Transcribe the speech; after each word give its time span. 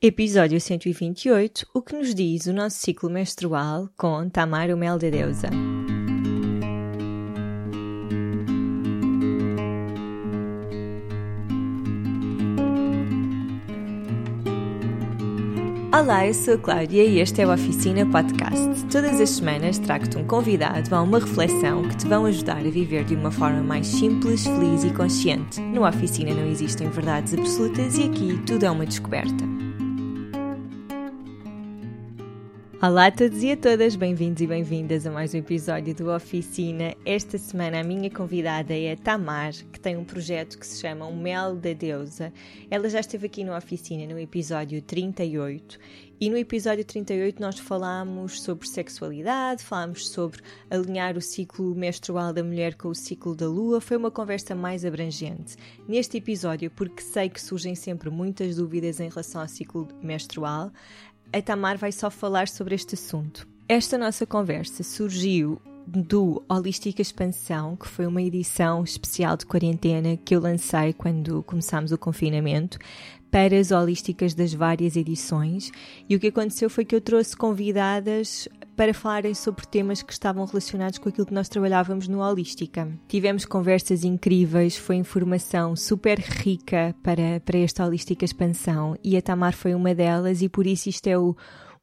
Episódio 0.00 0.60
128 0.60 1.66
O 1.74 1.82
que 1.82 1.92
nos 1.92 2.14
diz 2.14 2.46
o 2.46 2.52
nosso 2.52 2.76
ciclo 2.78 3.10
menstrual 3.10 3.90
com 3.96 4.28
Tamar, 4.28 4.70
o 4.70 4.76
Mel 4.76 4.96
da 4.96 5.10
Deusa. 5.10 5.48
Olá, 15.92 16.28
eu 16.28 16.32
sou 16.32 16.54
a 16.54 16.58
Cláudia 16.58 17.02
e 17.02 17.18
este 17.18 17.42
é 17.42 17.46
o 17.48 17.52
Oficina 17.52 18.06
Podcast. 18.06 18.86
Todas 18.92 19.20
as 19.20 19.30
semanas 19.30 19.80
trago-te 19.80 20.16
um 20.16 20.24
convidado 20.24 20.94
a 20.94 21.02
uma 21.02 21.18
reflexão 21.18 21.82
que 21.88 21.96
te 21.96 22.06
vão 22.06 22.24
ajudar 22.24 22.58
a 22.58 22.70
viver 22.70 23.02
de 23.02 23.16
uma 23.16 23.32
forma 23.32 23.64
mais 23.64 23.88
simples, 23.88 24.44
feliz 24.44 24.84
e 24.84 24.94
consciente. 24.94 25.60
No 25.60 25.84
Oficina 25.84 26.32
não 26.32 26.46
existem 26.46 26.88
verdades 26.88 27.34
absolutas 27.34 27.98
e 27.98 28.04
aqui 28.04 28.40
tudo 28.46 28.64
é 28.64 28.70
uma 28.70 28.86
descoberta. 28.86 29.67
Olá 32.80 33.06
a 33.06 33.10
todos 33.10 33.42
e 33.42 33.50
a 33.50 33.56
todas, 33.56 33.96
bem-vindos 33.96 34.40
e 34.40 34.46
bem-vindas 34.46 35.04
a 35.04 35.10
mais 35.10 35.34
um 35.34 35.38
episódio 35.38 35.92
do 35.96 36.12
Oficina. 36.12 36.94
Esta 37.04 37.36
semana 37.36 37.80
a 37.80 37.82
minha 37.82 38.08
convidada 38.08 38.72
é 38.72 38.92
a 38.92 38.96
Tamar, 38.96 39.52
que 39.72 39.80
tem 39.80 39.96
um 39.96 40.04
projeto 40.04 40.56
que 40.56 40.64
se 40.64 40.80
chama 40.80 41.04
O 41.04 41.16
Mel 41.16 41.56
da 41.56 41.72
Deusa. 41.72 42.32
Ela 42.70 42.88
já 42.88 43.00
esteve 43.00 43.26
aqui 43.26 43.42
no 43.42 43.52
Oficina 43.52 44.06
no 44.06 44.16
episódio 44.16 44.80
38 44.80 45.76
e 46.20 46.28
no 46.28 46.36
episódio 46.36 46.84
38 46.84 47.40
nós 47.40 47.60
falámos 47.60 48.42
sobre 48.42 48.66
sexualidade, 48.68 49.62
falámos 49.62 50.08
sobre 50.08 50.40
alinhar 50.68 51.16
o 51.16 51.20
ciclo 51.20 51.76
menstrual 51.76 52.32
da 52.32 52.42
mulher 52.42 52.74
com 52.74 52.88
o 52.88 52.94
ciclo 52.94 53.36
da 53.36 53.48
lua. 53.48 53.80
Foi 53.80 53.96
uma 53.96 54.10
conversa 54.10 54.52
mais 54.52 54.84
abrangente. 54.84 55.54
Neste 55.86 56.16
episódio, 56.16 56.72
porque 56.72 57.02
sei 57.02 57.28
que 57.28 57.40
surgem 57.40 57.76
sempre 57.76 58.10
muitas 58.10 58.56
dúvidas 58.56 58.98
em 58.98 59.08
relação 59.08 59.40
ao 59.40 59.46
ciclo 59.46 59.86
menstrual, 60.02 60.72
a 61.32 61.42
Tamar 61.42 61.76
vai 61.76 61.92
só 61.92 62.10
falar 62.10 62.48
sobre 62.48 62.74
este 62.74 62.94
assunto. 62.94 63.46
Esta 63.68 63.98
nossa 63.98 64.24
conversa 64.24 64.82
surgiu 64.82 65.60
do 65.86 66.42
Holística 66.48 67.00
Expansão, 67.00 67.76
que 67.76 67.88
foi 67.88 68.06
uma 68.06 68.20
edição 68.20 68.84
especial 68.84 69.36
de 69.36 69.46
quarentena 69.46 70.18
que 70.18 70.36
eu 70.36 70.40
lancei 70.40 70.92
quando 70.92 71.42
começámos 71.42 71.92
o 71.92 71.98
confinamento, 71.98 72.78
para 73.30 73.58
as 73.58 73.70
holísticas 73.70 74.34
das 74.34 74.54
várias 74.54 74.96
edições. 74.96 75.70
E 76.08 76.16
o 76.16 76.20
que 76.20 76.28
aconteceu 76.28 76.68
foi 76.70 76.84
que 76.84 76.94
eu 76.94 77.00
trouxe 77.00 77.36
convidadas 77.36 78.48
para 78.76 78.94
falarem 78.94 79.34
sobre 79.34 79.66
temas 79.66 80.02
que 80.02 80.12
estavam 80.12 80.44
relacionados 80.44 80.98
com 80.98 81.08
aquilo 81.08 81.26
que 81.26 81.34
nós 81.34 81.48
trabalhávamos 81.48 82.06
no 82.06 82.20
Holística. 82.20 82.88
Tivemos 83.08 83.44
conversas 83.44 84.04
incríveis, 84.04 84.76
foi 84.76 84.94
informação 84.94 85.74
super 85.74 86.18
rica 86.18 86.94
para, 87.02 87.40
para 87.44 87.58
esta 87.58 87.84
Holística 87.84 88.24
Expansão 88.24 88.96
e 89.02 89.16
a 89.16 89.22
Tamar 89.22 89.52
foi 89.52 89.74
uma 89.74 89.94
delas, 89.94 90.42
e 90.42 90.48
por 90.48 90.64
isso 90.64 90.88
isto 90.88 91.08
é 91.08 91.18
o 91.18 91.36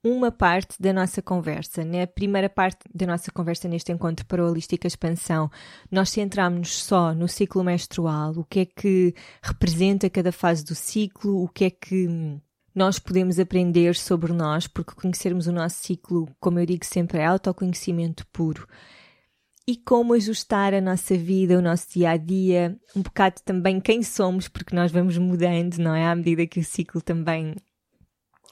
uma 0.06 0.32
parte 0.32 0.80
da 0.80 0.94
nossa 0.94 1.20
conversa. 1.20 1.84
Na 1.84 2.06
primeira 2.06 2.48
parte 2.48 2.78
da 2.94 3.08
nossa 3.08 3.32
conversa 3.32 3.68
neste 3.68 3.92
encontro 3.92 4.24
para 4.28 4.44
a 4.44 4.46
Holística 4.46 4.86
Expansão, 4.86 5.50
nós 5.90 6.12
centramos-nos 6.12 6.84
só 6.84 7.12
no 7.12 7.28
ciclo 7.28 7.64
menstrual, 7.64 8.34
o 8.38 8.44
que 8.44 8.60
é 8.60 8.66
que 8.66 9.16
representa 9.42 10.08
cada 10.08 10.32
fase 10.32 10.64
do 10.64 10.76
ciclo, 10.76 11.44
o 11.44 11.50
que 11.50 11.66
é 11.66 11.70
que 11.72 12.08
nós 12.76 13.00
podemos 13.00 13.40
aprender 13.40 13.96
sobre 13.96 14.32
nós, 14.32 14.68
porque 14.68 14.94
conhecermos 14.94 15.48
o 15.48 15.52
nosso 15.52 15.84
ciclo, 15.84 16.30
como 16.40 16.60
eu 16.60 16.68
digo 16.68 16.86
sempre, 16.86 17.18
é 17.18 17.26
autoconhecimento 17.26 18.28
puro. 18.28 18.68
E 19.68 19.76
como 19.76 20.14
ajustar 20.14 20.76
a 20.76 20.82
nossa 20.82 21.18
vida, 21.18 21.58
o 21.58 21.62
nosso 21.64 21.88
dia 21.92 22.12
a 22.12 22.18
dia, 22.18 22.78
um 22.96 23.02
bocado 23.02 23.42
também 23.44 23.80
quem 23.80 24.04
somos, 24.04 24.48
porque 24.48 24.76
nós 24.76 24.92
vamos 24.92 25.18
mudando, 25.18 25.80
não 25.80 25.96
é? 25.96 26.06
À 26.06 26.14
medida 26.14 26.46
que 26.46 26.60
o 26.60 26.64
ciclo 26.64 27.02
também 27.02 27.56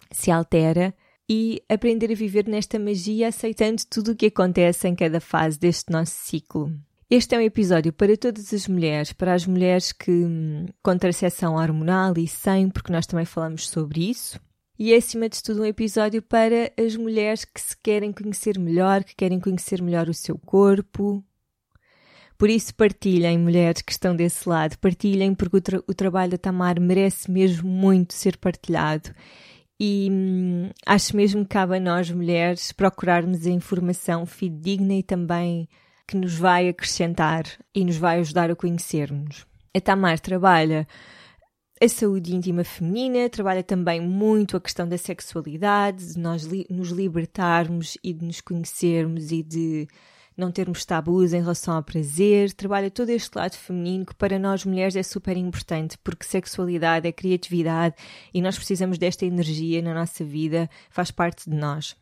se 0.09 0.31
altera 0.31 0.95
e 1.29 1.61
aprender 1.69 2.11
a 2.11 2.15
viver 2.15 2.47
nesta 2.47 2.77
magia 2.77 3.29
aceitando 3.29 3.83
tudo 3.89 4.11
o 4.11 4.15
que 4.15 4.27
acontece 4.27 4.87
em 4.87 4.95
cada 4.95 5.19
fase 5.19 5.59
deste 5.59 5.91
nosso 5.91 6.13
ciclo. 6.15 6.71
Este 7.09 7.35
é 7.35 7.37
um 7.37 7.41
episódio 7.41 7.93
para 7.93 8.17
todas 8.17 8.53
as 8.53 8.67
mulheres, 8.67 9.13
para 9.13 9.33
as 9.33 9.45
mulheres 9.45 9.91
que 9.91 10.11
hum, 10.11 10.65
contracepção 10.81 11.55
hormonal 11.55 12.13
e 12.17 12.27
sem, 12.27 12.69
porque 12.69 12.91
nós 12.91 13.05
também 13.05 13.25
falamos 13.25 13.69
sobre 13.69 14.09
isso. 14.09 14.39
E 14.79 14.91
é 14.91 14.97
acima 14.97 15.29
de 15.29 15.41
tudo 15.41 15.61
um 15.61 15.65
episódio 15.65 16.21
para 16.21 16.71
as 16.77 16.95
mulheres 16.95 17.45
que 17.45 17.61
se 17.61 17.77
querem 17.77 18.11
conhecer 18.11 18.57
melhor, 18.57 19.03
que 19.03 19.15
querem 19.15 19.39
conhecer 19.39 19.81
melhor 19.81 20.09
o 20.09 20.13
seu 20.13 20.37
corpo. 20.39 21.23
Por 22.35 22.49
isso 22.49 22.73
partilhem, 22.73 23.37
mulheres 23.37 23.83
que 23.83 23.91
estão 23.91 24.15
desse 24.15 24.49
lado, 24.49 24.77
partilhem 24.79 25.35
porque 25.35 25.57
o, 25.57 25.61
tra 25.61 25.83
o 25.87 25.93
trabalho 25.93 26.31
da 26.31 26.37
Tamar 26.37 26.79
merece 26.79 27.29
mesmo 27.29 27.69
muito 27.69 28.13
ser 28.13 28.37
partilhado 28.37 29.13
e 29.79 30.07
hum, 30.11 30.69
acho 30.85 31.15
mesmo 31.15 31.43
que 31.43 31.49
cabe 31.49 31.77
a 31.77 31.79
nós, 31.79 32.09
mulheres, 32.11 32.71
procurarmos 32.71 33.45
a 33.45 33.49
informação 33.49 34.25
fidedigna 34.25 34.93
e 34.95 35.03
também 35.03 35.67
que 36.07 36.17
nos 36.17 36.35
vai 36.35 36.69
acrescentar 36.69 37.43
e 37.73 37.83
nos 37.83 37.97
vai 37.97 38.19
ajudar 38.19 38.51
a 38.51 38.55
conhecermos. 38.55 39.45
A 39.75 39.81
Tamar 39.81 40.19
trabalha 40.19 40.87
a 41.81 41.89
saúde 41.89 42.35
íntima 42.35 42.63
feminina, 42.63 43.29
trabalha 43.29 43.63
também 43.63 43.99
muito 43.99 44.55
a 44.55 44.61
questão 44.61 44.87
da 44.87 44.97
sexualidade, 44.97 46.13
de 46.13 46.19
nós 46.19 46.43
li 46.43 46.65
nos 46.69 46.89
libertarmos 46.89 47.97
e 48.03 48.13
de 48.13 48.23
nos 48.23 48.39
conhecermos 48.39 49.31
e 49.31 49.43
de 49.43 49.87
não 50.37 50.51
termos 50.51 50.85
tabus 50.85 51.33
em 51.33 51.41
relação 51.41 51.75
ao 51.75 51.83
prazer, 51.83 52.51
trabalha 52.53 52.91
todo 52.91 53.09
este 53.09 53.35
lado 53.37 53.55
feminino 53.55 54.05
que 54.05 54.15
para 54.15 54.37
nós 54.37 54.65
mulheres 54.65 54.95
é 54.95 55.03
super 55.03 55.37
importante, 55.37 55.97
porque 56.03 56.25
sexualidade 56.25 57.07
é 57.07 57.11
criatividade 57.11 57.95
e 58.33 58.41
nós 58.41 58.55
precisamos 58.55 58.97
desta 58.97 59.25
energia 59.25 59.81
na 59.81 59.93
nossa 59.93 60.23
vida, 60.23 60.69
faz 60.89 61.11
parte 61.11 61.49
de 61.49 61.55
nós. 61.55 61.95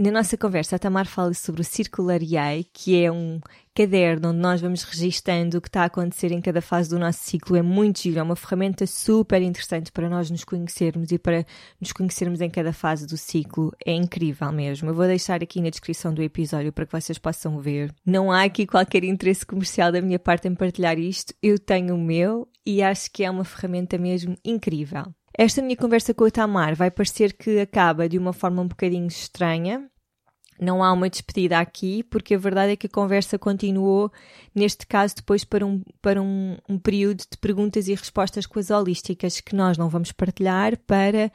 Na 0.00 0.12
nossa 0.12 0.36
conversa, 0.36 0.76
a 0.76 0.78
Tamar 0.78 1.08
fala 1.08 1.34
sobre 1.34 1.60
o 1.60 1.64
Circulariai, 1.64 2.64
que 2.72 3.02
é 3.02 3.10
um 3.10 3.40
caderno 3.74 4.28
onde 4.28 4.38
nós 4.38 4.60
vamos 4.60 4.84
registando 4.84 5.58
o 5.58 5.60
que 5.60 5.66
está 5.66 5.82
a 5.82 5.86
acontecer 5.86 6.30
em 6.30 6.40
cada 6.40 6.62
fase 6.62 6.88
do 6.88 7.00
nosso 7.00 7.18
ciclo. 7.24 7.56
É 7.56 7.62
muito 7.62 8.02
giro, 8.02 8.20
é 8.20 8.22
uma 8.22 8.36
ferramenta 8.36 8.86
super 8.86 9.42
interessante 9.42 9.90
para 9.90 10.08
nós 10.08 10.30
nos 10.30 10.44
conhecermos 10.44 11.10
e 11.10 11.18
para 11.18 11.44
nos 11.80 11.90
conhecermos 11.90 12.40
em 12.40 12.48
cada 12.48 12.72
fase 12.72 13.08
do 13.08 13.16
ciclo. 13.16 13.72
É 13.84 13.92
incrível 13.92 14.52
mesmo. 14.52 14.88
Eu 14.88 14.94
vou 14.94 15.04
deixar 15.04 15.42
aqui 15.42 15.60
na 15.60 15.68
descrição 15.68 16.14
do 16.14 16.22
episódio 16.22 16.72
para 16.72 16.86
que 16.86 16.92
vocês 16.92 17.18
possam 17.18 17.58
ver. 17.58 17.92
Não 18.06 18.30
há 18.30 18.44
aqui 18.44 18.68
qualquer 18.68 19.02
interesse 19.02 19.44
comercial 19.44 19.90
da 19.90 20.00
minha 20.00 20.20
parte 20.20 20.46
em 20.46 20.54
partilhar 20.54 20.96
isto. 20.96 21.34
Eu 21.42 21.58
tenho 21.58 21.96
o 21.96 21.98
meu 21.98 22.46
e 22.64 22.84
acho 22.84 23.10
que 23.10 23.24
é 23.24 23.30
uma 23.30 23.44
ferramenta 23.44 23.98
mesmo 23.98 24.36
incrível. 24.44 25.12
Esta 25.40 25.62
minha 25.62 25.76
conversa 25.76 26.12
com 26.12 26.24
a 26.24 26.30
Tamar 26.32 26.74
vai 26.74 26.90
parecer 26.90 27.32
que 27.32 27.60
acaba 27.60 28.08
de 28.08 28.18
uma 28.18 28.32
forma 28.32 28.60
um 28.60 28.66
bocadinho 28.66 29.06
estranha. 29.06 29.88
Não 30.60 30.82
há 30.82 30.92
uma 30.92 31.08
despedida 31.08 31.60
aqui, 31.60 32.02
porque 32.02 32.34
a 32.34 32.38
verdade 32.38 32.72
é 32.72 32.76
que 32.76 32.88
a 32.88 32.90
conversa 32.90 33.38
continuou, 33.38 34.10
neste 34.52 34.84
caso, 34.84 35.14
depois 35.14 35.44
para 35.44 35.64
um, 35.64 35.80
para 36.02 36.20
um, 36.20 36.56
um 36.68 36.76
período 36.76 37.18
de 37.18 37.38
perguntas 37.40 37.86
e 37.86 37.94
respostas 37.94 38.46
com 38.46 38.58
as 38.58 38.68
holísticas 38.68 39.40
que 39.40 39.54
nós 39.54 39.78
não 39.78 39.88
vamos 39.88 40.10
partilhar 40.10 40.76
para 40.78 41.30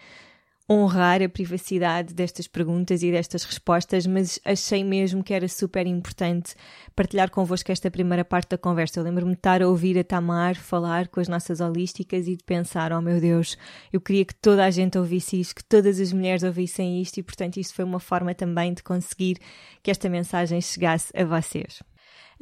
honrar 0.69 1.21
a 1.21 1.27
privacidade 1.27 2.13
destas 2.13 2.47
perguntas 2.47 3.03
e 3.03 3.11
destas 3.11 3.43
respostas, 3.43 4.07
mas 4.07 4.39
achei 4.45 4.83
mesmo 4.83 5.23
que 5.23 5.33
era 5.33 5.47
super 5.47 5.85
importante 5.85 6.55
partilhar 6.95 7.29
convosco 7.29 7.71
esta 7.71 7.91
primeira 7.91 8.23
parte 8.23 8.49
da 8.49 8.57
conversa. 8.57 8.99
Eu 8.99 9.03
lembro-me 9.03 9.33
de 9.33 9.39
estar 9.39 9.61
a 9.61 9.67
ouvir 9.67 9.97
a 9.99 10.03
Tamar 10.03 10.55
falar 10.55 11.07
com 11.09 11.19
as 11.19 11.27
nossas 11.27 11.59
holísticas 11.59 12.27
e 12.27 12.37
de 12.37 12.43
pensar, 12.43 12.93
oh 12.93 13.01
meu 13.01 13.19
Deus, 13.19 13.57
eu 13.91 13.99
queria 13.99 14.23
que 14.23 14.35
toda 14.35 14.63
a 14.63 14.71
gente 14.71 14.97
ouvisse 14.97 15.39
isto, 15.39 15.55
que 15.55 15.63
todas 15.63 15.99
as 15.99 16.13
mulheres 16.13 16.43
ouvissem 16.43 17.01
isto 17.01 17.17
e, 17.17 17.23
portanto, 17.23 17.57
isso 17.57 17.73
foi 17.73 17.83
uma 17.83 17.99
forma 17.99 18.33
também 18.33 18.73
de 18.73 18.83
conseguir 18.83 19.37
que 19.81 19.91
esta 19.91 20.09
mensagem 20.09 20.61
chegasse 20.61 21.11
a 21.15 21.25
vocês. 21.25 21.83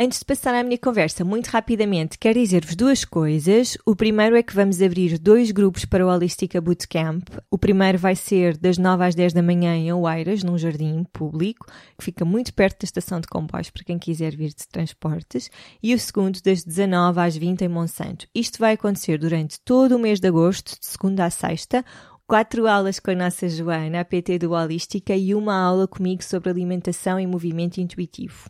Antes 0.04 0.18
de 0.18 0.26
passar 0.26 0.56
à 0.56 0.64
minha 0.64 0.80
conversa, 0.80 1.24
muito 1.24 1.50
rapidamente, 1.50 2.18
quero 2.18 2.40
dizer-vos 2.40 2.76
duas 2.76 3.06
coisas. 3.06 3.78
O 3.86 3.96
primeiro 3.96 4.36
é 4.36 4.42
que 4.42 4.56
vamos 4.56 4.82
abrir 4.82 5.20
dois 5.20 5.52
grupos 5.52 5.86
para 5.86 6.04
o 6.04 6.10
Holistica 6.10 6.60
Bootcamp. 6.60 7.28
O 7.52 7.58
primeiro 7.60 8.00
vai 8.00 8.16
ser 8.16 8.58
das 8.58 8.80
9 8.80 9.06
às 9.06 9.14
10 9.14 9.34
da 9.34 9.44
manhã 9.44 9.76
em 9.76 9.94
Oeiras, 9.94 10.42
num 10.42 10.58
jardim 10.58 11.06
público, 11.14 11.68
que 11.96 12.04
fica 12.04 12.26
muito 12.26 12.52
perto 12.52 12.80
da 12.80 12.86
estação 12.86 13.20
de 13.20 13.28
comboios 13.28 13.70
para 13.70 13.84
quem 13.84 14.00
quiser 14.00 14.36
vir 14.36 14.48
de 14.48 14.68
transportes. 14.68 15.52
E 15.84 15.94
o 15.94 16.00
segundo 16.00 16.42
das 16.42 16.64
19 16.64 17.20
às 17.20 17.38
20 17.38 17.62
em 17.62 17.68
Monsanto. 17.68 18.26
Isto 18.34 18.58
vai 18.58 18.74
acontecer 18.74 19.20
durante 19.20 19.60
todo 19.64 19.98
o 19.98 20.00
mês 20.00 20.20
de 20.20 20.28
agosto, 20.28 20.80
de 20.80 20.88
segunda 20.88 21.26
a 21.26 21.30
sexta, 21.30 21.86
quatro 22.26 22.66
aulas 22.66 23.00
com 23.00 23.12
a 23.12 23.16
nossa 23.16 23.48
Joana, 23.48 24.00
a 24.00 24.06
PT 24.06 24.40
do 24.40 24.54
Holística, 24.54 25.16
e 25.16 25.36
uma 25.36 25.54
aula 25.54 25.88
comigo 25.88 26.24
sobre 26.24 26.50
alimentação 26.50 27.20
e 27.20 27.28
movimento 27.28 27.80
intuitivo. 27.80 28.50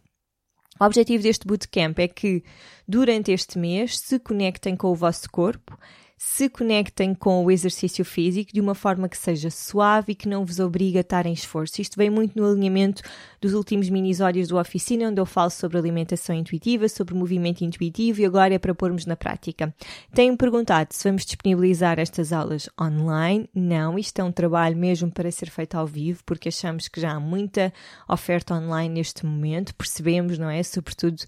O 0.81 0.83
objetivo 0.83 1.21
deste 1.21 1.45
bootcamp 1.45 1.99
é 1.99 2.07
que, 2.07 2.43
durante 2.87 3.31
este 3.31 3.59
mês, 3.59 3.99
se 3.99 4.17
conectem 4.17 4.75
com 4.75 4.87
o 4.87 4.95
vosso 4.95 5.29
corpo, 5.29 5.77
se 6.23 6.47
conectem 6.47 7.15
com 7.15 7.43
o 7.43 7.49
exercício 7.49 8.05
físico 8.05 8.53
de 8.53 8.61
uma 8.61 8.75
forma 8.75 9.09
que 9.09 9.17
seja 9.17 9.49
suave 9.49 10.11
e 10.11 10.15
que 10.15 10.29
não 10.29 10.45
vos 10.45 10.59
obrigue 10.59 10.99
a 10.99 11.01
estar 11.01 11.25
em 11.25 11.33
esforço. 11.33 11.81
Isto 11.81 11.97
vem 11.97 12.11
muito 12.11 12.39
no 12.39 12.47
alinhamento 12.47 13.01
dos 13.41 13.55
últimos 13.55 13.89
minisódios 13.89 14.47
do 14.47 14.59
Oficina, 14.59 15.09
onde 15.09 15.19
eu 15.19 15.25
falo 15.25 15.49
sobre 15.49 15.79
alimentação 15.79 16.35
intuitiva, 16.35 16.87
sobre 16.87 17.15
movimento 17.15 17.63
intuitivo 17.63 18.21
e 18.21 18.25
agora 18.25 18.53
é 18.53 18.59
para 18.59 18.75
pormos 18.75 19.07
na 19.07 19.15
prática. 19.15 19.73
Tenho 20.13 20.37
perguntado 20.37 20.93
se 20.93 21.09
vamos 21.09 21.25
disponibilizar 21.25 21.97
estas 21.97 22.31
aulas 22.31 22.69
online. 22.79 23.49
Não, 23.51 23.97
isto 23.97 24.19
é 24.19 24.23
um 24.23 24.31
trabalho 24.31 24.77
mesmo 24.77 25.11
para 25.11 25.31
ser 25.31 25.49
feito 25.49 25.73
ao 25.73 25.87
vivo, 25.87 26.21
porque 26.23 26.49
achamos 26.49 26.87
que 26.87 27.01
já 27.01 27.13
há 27.13 27.19
muita 27.19 27.73
oferta 28.07 28.53
online 28.53 28.93
neste 28.93 29.25
momento, 29.25 29.73
percebemos, 29.73 30.37
não 30.37 30.51
é? 30.51 30.61
Sobretudo 30.61 31.23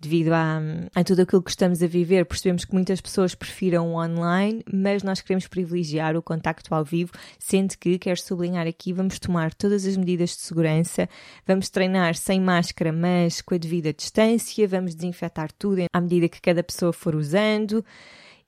devido 0.00 0.32
a, 0.32 0.60
a 0.94 1.04
tudo 1.04 1.22
aquilo 1.22 1.42
que 1.42 1.50
estamos 1.50 1.82
a 1.82 1.86
viver, 1.86 2.24
percebemos 2.24 2.64
que 2.64 2.72
muitas 2.72 3.00
pessoas 3.00 3.34
prefiram 3.34 3.92
o 3.92 4.02
online, 4.02 4.37
mas 4.72 5.02
nós 5.02 5.20
queremos 5.20 5.46
privilegiar 5.46 6.16
o 6.16 6.22
contacto 6.22 6.74
ao 6.74 6.84
vivo, 6.84 7.12
sendo 7.38 7.76
que, 7.78 7.98
quero 7.98 8.20
sublinhar 8.20 8.66
aqui, 8.66 8.92
vamos 8.92 9.18
tomar 9.18 9.54
todas 9.54 9.86
as 9.86 9.96
medidas 9.96 10.30
de 10.30 10.42
segurança, 10.42 11.08
vamos 11.46 11.68
treinar 11.68 12.14
sem 12.14 12.40
máscara, 12.40 12.92
mas 12.92 13.40
com 13.40 13.54
a 13.54 13.58
devida 13.58 13.92
distância, 13.92 14.66
vamos 14.68 14.94
desinfetar 14.94 15.50
tudo 15.52 15.84
à 15.92 16.00
medida 16.00 16.28
que 16.28 16.40
cada 16.40 16.62
pessoa 16.62 16.92
for 16.92 17.14
usando. 17.14 17.84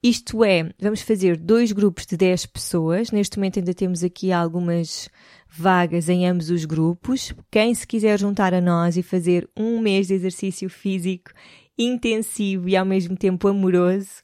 Isto 0.02 0.42
é, 0.42 0.70
vamos 0.80 1.02
fazer 1.02 1.36
dois 1.36 1.72
grupos 1.72 2.06
de 2.06 2.16
10 2.16 2.46
pessoas. 2.46 3.10
Neste 3.10 3.36
momento 3.36 3.58
ainda 3.58 3.74
temos 3.74 4.02
aqui 4.02 4.32
algumas 4.32 5.10
vagas 5.46 6.08
em 6.08 6.26
ambos 6.26 6.48
os 6.48 6.64
grupos. 6.64 7.34
Quem 7.50 7.74
se 7.74 7.86
quiser 7.86 8.18
juntar 8.18 8.54
a 8.54 8.62
nós 8.62 8.96
e 8.96 9.02
fazer 9.02 9.46
um 9.54 9.78
mês 9.78 10.06
de 10.06 10.14
exercício 10.14 10.70
físico 10.70 11.32
intensivo 11.76 12.66
e 12.68 12.76
ao 12.76 12.86
mesmo 12.86 13.14
tempo 13.14 13.46
amoroso, 13.48 14.22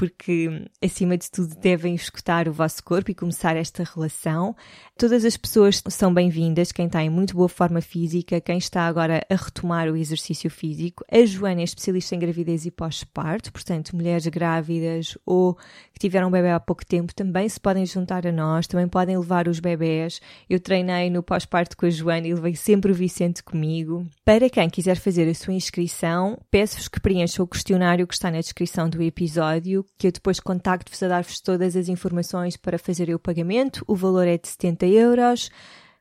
porque 0.00 0.66
acima 0.82 1.18
de 1.18 1.30
tudo 1.30 1.54
devem 1.56 1.94
escutar 1.94 2.48
o 2.48 2.52
vosso 2.54 2.82
corpo 2.82 3.10
e 3.10 3.14
começar 3.14 3.54
esta 3.54 3.84
relação. 3.84 4.56
Todas 4.96 5.26
as 5.26 5.36
pessoas 5.36 5.82
são 5.90 6.14
bem-vindas, 6.14 6.72
quem 6.72 6.86
está 6.86 7.02
em 7.02 7.10
muito 7.10 7.36
boa 7.36 7.50
forma 7.50 7.82
física, 7.82 8.40
quem 8.40 8.56
está 8.56 8.86
agora 8.86 9.20
a 9.28 9.34
retomar 9.34 9.90
o 9.90 9.96
exercício 9.98 10.48
físico. 10.48 11.04
A 11.12 11.22
Joana 11.26 11.60
é 11.60 11.64
especialista 11.64 12.14
em 12.14 12.18
gravidez 12.18 12.64
e 12.64 12.70
pós-parto, 12.70 13.52
portanto, 13.52 13.94
mulheres 13.94 14.26
grávidas 14.28 15.18
ou 15.26 15.54
que 15.92 15.98
tiveram 15.98 16.28
um 16.28 16.30
bebê 16.30 16.48
há 16.48 16.58
pouco 16.58 16.86
tempo 16.86 17.14
também 17.14 17.46
se 17.46 17.60
podem 17.60 17.84
juntar 17.84 18.26
a 18.26 18.32
nós, 18.32 18.66
também 18.66 18.88
podem 18.88 19.18
levar 19.18 19.48
os 19.48 19.60
bebés. 19.60 20.18
Eu 20.48 20.60
treinei 20.60 21.10
no 21.10 21.22
pós-parto 21.22 21.76
com 21.76 21.84
a 21.84 21.90
Joana 21.90 22.26
e 22.26 22.32
levei 22.32 22.56
sempre 22.56 22.90
o 22.90 22.94
Vicente 22.94 23.42
comigo. 23.42 24.06
Para 24.24 24.48
quem 24.48 24.70
quiser 24.70 24.96
fazer 24.96 25.28
a 25.28 25.34
sua 25.34 25.52
inscrição, 25.52 26.40
peço-vos 26.50 26.88
que 26.88 27.00
preencham 27.00 27.44
o 27.44 27.48
questionário 27.48 28.06
que 28.06 28.14
está 28.14 28.30
na 28.30 28.40
descrição 28.40 28.88
do 28.88 29.02
episódio 29.02 29.84
que 29.98 30.06
eu 30.06 30.12
depois 30.12 30.40
contacto-vos 30.40 31.02
a 31.02 31.08
dar-vos 31.08 31.40
todas 31.40 31.76
as 31.76 31.88
informações 31.88 32.56
para 32.56 32.78
fazer 32.78 33.14
o 33.14 33.18
pagamento. 33.18 33.84
O 33.86 33.94
valor 33.94 34.26
é 34.26 34.38
de 34.38 34.48
70 34.48 34.86
euros. 34.86 35.50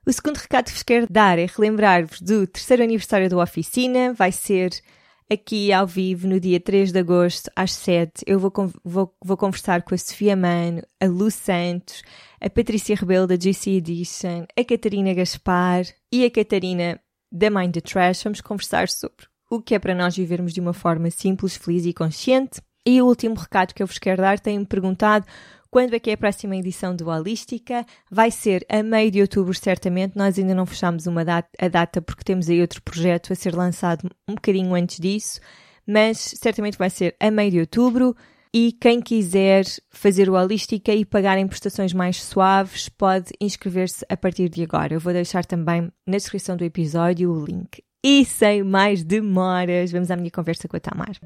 O 0.06 0.12
segundo 0.12 0.38
recado 0.38 0.66
que 0.66 0.74
vos 0.74 0.84
quero 0.84 1.08
dar 1.10 1.38
é 1.38 1.46
relembrar-vos 1.46 2.22
do 2.22 2.48
terceiro 2.48 2.82
aniversário 2.82 3.30
da 3.30 3.38
oficina. 3.38 4.14
Vai 4.14 4.32
ser 4.32 4.72
aqui 5.30 5.72
ao 5.72 5.86
vivo 5.86 6.28
no 6.28 6.40
dia 6.40 6.60
3 6.60 6.92
de 6.92 7.00
agosto 7.00 7.52
às 7.56 7.74
7. 7.74 8.24
Eu 8.26 8.40
vou, 8.40 8.52
vou, 8.84 9.16
vou 9.24 9.38
conversar 9.38 9.84
com 9.84 9.94
a 9.94 9.98
Sofia 9.98 10.36
Mano, 10.36 10.82
a 11.00 11.06
Lu 11.06 11.30
Santos, 11.30 12.02
a 12.42 12.50
Patrícia 12.50 12.96
Rebelo 12.96 13.28
da 13.28 13.36
GC 13.36 13.72
Edition, 13.72 14.46
a 14.58 14.64
Catarina 14.64 15.14
Gaspar 15.14 15.84
e 16.12 16.26
a 16.26 16.32
Catarina 16.32 17.00
da 17.32 17.50
Mind 17.50 17.74
the 17.74 17.82
Trash. 17.82 18.24
Vamos 18.24 18.42
conversar 18.42 18.90
sobre 18.90 19.28
o 19.50 19.62
que 19.62 19.76
é 19.76 19.80
para 19.80 19.94
nós 19.94 20.16
vivermos 20.16 20.54
de 20.54 20.60
uma 20.60 20.74
forma 20.74 21.12
simples, 21.12 21.56
feliz 21.56 21.86
e 21.86 21.94
consciente. 21.94 22.62
E 22.86 23.02
o 23.02 23.06
último 23.06 23.36
recado 23.36 23.74
que 23.74 23.84
eu 23.84 23.88
vos 23.88 23.98
quero 23.98 24.22
dar, 24.22 24.40
têm-me 24.40 24.66
perguntado 24.66 25.26
quando 25.72 25.94
é 25.94 26.00
que 26.00 26.10
é 26.10 26.14
a 26.14 26.18
próxima 26.18 26.56
edição 26.56 26.96
do 26.96 27.10
Holística? 27.10 27.86
Vai 28.10 28.32
ser 28.32 28.66
a 28.68 28.82
meio 28.82 29.12
de 29.12 29.22
outubro, 29.22 29.54
certamente. 29.54 30.18
Nós 30.18 30.40
ainda 30.40 30.56
não 30.56 30.66
fechamos 30.66 31.06
uma 31.06 31.24
data, 31.24 31.50
a 31.60 31.68
data 31.68 32.02
porque 32.02 32.24
temos 32.24 32.50
aí 32.50 32.60
outro 32.60 32.82
projeto 32.82 33.32
a 33.32 33.36
ser 33.36 33.56
lançado 33.56 34.10
um 34.28 34.34
bocadinho 34.34 34.74
antes 34.74 35.00
disso, 35.00 35.40
mas 35.86 36.18
certamente 36.18 36.78
vai 36.78 36.90
ser 36.90 37.16
a 37.20 37.30
meio 37.30 37.52
de 37.52 37.60
outubro. 37.60 38.16
E 38.52 38.72
quem 38.72 39.00
quiser 39.00 39.64
fazer 39.92 40.28
o 40.28 40.34
Holística 40.34 40.92
e 40.92 41.06
pagar 41.06 41.38
em 41.38 41.48
prestações 41.48 41.94
mais 41.94 42.24
suaves, 42.24 42.90
pode 42.90 43.32
inscrever-se 43.40 44.04
a 44.10 44.18
partir 44.18 44.50
de 44.50 44.64
agora. 44.64 44.96
Eu 44.96 45.00
vou 45.00 45.14
deixar 45.14 45.46
também 45.46 45.92
na 46.08 46.18
descrição 46.18 46.58
do 46.58 46.64
episódio 46.64 47.32
o 47.32 47.46
link. 47.46 47.84
E 48.04 48.26
sem 48.26 48.64
mais 48.64 49.04
demoras, 49.04 49.92
vamos 49.92 50.10
à 50.10 50.16
minha 50.16 50.32
conversa 50.32 50.68
com 50.68 50.78
a 50.78 50.80
Tamar. 50.80 51.20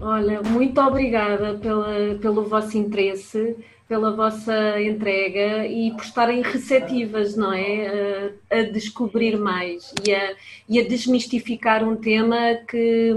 Olha, 0.00 0.40
muito 0.40 0.80
obrigada 0.80 1.58
pela, 1.58 2.14
pelo 2.20 2.44
vosso 2.44 2.78
interesse, 2.78 3.54
pela 3.86 4.10
vossa 4.10 4.80
entrega 4.80 5.66
e 5.66 5.90
por 5.90 6.02
estarem 6.02 6.40
receptivas, 6.40 7.36
não 7.36 7.52
é? 7.52 8.32
A, 8.50 8.56
a 8.60 8.62
descobrir 8.62 9.36
mais 9.36 9.92
e 10.06 10.14
a, 10.14 10.34
e 10.66 10.80
a 10.80 10.88
desmistificar 10.88 11.86
um 11.86 11.96
tema 11.96 12.36
que, 12.66 13.12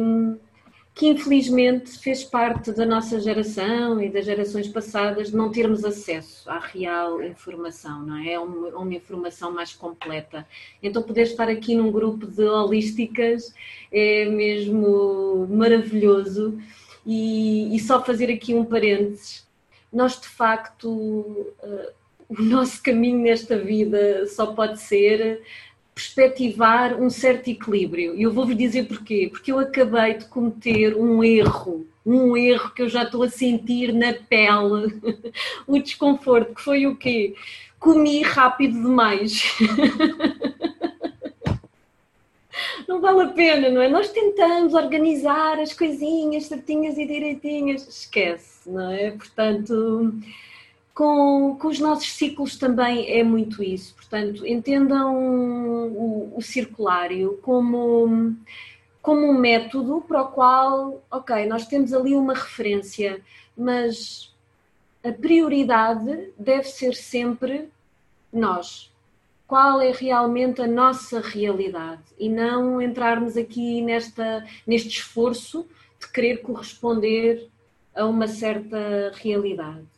que 0.96 1.08
infelizmente 1.08 1.98
fez 1.98 2.24
parte 2.24 2.72
da 2.72 2.86
nossa 2.86 3.20
geração 3.20 4.00
e 4.00 4.10
das 4.10 4.26
gerações 4.26 4.68
passadas 4.68 5.32
de 5.32 5.36
não 5.36 5.52
termos 5.52 5.84
acesso 5.84 6.48
à 6.50 6.60
real 6.60 7.22
informação, 7.24 8.04
não 8.04 8.18
é? 8.18 8.38
Uma, 8.38 8.68
uma 8.78 8.94
informação 8.94 9.52
mais 9.52 9.74
completa. 9.74 10.48
Então, 10.84 11.02
poder 11.02 11.24
estar 11.24 11.50
aqui 11.50 11.74
num 11.74 11.92
grupo 11.92 12.28
de 12.28 12.44
holísticas 12.44 13.54
é 13.92 14.26
mesmo 14.26 15.48
maravilhoso. 15.50 16.60
E, 17.06 17.76
e 17.76 17.80
só 17.80 18.04
fazer 18.04 18.32
aqui 18.32 18.54
um 18.54 18.64
parênteses, 18.64 19.46
nós 19.92 20.22
de 20.22 20.28
facto, 20.28 20.90
uh, 20.90 21.92
o 22.30 22.42
nosso 22.42 22.82
caminho 22.82 23.20
nesta 23.20 23.58
vida 23.58 24.26
só 24.28 24.48
pode 24.48 24.80
ser 24.80 25.42
perspectivar 25.94 27.00
um 27.00 27.10
certo 27.10 27.50
equilíbrio. 27.50 28.16
E 28.16 28.24
eu 28.24 28.32
vou-vos 28.32 28.58
dizer 28.58 28.88
porquê. 28.88 29.30
Porque 29.32 29.52
eu 29.52 29.60
acabei 29.60 30.16
de 30.16 30.26
cometer 30.26 30.96
um 30.96 31.24
erro, 31.24 31.86
um 32.06 32.36
erro 32.36 32.72
que 32.72 32.82
eu 32.82 32.90
já 32.90 33.04
estou 33.04 33.24
a 33.24 33.30
sentir 33.30 33.94
na 33.94 34.14
pele, 34.14 35.02
o 35.68 35.80
desconforto, 35.80 36.56
que 36.56 36.62
foi 36.62 36.88
o 36.88 36.96
quê? 36.96 37.36
Comi 37.80 38.22
rápido 38.22 38.74
demais. 38.74 39.44
não 42.88 43.02
vale 43.02 43.24
a 43.24 43.28
pena, 43.28 43.70
não 43.70 43.82
é? 43.82 43.90
Nós 43.90 44.10
tentamos 44.10 44.74
organizar 44.74 45.60
as 45.60 45.74
coisinhas 45.74 46.46
certinhas 46.46 46.98
e 46.98 47.06
direitinhas, 47.06 47.88
esquece, 47.88 48.70
não 48.70 48.92
é? 48.92 49.12
Portanto, 49.12 50.14
com, 50.94 51.58
com 51.60 51.68
os 51.68 51.80
nossos 51.80 52.14
ciclos 52.14 52.56
também 52.58 53.10
é 53.12 53.24
muito 53.24 53.64
isso. 53.64 53.96
Portanto, 53.96 54.46
entendam 54.46 55.16
o, 55.16 56.38
o 56.38 56.42
circulário 56.42 57.40
como, 57.42 58.36
como 59.02 59.26
um 59.26 59.38
método 59.38 60.02
para 60.08 60.22
o 60.22 60.28
qual, 60.28 61.04
ok, 61.10 61.46
nós 61.48 61.66
temos 61.66 61.94
ali 61.94 62.14
uma 62.14 62.34
referência, 62.34 63.22
mas 63.58 64.34
a 65.04 65.12
prioridade 65.12 66.32
deve 66.38 66.66
ser 66.66 66.94
sempre 66.94 67.70
nós, 68.32 68.92
qual 69.48 69.82
é 69.82 69.92
realmente 69.92 70.62
a 70.62 70.68
nossa 70.68 71.20
realidade 71.20 72.02
e 72.18 72.30
não 72.30 72.82
entrarmos 72.82 73.36
aqui 73.36 73.82
nesta, 73.82 74.46
neste 74.66 74.90
esforço 74.90 75.68
de 76.00 76.08
querer 76.12 76.38
corresponder 76.38 77.50
a 77.94 78.06
uma 78.06 78.28
certa 78.28 79.12
realidade. 79.16 79.93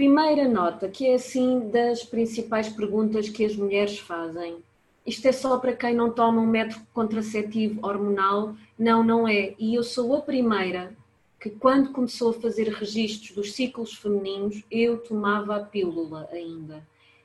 Primeira 0.00 0.48
nota, 0.48 0.88
que 0.88 1.06
é 1.06 1.14
assim 1.14 1.68
das 1.68 2.02
principais 2.02 2.70
perguntas 2.70 3.28
que 3.28 3.44
as 3.44 3.54
mulheres 3.54 3.98
fazem. 3.98 4.56
Isto 5.04 5.28
é 5.28 5.32
só 5.32 5.58
para 5.58 5.74
quem 5.74 5.94
não 5.94 6.10
toma 6.10 6.40
um 6.40 6.46
método 6.46 6.86
contraceptivo 6.94 7.86
hormonal? 7.86 8.54
Não, 8.78 9.04
não 9.04 9.28
é. 9.28 9.54
E 9.58 9.74
eu 9.74 9.82
sou 9.82 10.14
a 10.16 10.22
primeira 10.22 10.96
que, 11.38 11.50
quando 11.50 11.92
começou 11.92 12.30
a 12.30 12.40
fazer 12.40 12.68
registros 12.68 13.32
dos 13.32 13.52
ciclos 13.52 13.92
femininos, 13.92 14.64
eu 14.70 14.96
tomava 14.96 15.56
a 15.56 15.60
pílula 15.60 16.28
ainda 16.32 16.82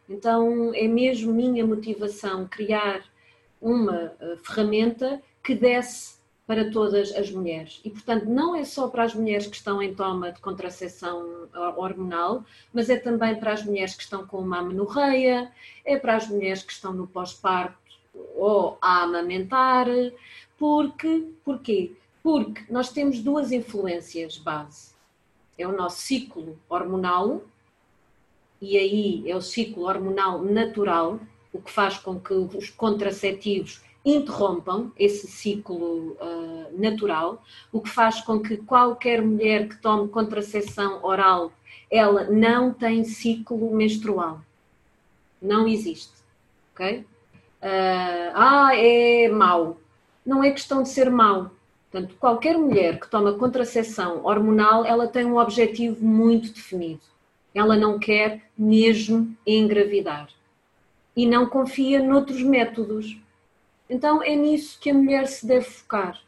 então 0.09 0.73
é 0.73 0.87
mesmo 0.87 1.33
minha 1.33 1.65
motivação 1.65 2.47
criar 2.47 3.03
uma 3.61 4.13
uh, 4.21 4.37
ferramenta 4.43 5.21
que 5.43 5.55
desse 5.55 6.15
para 6.47 6.69
todas 6.69 7.11
as 7.15 7.31
mulheres. 7.31 7.81
E, 7.83 7.89
portanto, 7.89 8.25
não 8.25 8.55
é 8.55 8.63
só 8.63 8.87
para 8.87 9.03
as 9.03 9.15
mulheres 9.15 9.47
que 9.47 9.55
estão 9.55 9.81
em 9.81 9.95
toma 9.95 10.31
de 10.31 10.39
contracepção 10.39 11.47
hormonal, 11.75 12.43
mas 12.71 12.89
é 12.89 12.97
também 12.97 13.35
para 13.35 13.53
as 13.53 13.65
mulheres 13.65 13.95
que 13.95 14.03
estão 14.03 14.27
com 14.27 14.37
uma 14.37 14.59
amenorreia, 14.59 15.51
é 15.83 15.97
para 15.97 16.15
as 16.15 16.27
mulheres 16.27 16.61
que 16.61 16.71
estão 16.71 16.93
no 16.93 17.07
pós-parto 17.07 17.77
ou 18.35 18.77
a 18.81 19.03
amamentar. 19.03 19.87
Porque, 20.57 21.31
porquê? 21.43 21.93
Porque 22.21 22.61
nós 22.71 22.89
temos 22.89 23.21
duas 23.21 23.51
influências 23.51 24.37
base. 24.37 24.93
É 25.57 25.67
o 25.67 25.75
nosso 25.75 26.01
ciclo 26.01 26.59
hormonal, 26.69 27.41
e 28.61 28.77
aí 28.77 29.29
é 29.29 29.35
o 29.35 29.41
ciclo 29.41 29.83
hormonal 29.83 30.41
natural, 30.41 31.19
o 31.51 31.61
que 31.61 31.71
faz 31.71 31.97
com 31.97 32.19
que 32.19 32.33
os 32.33 32.69
contraceptivos 32.69 33.84
interrompam 34.05 34.91
esse 34.97 35.27
ciclo 35.27 36.15
uh, 36.21 36.79
natural, 36.79 37.43
o 37.71 37.81
que 37.81 37.89
faz 37.89 38.21
com 38.21 38.39
que 38.39 38.57
qualquer 38.57 39.21
mulher 39.21 39.67
que 39.67 39.77
tome 39.77 40.07
contracepção 40.09 41.03
oral, 41.03 41.51
ela 41.89 42.25
não 42.25 42.71
tem 42.71 43.03
ciclo 43.03 43.75
menstrual. 43.75 44.41
Não 45.41 45.67
existe, 45.67 46.13
ok? 46.73 46.99
Uh, 46.99 48.31
ah, 48.35 48.71
é 48.75 49.27
mau. 49.27 49.77
Não 50.23 50.43
é 50.43 50.51
questão 50.51 50.83
de 50.83 50.89
ser 50.89 51.09
mau. 51.09 51.49
Portanto, 51.91 52.15
qualquer 52.19 52.57
mulher 52.57 52.99
que 52.99 53.09
toma 53.09 53.33
contracepção 53.33 54.23
hormonal, 54.23 54.85
ela 54.85 55.07
tem 55.07 55.25
um 55.25 55.37
objetivo 55.37 56.05
muito 56.05 56.51
definido. 56.51 57.01
Ela 57.53 57.75
não 57.75 57.97
quer 57.97 58.43
mesmo 58.57 59.35
engravidar. 59.47 60.27
E 61.15 61.25
não 61.25 61.47
confia 61.47 62.03
noutros 62.03 62.43
métodos 62.43 63.17
então 63.89 64.23
é 64.23 64.35
nisso 64.35 64.79
que 64.79 64.89
a 64.89 64.93
mulher 64.93 65.27
se 65.27 65.45
deve 65.45 65.65
focar. 65.65 66.19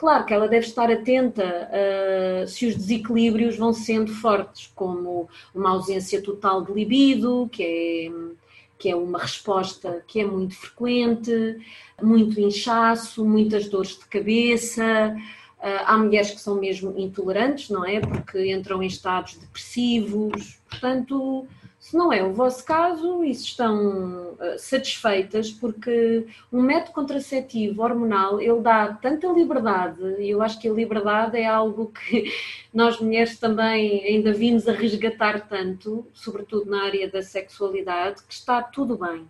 Claro 0.00 0.24
que 0.24 0.32
ela 0.32 0.48
deve 0.48 0.66
estar 0.66 0.90
atenta 0.90 1.44
uh, 1.44 2.48
se 2.48 2.66
os 2.66 2.74
desequilíbrios 2.74 3.58
vão 3.58 3.70
sendo 3.70 4.10
fortes, 4.14 4.72
como 4.74 5.28
uma 5.54 5.72
ausência 5.72 6.22
total 6.22 6.64
de 6.64 6.72
libido, 6.72 7.50
que 7.52 7.62
é, 7.62 8.34
que 8.78 8.88
é 8.88 8.96
uma 8.96 9.18
resposta 9.18 10.02
que 10.06 10.20
é 10.20 10.24
muito 10.24 10.56
frequente, 10.56 11.58
muito 12.02 12.40
inchaço, 12.40 13.26
muitas 13.26 13.68
dores 13.68 13.98
de 13.98 14.06
cabeça. 14.06 15.14
Uh, 15.58 15.84
há 15.84 15.98
mulheres 15.98 16.30
que 16.30 16.40
são 16.40 16.54
mesmo 16.58 16.98
intolerantes, 16.98 17.68
não 17.68 17.84
é? 17.84 18.00
Porque 18.00 18.50
entram 18.50 18.82
em 18.82 18.86
estados 18.86 19.34
depressivos. 19.34 20.58
Portanto, 20.66 21.46
se 21.90 21.96
não 21.96 22.12
é 22.12 22.22
o 22.22 22.32
vosso 22.32 22.64
caso 22.64 23.24
e 23.24 23.34
se 23.34 23.46
estão 23.46 24.34
uh, 24.34 24.56
satisfeitas, 24.56 25.50
porque 25.50 26.24
um 26.52 26.62
método 26.62 26.92
contraceptivo 26.92 27.82
hormonal 27.82 28.40
ele 28.40 28.60
dá 28.60 28.94
tanta 28.94 29.26
liberdade, 29.26 30.00
e 30.20 30.30
eu 30.30 30.40
acho 30.40 30.60
que 30.60 30.68
a 30.68 30.72
liberdade 30.72 31.36
é 31.36 31.46
algo 31.46 31.90
que 31.90 32.32
nós 32.72 33.00
mulheres 33.00 33.40
também 33.40 34.04
ainda 34.04 34.32
vimos 34.32 34.68
a 34.68 34.72
resgatar 34.72 35.48
tanto, 35.48 36.06
sobretudo 36.14 36.70
na 36.70 36.84
área 36.84 37.10
da 37.10 37.22
sexualidade, 37.22 38.22
que 38.22 38.34
está 38.34 38.62
tudo 38.62 38.96
bem. 38.96 39.26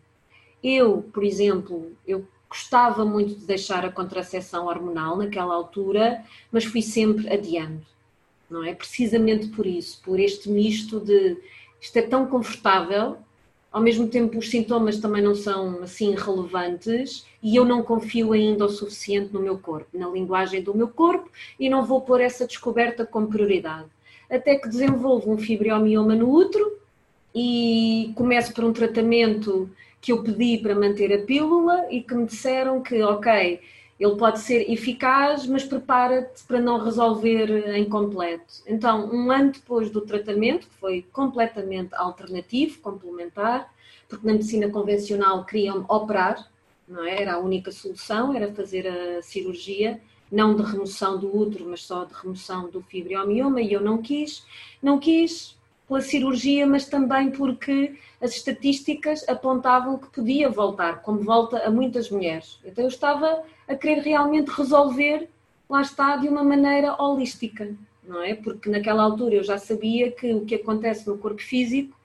Eu, 0.62 1.02
por 1.14 1.25
exemplo, 1.25 1.93
eu 2.07 2.29
gostava 2.47 3.07
muito 3.07 3.37
de 3.37 3.47
deixar 3.47 3.87
a 3.87 3.90
contracepção 3.90 4.67
hormonal 4.67 5.17
naquela 5.17 5.55
altura, 5.55 6.23
mas 6.52 6.67
fui 6.67 6.83
sempre 6.83 7.33
adiando, 7.33 7.81
não 8.50 8.62
é? 8.62 8.75
Precisamente 8.75 9.49
por 9.49 9.67
isso, 9.67 9.99
por 10.05 10.21
este 10.21 10.50
misto 10.50 11.00
de 11.00 11.38
isto 11.81 11.97
é 11.97 12.03
tão 12.03 12.27
confortável, 12.27 13.17
ao 13.73 13.81
mesmo 13.81 14.09
tempo 14.09 14.39
os 14.39 14.51
sintomas 14.51 14.99
também 14.99 15.23
não 15.23 15.35
são 15.35 15.83
assim 15.83 16.15
relevantes 16.15 17.25
e 17.43 17.55
eu 17.55 17.65
não 17.65 17.83
confio 17.83 18.33
ainda 18.33 18.65
o 18.65 18.69
suficiente 18.69 19.33
no 19.33 19.41
meu 19.41 19.59
corpo, 19.59 19.97
na 19.97 20.09
linguagem 20.09 20.63
do 20.63 20.75
meu 20.75 20.89
corpo 20.89 21.31
e 21.59 21.69
não 21.69 21.85
vou 21.85 22.01
pôr 22.01 22.21
essa 22.21 22.47
descoberta 22.47 23.07
como 23.07 23.29
prioridade. 23.29 23.89
Até 24.29 24.57
que 24.57 24.69
desenvolvo 24.69 25.33
um 25.33 25.39
fibromioma 25.39 26.15
no 26.15 26.31
útero 26.31 26.79
e 27.35 28.13
começo 28.17 28.53
por 28.53 28.65
um 28.65 28.73
tratamento 28.73 29.71
que 30.01 30.13
eu 30.13 30.23
pedi 30.23 30.59
para 30.59 30.75
manter 30.75 31.13
a 31.13 31.25
pílula 31.25 31.87
e 31.91 32.03
que 32.03 32.15
me 32.15 32.27
disseram 32.27 32.81
que, 32.83 33.01
ok, 33.03 33.61
ele 34.00 34.16
pode 34.16 34.40
ser 34.40 34.71
eficaz, 34.73 35.47
mas 35.47 35.62
prepara-te 35.62 36.42
para 36.45 36.59
não 36.59 36.83
resolver 36.83 37.76
em 37.76 37.85
completo. 37.85 38.62
Então, 38.66 39.12
um 39.12 39.30
ano 39.30 39.52
depois 39.52 39.90
do 39.90 40.00
tratamento, 40.00 40.66
que 40.66 40.75
foi 40.76 41.07
completamente 41.12 41.95
alternativo, 41.95 42.80
complementar, 42.80 43.71
porque 44.09 44.26
na 44.26 44.33
medicina 44.33 44.71
convencional 44.71 45.45
queriam 45.45 45.85
operar, 45.87 46.50
não 46.88 47.04
é? 47.04 47.21
Era 47.21 47.35
a 47.35 47.38
única 47.38 47.71
solução, 47.71 48.35
era 48.35 48.50
fazer 48.54 48.88
a 48.88 49.23
cirurgia, 49.23 50.00
não 50.33 50.57
de 50.57 50.62
remoção 50.62 51.19
do 51.19 51.37
útero, 51.37 51.66
mas 51.69 51.85
só 51.85 52.04
de 52.07 52.14
remoção 52.14 52.71
do 52.71 52.80
fibromioma, 52.80 53.61
e 53.61 53.71
eu 53.71 53.83
não 53.83 53.99
quis. 53.99 54.47
Não 54.83 54.99
quis 54.99 55.60
pela 55.91 56.01
cirurgia, 56.01 56.65
mas 56.69 56.87
também 56.87 57.33
porque 57.33 57.99
as 58.23 58.31
estatísticas 58.31 59.29
apontavam 59.29 59.99
que 59.99 60.09
podia 60.09 60.49
voltar, 60.49 61.03
como 61.03 61.19
volta 61.21 61.59
a 61.67 61.71
muitas 61.71 62.09
mulheres. 62.09 62.61
Então 62.65 62.85
eu 62.85 62.89
estava 62.89 63.43
a 63.67 63.75
querer 63.75 64.01
realmente 64.01 64.49
resolver, 64.51 65.29
lá 65.69 65.83
está, 65.83 66.17
de 66.17 66.29
uma 66.29 66.45
maneira 66.45 66.95
holística, 67.03 67.75
não 68.05 68.23
é? 68.23 68.35
Porque 68.35 68.71
naquela 68.71 69.03
altura 69.03 69.35
eu 69.35 69.43
já 69.43 69.59
sabia 69.59 70.13
que 70.13 70.33
o 70.33 70.45
que 70.45 70.55
acontece 70.55 71.09
no 71.09 71.19
corpo 71.19 71.43
físico 71.43 71.99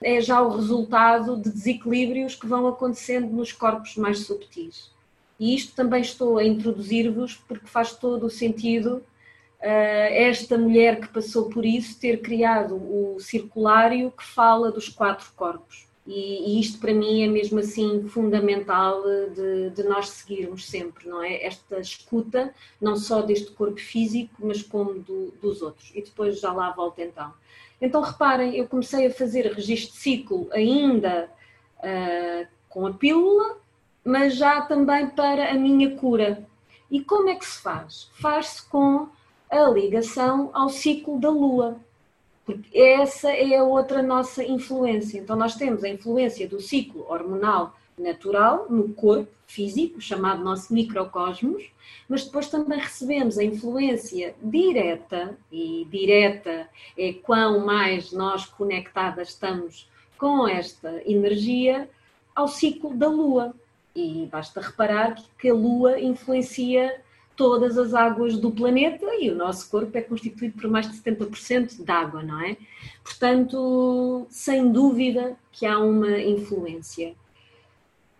é 0.00 0.20
já 0.20 0.40
o 0.40 0.54
resultado 0.54 1.36
de 1.36 1.50
desequilíbrios 1.50 2.36
que 2.36 2.46
vão 2.46 2.68
acontecendo 2.68 3.26
nos 3.26 3.50
corpos 3.50 3.96
mais 3.96 4.20
subtis. 4.20 4.92
E 5.38 5.52
isto 5.52 5.74
também 5.74 6.00
estou 6.00 6.38
a 6.38 6.44
introduzir-vos 6.44 7.34
porque 7.48 7.66
faz 7.66 7.92
todo 7.92 8.26
o 8.26 8.30
sentido 8.30 9.02
esta 9.68 10.58
mulher 10.58 11.00
que 11.00 11.08
passou 11.08 11.48
por 11.48 11.64
isso 11.64 11.98
ter 12.00 12.20
criado 12.20 12.74
o 12.74 13.20
circulário 13.20 14.10
que 14.10 14.24
fala 14.24 14.72
dos 14.72 14.88
quatro 14.88 15.30
corpos. 15.36 15.86
E, 16.06 16.56
e 16.56 16.60
isto 16.60 16.80
para 16.80 16.92
mim 16.92 17.22
é 17.22 17.28
mesmo 17.28 17.60
assim 17.60 18.08
fundamental 18.08 19.02
de, 19.30 19.70
de, 19.70 19.82
nós 19.84 20.10
seguirmos 20.10 20.68
sempre, 20.68 21.08
não 21.08 21.22
é? 21.22 21.44
Esta 21.44 21.78
escuta, 21.78 22.52
não 22.80 22.96
só 22.96 23.22
deste 23.22 23.52
corpo 23.52 23.78
físico, 23.78 24.34
mas 24.40 24.62
como 24.62 24.94
do, 24.94 25.32
dos 25.40 25.62
outros. 25.62 25.92
E 25.94 26.02
depois 26.02 26.40
já 26.40 26.52
lá 26.52 26.70
volto 26.72 26.98
então. 26.98 27.32
Então 27.80 28.00
reparem, 28.00 28.56
eu 28.56 28.66
comecei 28.66 29.06
a 29.06 29.12
fazer 29.12 29.52
registro 29.52 29.92
de 29.92 29.98
ciclo 29.98 30.48
ainda 30.52 31.30
uh, 31.78 32.46
com 32.68 32.86
a 32.86 32.92
pílula, 32.92 33.58
mas 34.04 34.34
já 34.34 34.60
também 34.62 35.08
para 35.08 35.52
a 35.52 35.54
minha 35.54 35.96
cura. 35.96 36.44
E 36.90 37.00
como 37.00 37.28
é 37.28 37.36
que 37.36 37.46
se 37.46 37.62
faz? 37.62 38.10
Faz-se 38.20 38.68
com 38.68 39.08
a 39.60 39.68
ligação 39.68 40.50
ao 40.52 40.68
ciclo 40.68 41.18
da 41.20 41.30
Lua. 41.30 41.76
Porque 42.44 42.78
essa 42.78 43.30
é 43.30 43.56
a 43.56 43.62
outra 43.62 44.02
nossa 44.02 44.42
influência. 44.42 45.18
Então, 45.18 45.36
nós 45.36 45.54
temos 45.54 45.84
a 45.84 45.88
influência 45.88 46.48
do 46.48 46.60
ciclo 46.60 47.06
hormonal 47.08 47.76
natural 47.96 48.66
no 48.68 48.88
corpo 48.94 49.30
físico, 49.46 50.00
chamado 50.00 50.42
nosso 50.42 50.72
microcosmos, 50.72 51.70
mas 52.08 52.24
depois 52.24 52.48
também 52.48 52.78
recebemos 52.78 53.38
a 53.38 53.44
influência 53.44 54.34
direta, 54.42 55.36
e 55.50 55.86
direta 55.90 56.68
é 56.96 57.12
quão 57.12 57.64
mais 57.64 58.12
nós 58.12 58.46
conectadas 58.46 59.28
estamos 59.28 59.88
com 60.16 60.48
esta 60.48 61.02
energia, 61.04 61.88
ao 62.34 62.48
ciclo 62.48 62.94
da 62.94 63.08
Lua. 63.08 63.54
E 63.94 64.26
basta 64.32 64.60
reparar 64.60 65.16
que 65.38 65.50
a 65.50 65.54
Lua 65.54 66.00
influencia 66.00 66.98
todas 67.36 67.78
as 67.78 67.94
águas 67.94 68.36
do 68.36 68.50
planeta 68.50 69.06
e 69.20 69.30
o 69.30 69.34
nosso 69.34 69.70
corpo 69.70 69.96
é 69.96 70.02
constituído 70.02 70.60
por 70.60 70.70
mais 70.70 70.90
de 70.90 70.96
70% 70.96 71.84
de 71.84 71.90
água, 71.90 72.22
não 72.22 72.40
é? 72.40 72.56
Portanto, 73.02 74.26
sem 74.30 74.70
dúvida 74.70 75.36
que 75.50 75.66
há 75.66 75.78
uma 75.78 76.18
influência. 76.18 77.14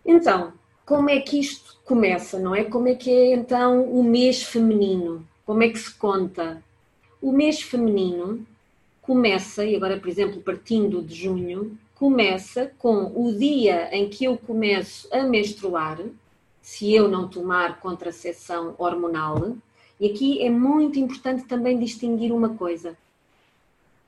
Então, 0.05 0.53
como 0.85 1.09
é 1.09 1.19
que 1.19 1.39
isto 1.39 1.77
começa, 1.85 2.37
não 2.39 2.53
é? 2.53 2.63
Como 2.63 2.87
é 2.87 2.95
que 2.95 3.09
é 3.09 3.33
então 3.33 3.83
o 3.83 4.03
mês 4.03 4.43
feminino? 4.43 5.25
Como 5.45 5.63
é 5.63 5.69
que 5.69 5.79
se 5.79 5.93
conta? 5.93 6.61
O 7.21 7.31
mês 7.31 7.61
feminino 7.61 8.45
começa, 9.01 9.65
e 9.65 9.75
agora, 9.75 9.97
por 9.97 10.09
exemplo, 10.09 10.41
partindo 10.41 11.01
de 11.01 11.15
junho, 11.15 11.77
começa 11.95 12.71
com 12.79 13.11
o 13.15 13.33
dia 13.37 13.89
em 13.95 14.09
que 14.09 14.25
eu 14.25 14.37
começo 14.37 15.07
a 15.13 15.23
menstruar, 15.23 15.99
se 16.63 16.93
eu 16.93 17.09
não 17.09 17.27
tomar 17.27 17.81
contracepção 17.81 18.73
hormonal. 18.77 19.55
E 19.99 20.09
aqui 20.09 20.41
é 20.41 20.49
muito 20.49 20.97
importante 20.97 21.43
também 21.43 21.77
distinguir 21.77 22.31
uma 22.31 22.49
coisa. 22.49 22.97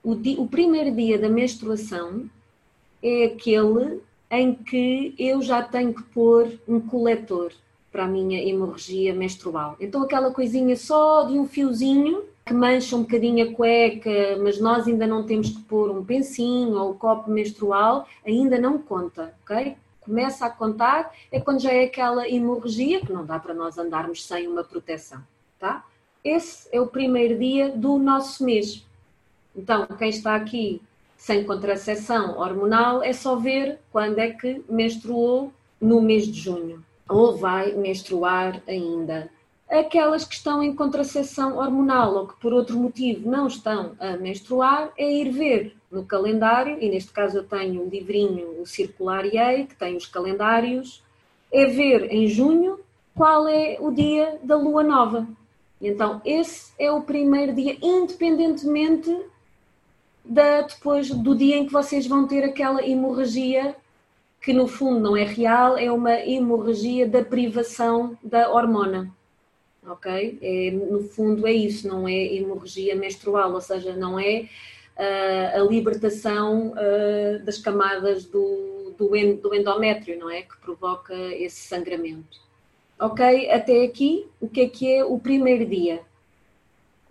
O, 0.02 0.14
o 0.14 0.48
primeiro 0.48 0.96
dia 0.96 1.20
da 1.20 1.30
menstruação 1.30 2.30
é 3.04 3.26
aquele 3.26 4.02
em 4.32 4.56
que 4.56 5.14
eu 5.20 5.42
já 5.42 5.62
tenho 5.62 5.94
que 5.94 6.02
pôr 6.04 6.52
um 6.68 6.80
coletor 6.80 7.52
para 7.92 8.06
a 8.06 8.08
minha 8.08 8.42
hemorragia 8.42 9.14
menstrual. 9.14 9.76
Então 9.80 10.02
aquela 10.02 10.32
coisinha 10.32 10.76
só 10.76 11.24
de 11.24 11.38
um 11.38 11.46
fiozinho 11.48 12.24
que 12.46 12.54
mancha 12.54 12.96
um 12.96 13.02
bocadinho 13.02 13.50
a 13.50 13.54
cueca, 13.54 14.38
mas 14.42 14.60
nós 14.60 14.88
ainda 14.88 15.08
não 15.08 15.24
temos 15.24 15.50
que 15.50 15.62
pôr 15.64 15.90
um 15.90 16.06
pensinho 16.06 16.78
ou 16.78 16.92
um 16.92 16.94
copo 16.94 17.30
menstrual, 17.30 18.08
ainda 18.26 18.60
não 18.60 18.78
conta, 18.78 19.34
ok? 19.44 19.76
Começa 20.06 20.46
a 20.46 20.50
contar 20.50 21.12
é 21.32 21.40
quando 21.40 21.60
já 21.60 21.72
é 21.72 21.86
aquela 21.86 22.30
hemorragia 22.30 23.02
que 23.02 23.12
não 23.12 23.26
dá 23.26 23.40
para 23.40 23.54
nós 23.54 23.78
andarmos 23.78 24.26
sem 24.26 24.48
uma 24.48 24.64
proteção, 24.64 25.22
tá? 25.60 25.84
Esse 26.24 26.70
é 26.72 26.80
o 26.80 26.88
primeiro 26.88 27.38
dia 27.38 27.70
do 27.70 27.98
nosso 27.98 28.44
mês. 28.46 28.86
Então, 29.56 29.86
quem 29.98 30.10
está 30.10 30.36
aqui 30.36 30.82
sem 31.18 31.44
contracepção 31.44 32.38
hormonal 32.38 33.02
é 33.02 33.14
só 33.14 33.36
ver 33.36 33.80
quando 33.92 34.20
é 34.20 34.32
que 34.32 34.64
menstruou 34.70 35.52
no 35.80 36.02
mês 36.02 36.28
de 36.28 36.40
junho 36.40 36.84
ou 37.08 37.38
vai 37.38 37.74
menstruar 37.74 38.62
ainda. 38.68 39.30
Aquelas 39.70 40.26
que 40.26 40.36
estão 40.36 40.62
em 40.62 40.76
contracepção 40.76 41.58
hormonal 41.58 42.16
ou 42.16 42.28
que 42.28 42.40
por 42.40 42.54
outro 42.54 42.78
motivo 42.78 43.30
não 43.30 43.48
estão 43.48 43.96
a 44.00 44.18
menstruar 44.18 44.92
é 44.98 45.12
ir 45.12 45.32
ver 45.32 45.76
no 45.96 46.06
calendário, 46.06 46.78
e 46.82 46.90
neste 46.90 47.12
caso 47.12 47.38
eu 47.38 47.44
tenho 47.44 47.82
o 47.82 47.90
livrinho, 47.90 48.62
o 48.62 48.66
Circulariei, 48.66 49.66
que 49.66 49.76
tem 49.76 49.96
os 49.96 50.06
calendários, 50.06 51.02
é 51.52 51.66
ver 51.66 52.12
em 52.12 52.28
junho 52.28 52.80
qual 53.16 53.48
é 53.48 53.78
o 53.80 53.90
dia 53.92 54.38
da 54.44 54.58
lua 54.58 54.84
nova. 54.84 55.26
Então, 55.82 56.22
esse 56.26 56.74
é 56.78 56.92
o 56.92 57.02
primeiro 57.02 57.54
dia, 57.54 57.78
independentemente 57.82 59.10
da, 60.24 60.62
depois 60.64 61.10
do 61.10 61.34
dia 61.34 61.56
em 61.56 61.66
que 61.66 61.72
vocês 61.72 62.06
vão 62.06 62.28
ter 62.28 62.44
aquela 62.44 62.86
hemorragia, 62.86 63.76
que 64.42 64.52
no 64.52 64.68
fundo 64.68 65.00
não 65.00 65.16
é 65.16 65.24
real, 65.24 65.78
é 65.78 65.90
uma 65.90 66.14
hemorragia 66.14 67.08
da 67.08 67.24
privação 67.24 68.18
da 68.22 68.52
hormona. 68.52 69.10
Ok? 69.88 70.40
É, 70.42 70.72
no 70.72 71.04
fundo 71.04 71.48
é 71.48 71.54
isso, 71.54 71.88
não 71.88 72.08
é 72.08 72.36
hemorragia 72.36 72.96
menstrual, 72.96 73.54
ou 73.54 73.62
seja, 73.62 73.96
não 73.96 74.20
é 74.20 74.50
a 74.98 75.60
libertação 75.60 76.74
das 77.44 77.58
camadas 77.58 78.26
do, 78.26 78.94
do, 78.98 79.10
do 79.36 79.56
endométrio, 79.56 80.18
não 80.18 80.30
é? 80.30 80.42
Que 80.42 80.58
provoca 80.58 81.14
esse 81.14 81.68
sangramento. 81.68 82.40
Ok? 83.00 83.52
Até 83.52 83.84
aqui, 83.84 84.26
o 84.40 84.48
que 84.48 84.62
é 84.62 84.70
que 84.70 84.94
é 84.94 85.04
o 85.04 85.20
primeiro 85.20 85.66
dia? 85.66 86.02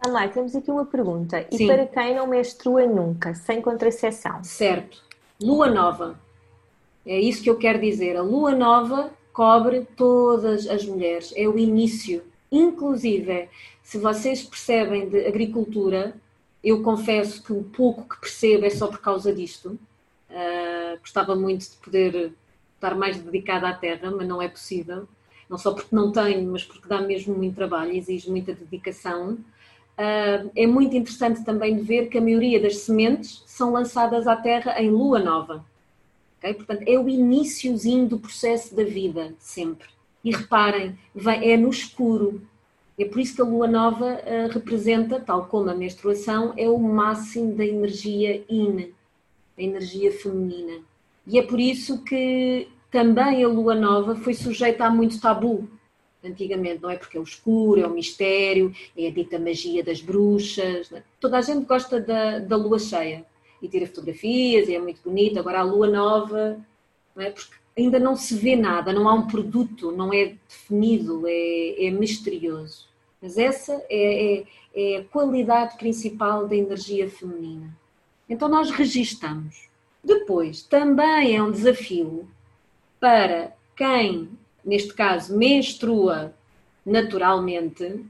Amai, 0.00 0.30
temos 0.30 0.54
aqui 0.54 0.70
uma 0.70 0.84
pergunta. 0.84 1.46
E 1.50 1.56
Sim. 1.56 1.66
para 1.66 1.86
quem 1.86 2.14
não 2.14 2.26
menstrua 2.26 2.86
nunca, 2.86 3.34
sem 3.34 3.60
contracepção? 3.62 4.42
Certo. 4.44 5.02
Lua 5.40 5.70
nova. 5.70 6.18
É 7.06 7.18
isso 7.18 7.42
que 7.42 7.50
eu 7.50 7.56
quero 7.56 7.80
dizer. 7.80 8.16
A 8.16 8.22
lua 8.22 8.54
nova 8.54 9.10
cobre 9.32 9.86
todas 9.96 10.66
as 10.66 10.84
mulheres. 10.84 11.32
É 11.36 11.46
o 11.48 11.58
início. 11.58 12.22
Inclusive, 12.50 13.48
se 13.82 13.98
vocês 13.98 14.42
percebem 14.42 15.08
de 15.08 15.26
agricultura, 15.26 16.14
eu 16.64 16.82
confesso 16.82 17.42
que 17.42 17.52
o 17.52 17.62
pouco 17.62 18.08
que 18.08 18.20
percebo 18.20 18.64
é 18.64 18.70
só 18.70 18.86
por 18.86 18.98
causa 18.98 19.32
disto. 19.34 19.78
Uh, 20.30 20.98
gostava 20.98 21.36
muito 21.36 21.70
de 21.70 21.76
poder 21.76 22.32
estar 22.74 22.94
mais 22.94 23.18
dedicada 23.18 23.68
à 23.68 23.74
terra, 23.74 24.10
mas 24.10 24.26
não 24.26 24.40
é 24.40 24.48
possível. 24.48 25.06
Não 25.48 25.58
só 25.58 25.72
porque 25.74 25.94
não 25.94 26.10
tenho, 26.10 26.50
mas 26.50 26.64
porque 26.64 26.88
dá 26.88 27.02
mesmo 27.02 27.34
muito 27.34 27.54
trabalho, 27.54 27.92
exige 27.92 28.30
muita 28.30 28.54
dedicação. 28.54 29.32
Uh, 29.32 30.50
é 30.56 30.66
muito 30.66 30.96
interessante 30.96 31.44
também 31.44 31.76
de 31.76 31.82
ver 31.82 32.08
que 32.08 32.16
a 32.16 32.20
maioria 32.20 32.58
das 32.58 32.78
sementes 32.78 33.42
são 33.46 33.70
lançadas 33.70 34.26
à 34.26 34.34
terra 34.34 34.80
em 34.80 34.90
lua 34.90 35.18
nova. 35.18 35.62
Okay? 36.38 36.54
Portanto, 36.54 36.82
é 36.86 36.98
o 36.98 37.06
iníciozinho 37.08 38.08
do 38.08 38.18
processo 38.18 38.74
da 38.74 38.84
vida, 38.84 39.34
sempre. 39.38 39.88
E 40.24 40.30
reparem, 40.30 40.98
é 41.42 41.56
no 41.58 41.68
escuro, 41.68 42.40
é 42.98 43.04
por 43.04 43.20
isso 43.20 43.34
que 43.34 43.42
a 43.42 43.44
lua 43.44 43.66
nova 43.66 44.06
uh, 44.06 44.52
representa, 44.52 45.18
tal 45.20 45.46
como 45.46 45.68
a 45.68 45.74
menstruação, 45.74 46.54
é 46.56 46.68
o 46.68 46.78
máximo 46.78 47.54
da 47.54 47.66
energia 47.66 48.44
yin, 48.48 48.92
a 49.58 49.62
energia 49.62 50.12
feminina. 50.12 50.80
E 51.26 51.38
é 51.38 51.42
por 51.42 51.58
isso 51.58 52.04
que 52.04 52.68
também 52.90 53.42
a 53.42 53.48
lua 53.48 53.74
nova 53.74 54.14
foi 54.14 54.34
sujeita 54.34 54.84
a 54.84 54.90
muito 54.90 55.20
tabu 55.20 55.68
antigamente, 56.22 56.80
não 56.82 56.90
é? 56.90 56.96
Porque 56.96 57.16
é 57.16 57.20
o 57.20 57.24
escuro, 57.24 57.80
é 57.80 57.86
o 57.86 57.90
mistério, 57.90 58.72
é 58.96 59.08
a 59.08 59.10
dita 59.10 59.38
magia 59.38 59.82
das 59.82 60.00
bruxas. 60.00 60.92
É? 60.92 61.02
Toda 61.20 61.38
a 61.38 61.42
gente 61.42 61.66
gosta 61.66 62.00
da, 62.00 62.38
da 62.38 62.56
lua 62.56 62.78
cheia 62.78 63.26
e 63.60 63.68
tira 63.68 63.86
fotografias 63.86 64.68
e 64.68 64.74
é 64.74 64.80
muito 64.80 65.00
bonito. 65.04 65.38
Agora 65.38 65.60
a 65.60 65.64
lua 65.64 65.88
nova, 65.88 66.58
não 67.14 67.22
é? 67.22 67.30
Porque 67.30 67.54
ainda 67.76 67.98
não 67.98 68.14
se 68.14 68.34
vê 68.34 68.56
nada, 68.56 68.92
não 68.92 69.08
há 69.08 69.14
um 69.14 69.26
produto, 69.26 69.90
não 69.90 70.12
é 70.12 70.34
definido, 70.48 71.24
é, 71.26 71.86
é 71.86 71.90
misterioso. 71.90 72.88
Mas 73.20 73.36
essa 73.36 73.84
é, 73.88 74.36
é, 74.38 74.44
é, 74.74 74.96
a 74.98 75.04
qualidade 75.04 75.76
principal 75.76 76.46
da 76.46 76.54
energia 76.54 77.10
feminina. 77.10 77.74
Então 78.28 78.48
nós 78.48 78.70
registamos. 78.70 79.68
Depois, 80.02 80.62
também 80.62 81.34
é 81.34 81.42
um 81.42 81.50
desafio 81.50 82.28
para 83.00 83.56
quem, 83.76 84.28
neste 84.64 84.92
caso, 84.92 85.36
menstrua 85.36 86.34
naturalmente, 86.84 88.04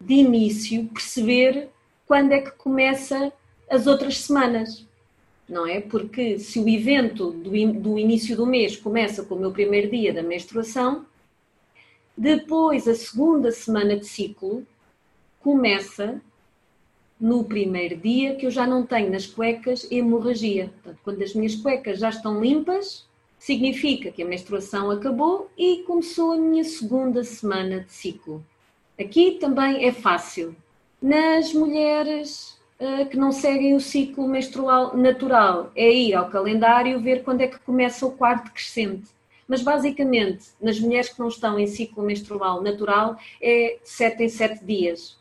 de 0.00 0.14
início, 0.14 0.86
perceber 0.86 1.68
quando 2.06 2.32
é 2.32 2.40
que 2.40 2.52
começa 2.52 3.32
as 3.68 3.86
outras 3.86 4.18
semanas 4.18 4.86
não 5.48 5.66
é? 5.66 5.80
Porque 5.80 6.38
se 6.38 6.58
o 6.58 6.68
evento 6.68 7.30
do, 7.30 7.50
do 7.72 7.98
início 7.98 8.36
do 8.36 8.46
mês 8.46 8.76
começa 8.76 9.24
com 9.24 9.34
o 9.34 9.38
meu 9.38 9.52
primeiro 9.52 9.90
dia 9.90 10.12
da 10.12 10.22
menstruação, 10.22 11.04
depois 12.16 12.86
a 12.86 12.94
segunda 12.94 13.50
semana 13.50 13.96
de 13.96 14.06
ciclo 14.06 14.66
começa 15.40 16.20
no 17.20 17.44
primeiro 17.44 17.96
dia 17.96 18.34
que 18.36 18.46
eu 18.46 18.50
já 18.50 18.66
não 18.66 18.84
tenho 18.84 19.10
nas 19.10 19.26
cuecas 19.26 19.90
hemorragia. 19.90 20.70
Portanto, 20.74 20.98
quando 21.02 21.22
as 21.22 21.34
minhas 21.34 21.54
cuecas 21.56 21.98
já 21.98 22.08
estão 22.08 22.40
limpas, 22.40 23.06
significa 23.38 24.10
que 24.10 24.22
a 24.22 24.26
menstruação 24.26 24.90
acabou 24.90 25.50
e 25.56 25.82
começou 25.86 26.32
a 26.32 26.36
minha 26.36 26.64
segunda 26.64 27.22
semana 27.22 27.80
de 27.80 27.92
ciclo. 27.92 28.44
Aqui 28.98 29.32
também 29.40 29.84
é 29.84 29.92
fácil. 29.92 30.56
Nas 31.00 31.52
mulheres 31.52 32.58
que 33.10 33.16
não 33.16 33.32
seguem 33.32 33.74
o 33.74 33.80
ciclo 33.80 34.28
menstrual 34.28 34.96
natural. 34.96 35.70
É 35.74 35.90
ir 35.90 36.14
ao 36.14 36.28
calendário 36.28 37.00
ver 37.00 37.22
quando 37.22 37.40
é 37.40 37.46
que 37.46 37.58
começa 37.58 38.04
o 38.06 38.12
quarto 38.12 38.50
crescente. 38.52 39.08
Mas 39.46 39.62
basicamente, 39.62 40.46
nas 40.60 40.80
mulheres 40.80 41.10
que 41.10 41.18
não 41.18 41.28
estão 41.28 41.58
em 41.58 41.66
ciclo 41.66 42.02
menstrual 42.02 42.62
natural, 42.62 43.16
é 43.40 43.78
7 43.84 44.24
em 44.24 44.28
7 44.28 44.64
dias. 44.64 45.18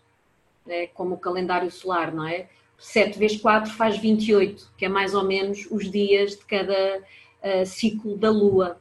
É 0.68 0.88
como 0.88 1.16
o 1.16 1.20
calendário 1.20 1.70
solar, 1.70 2.14
não 2.14 2.26
é? 2.26 2.48
7 2.78 3.18
vezes 3.20 3.42
4 3.42 3.72
faz 3.72 3.98
28, 3.98 4.72
que 4.78 4.86
é 4.86 4.90
mais 4.90 5.14
ou 5.14 5.24
menos 5.24 5.68
os 5.70 5.92
dias 5.92 6.32
de 6.32 6.46
cada 6.46 7.00
uh, 7.00 7.66
ciclo 7.66 8.18
da 8.18 8.30
Lua. 8.30 8.80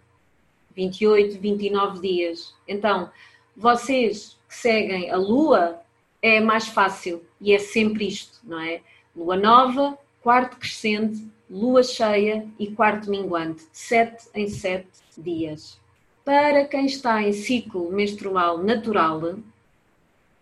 28, 0.74 1.38
29 1.38 2.00
dias. 2.00 2.54
Então, 2.66 3.10
vocês 3.56 4.38
que 4.48 4.54
seguem 4.54 5.10
a 5.10 5.16
Lua, 5.16 5.80
é 6.22 6.40
mais 6.40 6.68
fácil 6.68 7.22
e 7.42 7.52
é 7.52 7.58
sempre 7.58 8.06
isto, 8.06 8.38
não 8.44 8.60
é? 8.60 8.80
Lua 9.14 9.36
nova, 9.36 9.98
quarto 10.22 10.56
crescente, 10.56 11.26
lua 11.50 11.82
cheia 11.82 12.46
e 12.58 12.68
quarto 12.68 13.10
minguante, 13.10 13.64
sete 13.72 14.28
em 14.32 14.48
sete 14.48 14.88
dias. 15.18 15.78
Para 16.24 16.64
quem 16.64 16.86
está 16.86 17.20
em 17.20 17.32
ciclo 17.32 17.90
menstrual 17.90 18.58
natural, 18.58 19.34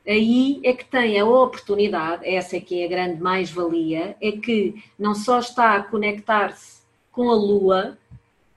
aí 0.06 0.60
é 0.62 0.74
que 0.74 0.84
tem 0.84 1.18
a 1.18 1.24
oportunidade, 1.24 2.28
essa 2.28 2.58
é 2.58 2.60
que 2.60 2.82
é 2.82 2.84
a 2.84 2.88
grande 2.88 3.20
mais-valia, 3.20 4.14
é 4.20 4.32
que 4.32 4.84
não 4.98 5.14
só 5.14 5.38
está 5.38 5.76
a 5.76 5.82
conectar-se 5.82 6.82
com 7.10 7.30
a 7.30 7.34
lua, 7.34 7.98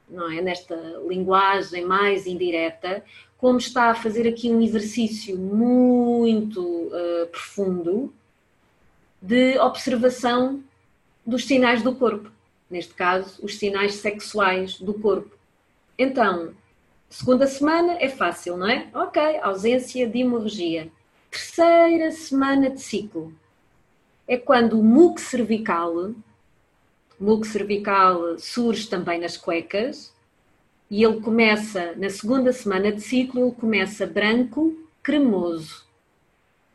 não 0.10 0.30
é? 0.30 0.42
Nesta 0.42 0.76
linguagem 1.08 1.86
mais 1.86 2.28
indireta, 2.28 3.04
como 3.38 3.58
está 3.58 3.86
a 3.86 3.96
fazer 3.96 4.28
aqui 4.28 4.52
um 4.52 4.62
exercício 4.62 5.38
muito 5.38 6.62
uh, 6.62 7.28
profundo 7.32 8.14
de 9.24 9.58
observação 9.58 10.62
dos 11.26 11.46
sinais 11.46 11.82
do 11.82 11.96
corpo, 11.96 12.30
neste 12.70 12.94
caso, 12.94 13.40
os 13.42 13.58
sinais 13.58 13.96
sexuais 13.96 14.78
do 14.78 14.94
corpo. 14.94 15.34
Então, 15.98 16.54
segunda 17.10 17.48
semana 17.48 17.94
é 18.02 18.10
fácil, 18.10 18.58
não 18.58 18.68
é? 18.68 18.90
Ok, 18.94 19.22
ausência 19.42 20.06
de 20.06 20.20
hemorragia. 20.20 20.92
Terceira 21.32 22.12
semana 22.12 22.70
de 22.70 22.82
ciclo 22.82 23.34
é 24.28 24.36
quando 24.36 24.78
o 24.78 24.84
muco 24.84 25.22
cervical, 25.22 26.12
muco 27.18 27.46
cervical 27.46 28.38
surge 28.38 28.90
também 28.90 29.22
nas 29.22 29.38
cuecas, 29.38 30.14
e 30.92 31.02
ele 31.02 31.22
começa, 31.22 31.94
na 31.96 32.10
segunda 32.10 32.52
semana 32.52 32.92
de 32.92 33.00
ciclo, 33.00 33.48
ele 33.48 33.56
começa 33.56 34.06
branco, 34.06 34.78
cremoso. 35.02 35.86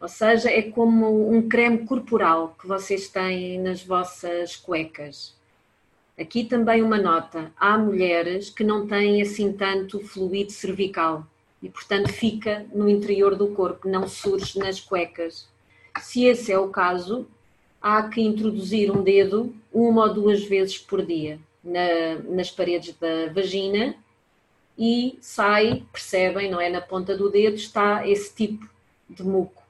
Ou 0.00 0.08
seja, 0.08 0.50
é 0.50 0.62
como 0.62 1.30
um 1.30 1.48
creme 1.48 1.84
corporal 1.87 2.56
que 2.61 2.66
vocês 2.66 3.08
têm 3.08 3.61
nas 3.61 3.82
vossas 3.82 4.56
cuecas. 4.56 5.34
Aqui 6.18 6.44
também 6.44 6.82
uma 6.82 6.98
nota: 6.98 7.52
há 7.56 7.76
mulheres 7.76 8.50
que 8.50 8.64
não 8.64 8.87
têm 8.87 9.22
assim 9.22 9.52
tanto 9.52 10.00
fluido 10.00 10.52
cervical 10.52 11.26
e, 11.62 11.68
portanto, 11.68 12.12
fica 12.12 12.66
no 12.72 12.88
interior 12.88 13.34
do 13.34 13.48
corpo, 13.48 13.88
não 13.88 14.06
surge 14.06 14.58
nas 14.58 14.80
cuecas. 14.80 15.48
Se 16.00 16.24
esse 16.24 16.52
é 16.52 16.58
o 16.58 16.68
caso, 16.68 17.26
há 17.80 18.02
que 18.08 18.20
introduzir 18.20 18.90
um 18.90 19.02
dedo 19.02 19.54
uma 19.72 20.04
ou 20.04 20.14
duas 20.14 20.44
vezes 20.44 20.78
por 20.78 21.04
dia 21.04 21.38
na, 21.62 22.16
nas 22.28 22.50
paredes 22.50 22.94
da 22.98 23.32
vagina 23.32 23.94
e 24.78 25.18
sai, 25.20 25.84
percebem, 25.92 26.50
não 26.50 26.61
é? 26.61 26.70
Na 26.70 26.80
ponta 26.80 27.16
do 27.16 27.28
dedo 27.30 27.56
está 27.56 28.06
esse 28.06 28.34
tipo 28.34 28.68
de 29.11 29.22
muco, 29.22 29.62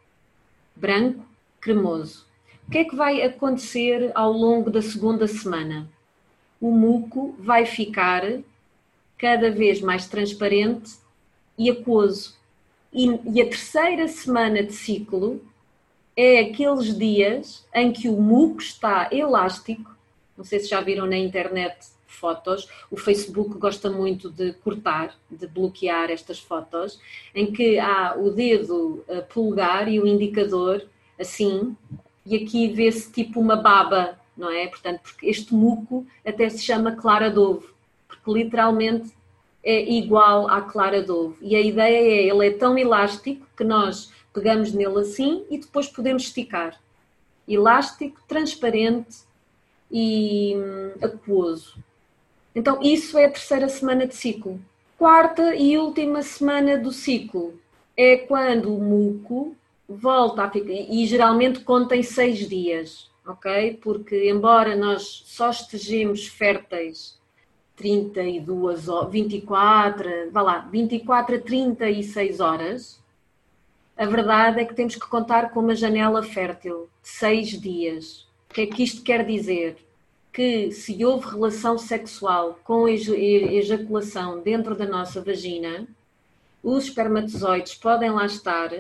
branco, 0.79 1.25
cremoso. 1.61 2.27
O 2.67 2.71
que 2.71 2.79
é 2.79 2.85
que 2.85 2.95
vai 2.95 3.23
acontecer 3.23 4.13
ao 4.15 4.33
longo 4.33 4.71
da 4.71 4.83
segunda 4.83 5.27
semana? 5.27 5.89
O 6.61 6.71
muco 6.71 7.35
vai 7.39 7.65
ficar 7.67 8.23
cada 9.17 9.51
vez 9.51 9.81
mais 9.81 10.07
transparente 10.07 10.97
e 11.57 11.71
aquoso. 11.71 12.37
E, 12.93 13.07
e 13.33 13.41
a 13.41 13.45
terceira 13.45 14.07
semana 14.09 14.63
de 14.63 14.73
ciclo 14.73 15.41
é 16.17 16.41
aqueles 16.41 16.97
dias 16.97 17.67
em 17.75 17.93
que 17.93 18.09
o 18.09 18.21
muco 18.21 18.61
está 18.61 19.09
elástico. 19.13 19.97
Não 20.37 20.45
sei 20.45 20.61
se 20.61 20.69
já 20.69 20.81
viram 20.81 21.07
na 21.07 21.17
internet 21.17 21.77
fotos. 22.09 22.69
O 22.91 22.97
Facebook 22.97 23.57
gosta 23.59 23.91
muito 23.91 24.31
de 24.31 24.53
cortar, 24.55 25.15
de 25.31 25.47
bloquear 25.47 26.11
estas 26.11 26.39
fotos, 26.39 27.01
em 27.35 27.53
que 27.53 27.79
há 27.79 28.17
o 28.17 28.31
dedo 28.31 29.05
uh, 29.09 29.23
polegar 29.33 29.89
e 29.89 30.01
o 30.01 30.07
indicador 30.07 30.85
assim, 31.19 31.77
e 32.25 32.37
aqui 32.37 32.69
vê-se 32.69 33.11
tipo 33.11 33.41
uma 33.41 33.57
baba, 33.57 34.19
não 34.37 34.51
é? 34.51 34.67
Portanto, 34.67 35.01
porque 35.03 35.27
este 35.27 35.55
muco 35.55 36.07
até 36.25 36.49
se 36.49 36.59
chama 36.59 36.93
clara 36.93 37.31
de 37.31 37.39
ovo, 37.39 37.69
porque 38.07 38.31
literalmente 38.33 39.13
é 39.63 39.83
igual 39.91 40.49
à 40.49 40.63
clara 40.63 41.03
de 41.03 41.11
ovo. 41.11 41.37
E 41.41 41.57
a 41.57 41.61
ideia 41.61 41.97
é, 41.97 42.29
ele 42.29 42.47
é 42.47 42.51
tão 42.51 42.79
elástico 42.79 43.47
que 43.57 43.65
nós 43.65 44.13
pegamos 44.33 44.73
nele 44.73 45.01
assim 45.01 45.45
e 45.51 45.59
depois 45.59 45.89
podemos 45.89 46.25
esticar. 46.25 46.79
Elástico, 47.47 48.21
transparente 48.29 49.19
e 49.91 50.55
hum, 50.57 50.93
aquoso. 51.03 51.77
Então, 52.59 52.83
isso 52.83 53.17
é 53.17 53.27
a 53.27 53.31
terceira 53.31 53.69
semana 53.69 54.05
de 54.05 54.17
ciclo. 54.17 54.61
Quarta 54.99 55.55
e 55.55 55.79
última 55.79 56.23
semana 56.23 56.77
do 56.77 56.91
ciclo 56.91 57.55
é 57.97 58.17
quando 58.17 58.75
o 58.75 58.81
muco 58.81 59.55
volta 59.89 60.43
a 60.43 60.51
ficar, 60.51 60.73
e 60.73 61.07
geralmente 61.07 61.61
contém 61.61 62.03
seis 62.03 62.49
dias, 62.49 63.09
ok? 63.25 63.79
Porque, 63.81 64.29
embora 64.29 64.75
nós 64.75 65.23
só 65.25 65.51
estejamos 65.51 66.27
férteis 66.27 67.17
32 67.77 68.87
24, 69.09 70.33
vá 70.33 70.43
lá, 70.43 70.59
24 70.69 71.37
a 71.37 71.41
36 71.41 72.41
horas, 72.41 73.01
a 73.97 74.05
verdade 74.05 74.59
é 74.59 74.65
que 74.65 74.75
temos 74.75 74.97
que 74.97 75.07
contar 75.07 75.53
com 75.53 75.61
uma 75.61 75.77
janela 75.77 76.25
fértil 76.25 76.89
de 77.05 77.09
seis 77.09 77.51
dias. 77.51 78.27
O 78.51 78.55
que 78.55 78.63
é 78.63 78.67
que 78.67 78.83
isto 78.83 79.05
quer 79.05 79.25
dizer? 79.25 79.77
Que 80.33 80.71
se 80.71 81.05
houve 81.05 81.27
relação 81.27 81.79
sexual 81.79 82.59
com 82.65 82.87
ejaculação 82.89 84.41
dentro 84.41 84.77
da 84.77 84.87
nossa 84.87 85.21
vagina, 85.21 85.87
os 86.63 86.85
espermatozoides 86.85 87.75
podem 87.75 88.11
lá 88.11 88.27
estar 88.27 88.73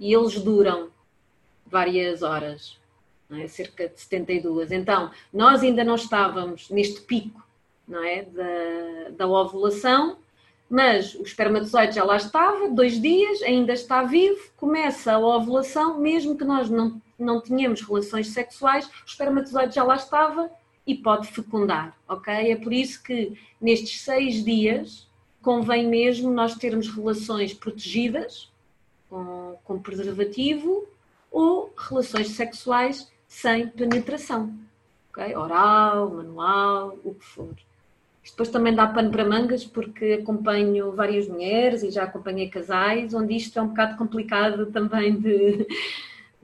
e 0.00 0.14
eles 0.14 0.40
duram 0.40 0.90
várias 1.66 2.22
horas, 2.22 2.78
é? 3.30 3.46
cerca 3.46 3.88
de 3.88 4.00
72. 4.00 4.72
Então, 4.72 5.10
nós 5.32 5.62
ainda 5.62 5.84
não 5.84 5.96
estávamos 5.96 6.70
neste 6.70 7.00
pico 7.02 7.42
é? 8.04 8.22
da, 8.22 9.10
da 9.10 9.26
ovulação, 9.26 10.16
mas 10.68 11.14
o 11.14 11.22
espermatozoide 11.22 11.94
já 11.94 12.04
lá 12.04 12.16
estava, 12.16 12.68
dois 12.68 13.00
dias, 13.00 13.42
ainda 13.42 13.72
está 13.72 14.02
vivo, 14.02 14.50
começa 14.56 15.12
a 15.12 15.18
ovulação, 15.18 15.98
mesmo 15.98 16.36
que 16.36 16.44
nós 16.44 16.68
não, 16.68 17.00
não 17.18 17.40
tenhamos 17.40 17.82
relações 17.82 18.28
sexuais, 18.28 18.86
o 18.86 19.06
espermatozoide 19.06 19.74
já 19.74 19.82
lá 19.82 19.96
estava 19.96 20.50
e 20.86 20.94
pode 20.94 21.28
fecundar, 21.28 21.96
ok? 22.08 22.32
É 22.52 22.56
por 22.56 22.72
isso 22.72 23.02
que 23.02 23.38
nestes 23.60 24.00
seis 24.00 24.44
dias 24.44 25.08
convém 25.42 25.86
mesmo 25.86 26.30
nós 26.30 26.54
termos 26.54 26.88
relações 26.88 27.52
protegidas, 27.52 28.50
com, 29.08 29.56
com 29.64 29.78
preservativo 29.80 30.86
ou 31.30 31.72
relações 31.76 32.30
sexuais 32.30 33.10
sem 33.26 33.68
penetração. 33.68 34.52
Okay? 35.10 35.34
Oral, 35.36 36.10
manual, 36.10 36.98
o 37.04 37.14
que 37.14 37.24
for. 37.24 37.54
Isto 38.22 38.34
depois 38.34 38.48
também 38.50 38.74
dá 38.74 38.86
pano 38.86 39.10
para 39.10 39.24
mangas, 39.24 39.64
porque 39.64 40.18
acompanho 40.22 40.92
várias 40.92 41.26
mulheres 41.26 41.82
e 41.82 41.90
já 41.90 42.04
acompanhei 42.04 42.48
casais, 42.48 43.14
onde 43.14 43.34
isto 43.34 43.58
é 43.58 43.62
um 43.62 43.68
bocado 43.68 43.96
complicado 43.96 44.66
também 44.66 45.18
de, 45.18 45.66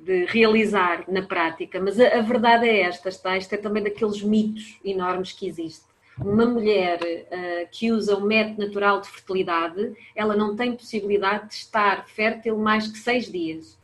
de 0.04 0.24
realizar 0.26 1.04
na 1.08 1.22
prática. 1.22 1.80
Mas 1.80 1.98
a, 1.98 2.18
a, 2.18 2.20
verdade 2.20 2.68
é 2.68 2.82
esta, 2.82 3.08
está? 3.08 3.36
Isto 3.36 3.54
é 3.54 3.58
também 3.58 3.82
daqueles 3.82 4.22
mitos 4.22 4.78
enormes 4.84 5.32
que 5.32 5.46
existem 5.46 5.94
uma 6.18 6.46
mulher 6.46 7.00
uh, 7.02 7.68
que 7.70 7.90
usa 7.90 8.16
o 8.16 8.24
método 8.24 8.66
natural 8.66 9.00
de 9.00 9.08
fertilidade, 9.08 9.96
ela 10.14 10.36
não 10.36 10.54
tem 10.54 10.76
possibilidade 10.76 11.48
de 11.48 11.54
estar 11.54 12.06
fértil 12.06 12.56
mais 12.56 12.86
que 12.86 12.98
seis 12.98 13.30
dias. 13.30 13.78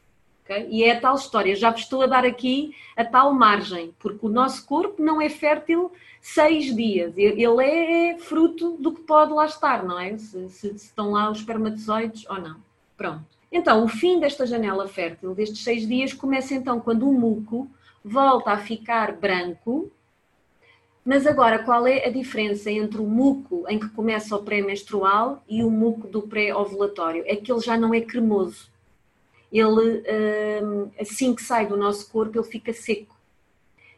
Okay? 0.45 0.67
E 0.71 0.85
é 0.85 0.93
a 0.93 1.01
tal 1.01 1.17
história, 1.17 1.57
já 1.57 1.71
vos 1.71 1.81
estou 1.81 2.03
a 2.03 2.07
dar 2.07 2.25
aqui 2.25 2.75
a 2.97 3.05
tal 3.05 3.33
margem, 3.33 3.95
porque 3.99 4.27
o 4.27 4.29
nosso 4.29 4.65
corpo 4.67 5.03
não 5.03 5.21
é 5.21 5.29
fértil 5.29 5.91
seis 6.21 6.75
dias, 6.75 7.15
ele 7.17 7.65
é 7.65 8.19
fruto 8.19 8.77
do 8.77 8.93
que 8.93 9.01
pode 9.03 9.33
lá 9.33 9.47
estar, 9.47 9.85
não 9.85 9.99
é? 9.99 10.17
Se, 10.19 10.49
se, 10.51 10.79
se 10.79 10.87
estão 10.87 11.13
lá 11.13 11.31
os 11.31 11.39
espermatozoides 11.39 12.29
ou 12.29 12.41
não. 12.41 12.57
Pronto. 12.97 13.40
Então, 13.51 13.85
o 13.85 13.89
fim 13.89 14.21
desta 14.21 14.47
janela 14.47 14.87
fértil, 14.87 15.35
destes 15.35 15.65
seis 15.65 15.87
dias, 15.87 16.13
começa 16.13 16.55
então 16.55 16.81
quando 16.81 17.09
o 17.09 17.13
muco 17.13 17.69
volta 18.05 18.53
a 18.53 18.59
ficar 18.59 19.13
branco, 19.13 19.91
mas 21.05 21.27
agora, 21.27 21.59
qual 21.65 21.87
é 21.87 22.05
a 22.05 22.11
diferença 22.11 22.71
entre 22.71 23.01
o 23.01 23.07
muco 23.07 23.65
em 23.69 23.79
que 23.79 23.89
começa 23.89 24.37
o 24.37 24.43
pré-menstrual 24.43 25.43
e 25.49 25.65
o 25.65 25.71
muco 25.71 26.07
do 26.07 26.23
pré-ovulatório? 26.23 27.25
É 27.27 27.35
que 27.35 27.51
ele 27.51 27.61
já 27.61 27.77
não 27.77 27.95
é 27.95 28.01
cremoso. 28.01 28.71
Ele, 29.51 30.05
hum, 30.63 30.91
assim 31.01 31.35
que 31.35 31.43
sai 31.43 31.67
do 31.67 31.77
nosso 31.77 32.09
corpo, 32.11 32.39
ele 32.39 32.47
fica 32.47 32.73
seco. 32.73 33.17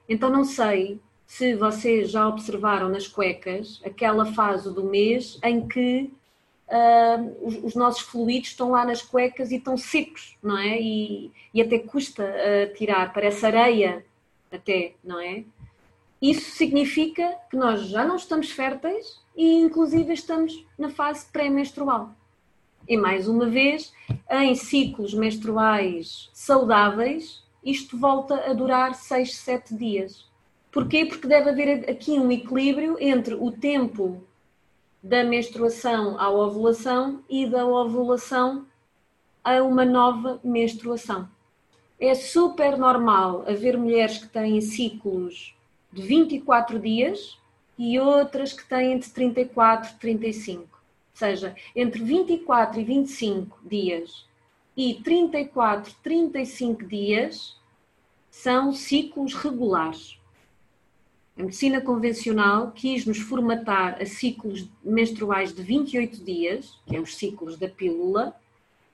Então, 0.09 0.31
não 0.31 0.45
sei 0.45 1.01
se 1.27 1.55
vocês 1.55 2.11
já 2.11 2.27
observaram 2.29 2.89
nas 2.89 3.09
cuecas 3.09 3.81
aquela 3.85 4.25
fase 4.27 4.73
do 4.73 4.85
mês 4.85 5.39
em 5.43 5.67
que 5.67 6.11
uh, 6.73 7.47
os, 7.47 7.57
os, 7.65 7.75
nossos 7.75 8.01
fluidos 8.01 8.49
estão 8.49 8.71
lá 8.71 8.85
nas 8.85 9.03
cuecas 9.03 9.51
e 9.51 9.57
estão 9.57 9.77
secos, 9.77 10.37
não 10.43 10.57
é? 10.57 10.81
E, 10.81 11.31
e 11.53 11.61
até 11.61 11.79
custa 11.79 12.25
uh, 12.25 12.75
tirar, 12.75 13.13
parece 13.13 13.45
areia 13.45 14.05
até, 14.51 14.95
não 15.05 15.21
é? 15.21 15.45
Isso 16.21 16.53
significa 16.53 17.37
que 17.51 17.57
nós 17.57 17.89
já 17.89 18.05
não 18.05 18.17
estamos 18.17 18.51
férteis 18.51 19.21
e, 19.37 19.57
inclusive, 19.57 20.13
estamos 20.13 20.65
na 20.79 20.89
fase 20.89 21.27
pré-menstrual. 21.27 22.15
E 22.89 22.97
mais 22.97 23.29
uma 23.29 23.47
vez, 23.47 23.93
em 24.31 24.55
ciclos 24.55 25.15
menstruais 25.15 26.31
saudáveis, 26.33 27.43
isto 27.65 27.99
volta 27.99 28.51
a 28.51 28.53
durar 28.53 28.95
6, 28.95 29.35
7 29.37 29.75
dias. 29.75 30.31
Porquê? 30.71 31.05
Porque 31.05 31.29
deve 31.29 31.51
haver 31.51 31.91
aqui 31.91 32.13
um 32.13 32.31
equilíbrio 32.31 32.97
entre 33.01 33.35
o 33.35 33.51
tempo 33.51 34.23
da 35.03 35.25
menstruação 35.25 36.19
à 36.19 36.31
ovulação 36.31 37.25
e 37.29 37.47
da 37.47 37.67
ovulação 37.67 38.67
a 39.43 39.63
uma 39.63 39.85
nova 39.85 40.39
menstruação. 40.45 41.29
É 41.99 42.15
super 42.15 42.79
normal 42.79 43.45
haver 43.49 43.77
mulheres 43.77 44.19
que 44.19 44.29
têm 44.29 44.61
ciclos 44.61 45.55
de 45.93 46.03
24 46.03 46.79
dias 46.79 47.39
e 47.77 47.99
outras 47.99 48.53
que 48.53 48.69
têm 48.69 48.93
entre 48.93 49.11
34 49.11 49.91
e 49.91 49.99
35. 49.99 50.63
Ou 50.63 50.69
seja, 51.15 51.57
entre 51.75 52.03
24 52.03 52.81
e 52.81 52.85
25 52.85 53.59
dias 53.69 54.27
e 54.77 54.95
34, 54.95 55.95
35 56.03 56.87
dias 56.87 57.57
são 58.31 58.73
ciclos 58.73 59.35
regulares. 59.35 60.19
A 61.37 61.43
medicina 61.43 61.81
convencional 61.81 62.73
quis 62.73 63.07
nos 63.07 63.19
formatar 63.19 64.01
a 64.01 64.07
ciclos 64.07 64.69
menstruais 64.85 65.53
de 65.53 65.63
28 65.63 66.25
dias, 66.25 66.79
que 66.87 66.97
é 66.97 67.01
os 67.01 67.17
ciclos 67.17 67.57
da 67.57 67.69
pílula. 67.69 68.35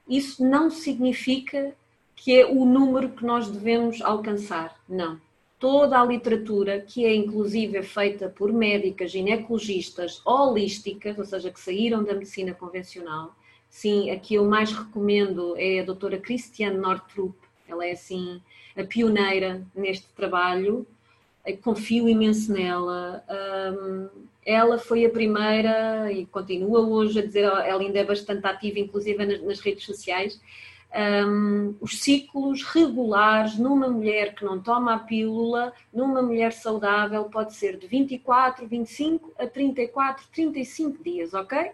Isso 0.09 0.45
não 0.45 0.71
significa 0.71 1.75
que 2.15 2.39
é 2.39 2.47
o 2.47 2.65
número 2.65 3.11
que 3.11 3.25
nós 3.25 3.51
devemos 3.51 4.01
alcançar. 4.01 4.79
Não 4.89 5.21
toda 5.59 6.01
a 6.01 6.05
literatura, 6.05 6.81
que 6.81 7.05
é 7.05 7.15
inclusive 7.15 7.83
feita 7.83 8.29
por 8.29 8.53
médicas, 8.53 9.11
ginecologistas 9.11 10.23
holísticas, 10.25 11.19
ou 11.19 11.25
seja, 11.25 11.51
que 11.51 11.61
saíram 11.61 12.05
da 12.05 12.15
medicina 12.15 12.55
convencional. 12.55 13.35
Sim, 13.69 14.11
aqui 14.11 14.35
eu 14.35 14.45
mais 14.45 14.73
recomendo 14.73 15.55
é 15.59 15.81
a 15.81 15.85
doutora 15.85 16.19
Christiane 16.19 16.79
Nortrup, 16.79 17.37
ela 17.67 17.85
é 17.85 17.93
assim 17.93 18.41
a 18.77 18.85
pioneira 18.85 19.67
neste 19.75 20.07
trabalho, 20.15 20.87
confio 21.57 22.09
imenso 22.09 22.53
nela. 22.53 23.25
Ela 24.45 24.79
foi 24.79 25.05
a 25.05 25.11
primeira 25.11 26.11
e 26.13 26.25
continua 26.27 26.81
hoje 26.81 27.19
a 27.19 27.27
dizer, 27.27 27.45
ela 27.45 27.81
ainda 27.81 27.99
é 27.99 28.05
bastante 28.05 28.47
ativa, 28.47 28.79
inclusive 28.79 29.25
nas, 29.43 29.61
redes 29.61 29.85
sociais, 29.85 30.41
os 31.81 32.01
ciclos 32.01 32.63
regulares 32.63 33.59
numa 33.59 33.89
mulher 33.89 34.35
que 34.35 34.45
não 34.45 34.59
toma 34.59 34.95
a 34.95 34.99
pílula, 34.99 35.73
numa 35.93 36.23
mulher 36.23 36.53
saudável, 36.53 37.25
pode 37.25 37.55
ser 37.55 37.77
de 37.77 37.87
24, 37.87 38.67
25 38.67 39.33
a 39.39 39.47
34, 39.47 40.27
35 40.33 41.03
dias, 41.03 41.35
ok? 41.35 41.73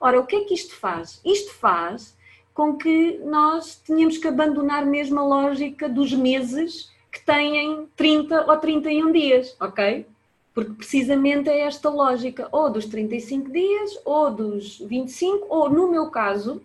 Ora, 0.00 0.18
o 0.18 0.26
que 0.26 0.36
é 0.36 0.44
que 0.44 0.54
isto 0.54 0.74
faz? 0.74 1.20
Isto 1.24 1.52
faz 1.54 2.16
com 2.52 2.76
que 2.76 3.18
nós 3.24 3.76
tenhamos 3.76 4.18
que 4.18 4.26
abandonar 4.26 4.84
mesmo 4.84 5.20
a 5.20 5.24
lógica 5.24 5.88
dos 5.88 6.12
meses 6.12 6.90
que 7.10 7.24
têm 7.24 7.88
30 7.96 8.50
ou 8.50 8.56
31 8.56 9.12
dias, 9.12 9.56
ok? 9.60 10.06
Porque 10.54 10.72
precisamente 10.72 11.48
é 11.48 11.60
esta 11.60 11.88
lógica, 11.88 12.48
ou 12.52 12.70
dos 12.70 12.86
35 12.86 13.50
dias, 13.50 13.98
ou 14.04 14.30
dos 14.30 14.78
25, 14.78 15.46
ou 15.48 15.70
no 15.70 15.90
meu 15.90 16.10
caso, 16.10 16.62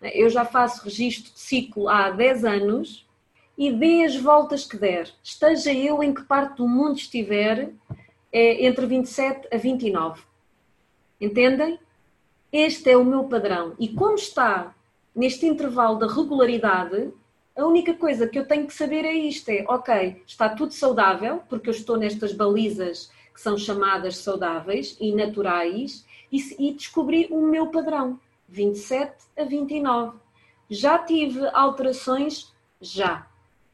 eu 0.00 0.28
já 0.28 0.44
faço 0.44 0.84
registro 0.84 1.32
de 1.32 1.38
ciclo 1.38 1.88
há 1.88 2.10
10 2.10 2.44
anos 2.44 3.06
e 3.56 3.72
dê 3.72 4.04
as 4.04 4.16
voltas 4.16 4.64
que 4.64 4.76
der. 4.76 5.10
Esteja 5.22 5.72
eu 5.72 6.02
em 6.02 6.14
que 6.14 6.22
parte 6.22 6.56
do 6.56 6.68
mundo 6.68 6.96
estiver, 6.96 7.70
é 8.32 8.66
entre 8.66 8.86
27 8.86 9.48
a 9.52 9.56
29. 9.56 10.22
Entendem? 11.20 11.78
Este 12.52 12.90
é 12.90 12.96
o 12.96 13.04
meu 13.04 13.24
padrão. 13.24 13.74
E 13.78 13.88
como 13.88 14.14
está 14.14 14.74
neste 15.14 15.46
intervalo 15.46 15.98
da 15.98 16.06
regularidade, 16.06 17.12
a 17.58 17.66
única 17.66 17.92
coisa 17.92 18.28
que 18.28 18.38
eu 18.38 18.46
tenho 18.46 18.66
que 18.66 18.72
saber 18.72 19.04
é 19.04 19.12
isto: 19.12 19.48
é 19.48 19.64
ok, 19.68 20.22
está 20.26 20.48
tudo 20.48 20.72
saudável, 20.72 21.42
porque 21.48 21.68
eu 21.68 21.74
estou 21.74 21.96
nestas 21.96 22.32
balizas 22.32 23.10
que 23.34 23.40
são 23.40 23.58
chamadas 23.58 24.18
saudáveis 24.18 24.96
e 25.00 25.14
naturais, 25.14 26.04
e, 26.30 26.38
e 26.58 26.72
descobri 26.72 27.26
o 27.30 27.40
meu 27.42 27.68
padrão, 27.68 28.18
27 28.48 29.12
a 29.36 29.44
29. 29.44 30.18
Já 30.70 30.98
tive 30.98 31.46
alterações? 31.52 32.52
Já. 32.80 33.26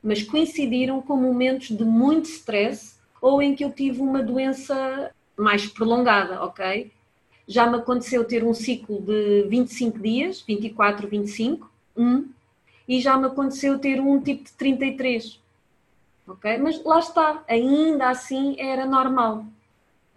Mas 0.03 0.23
coincidiram 0.23 1.01
com 1.01 1.16
momentos 1.16 1.68
de 1.68 1.85
muito 1.85 2.27
stress 2.27 2.97
ou 3.20 3.40
em 3.40 3.55
que 3.55 3.64
eu 3.64 3.73
tive 3.73 4.01
uma 4.01 4.23
doença 4.23 5.11
mais 5.37 5.66
prolongada, 5.66 6.42
ok? 6.42 6.92
Já 7.49 7.66
me 7.66 7.77
aconteceu 7.77 8.25
ter 8.25 8.44
um 8.44 8.55
ciclo 8.55 9.01
de 9.01 9.47
25 9.49 9.99
dias, 9.99 10.42
24, 10.42 11.09
25, 11.09 11.70
um, 11.97 12.29
e 12.87 13.01
já 13.01 13.16
me 13.16 13.27
aconteceu 13.27 13.79
ter 13.79 14.01
um 14.01 14.20
tipo 14.20 14.44
de 14.44 14.53
33. 14.53 15.40
Ok? 16.27 16.59
Mas 16.59 16.83
lá 16.85 16.99
está, 16.99 17.44
ainda 17.49 18.09
assim 18.09 18.57
era 18.59 18.87
normal. 18.87 19.44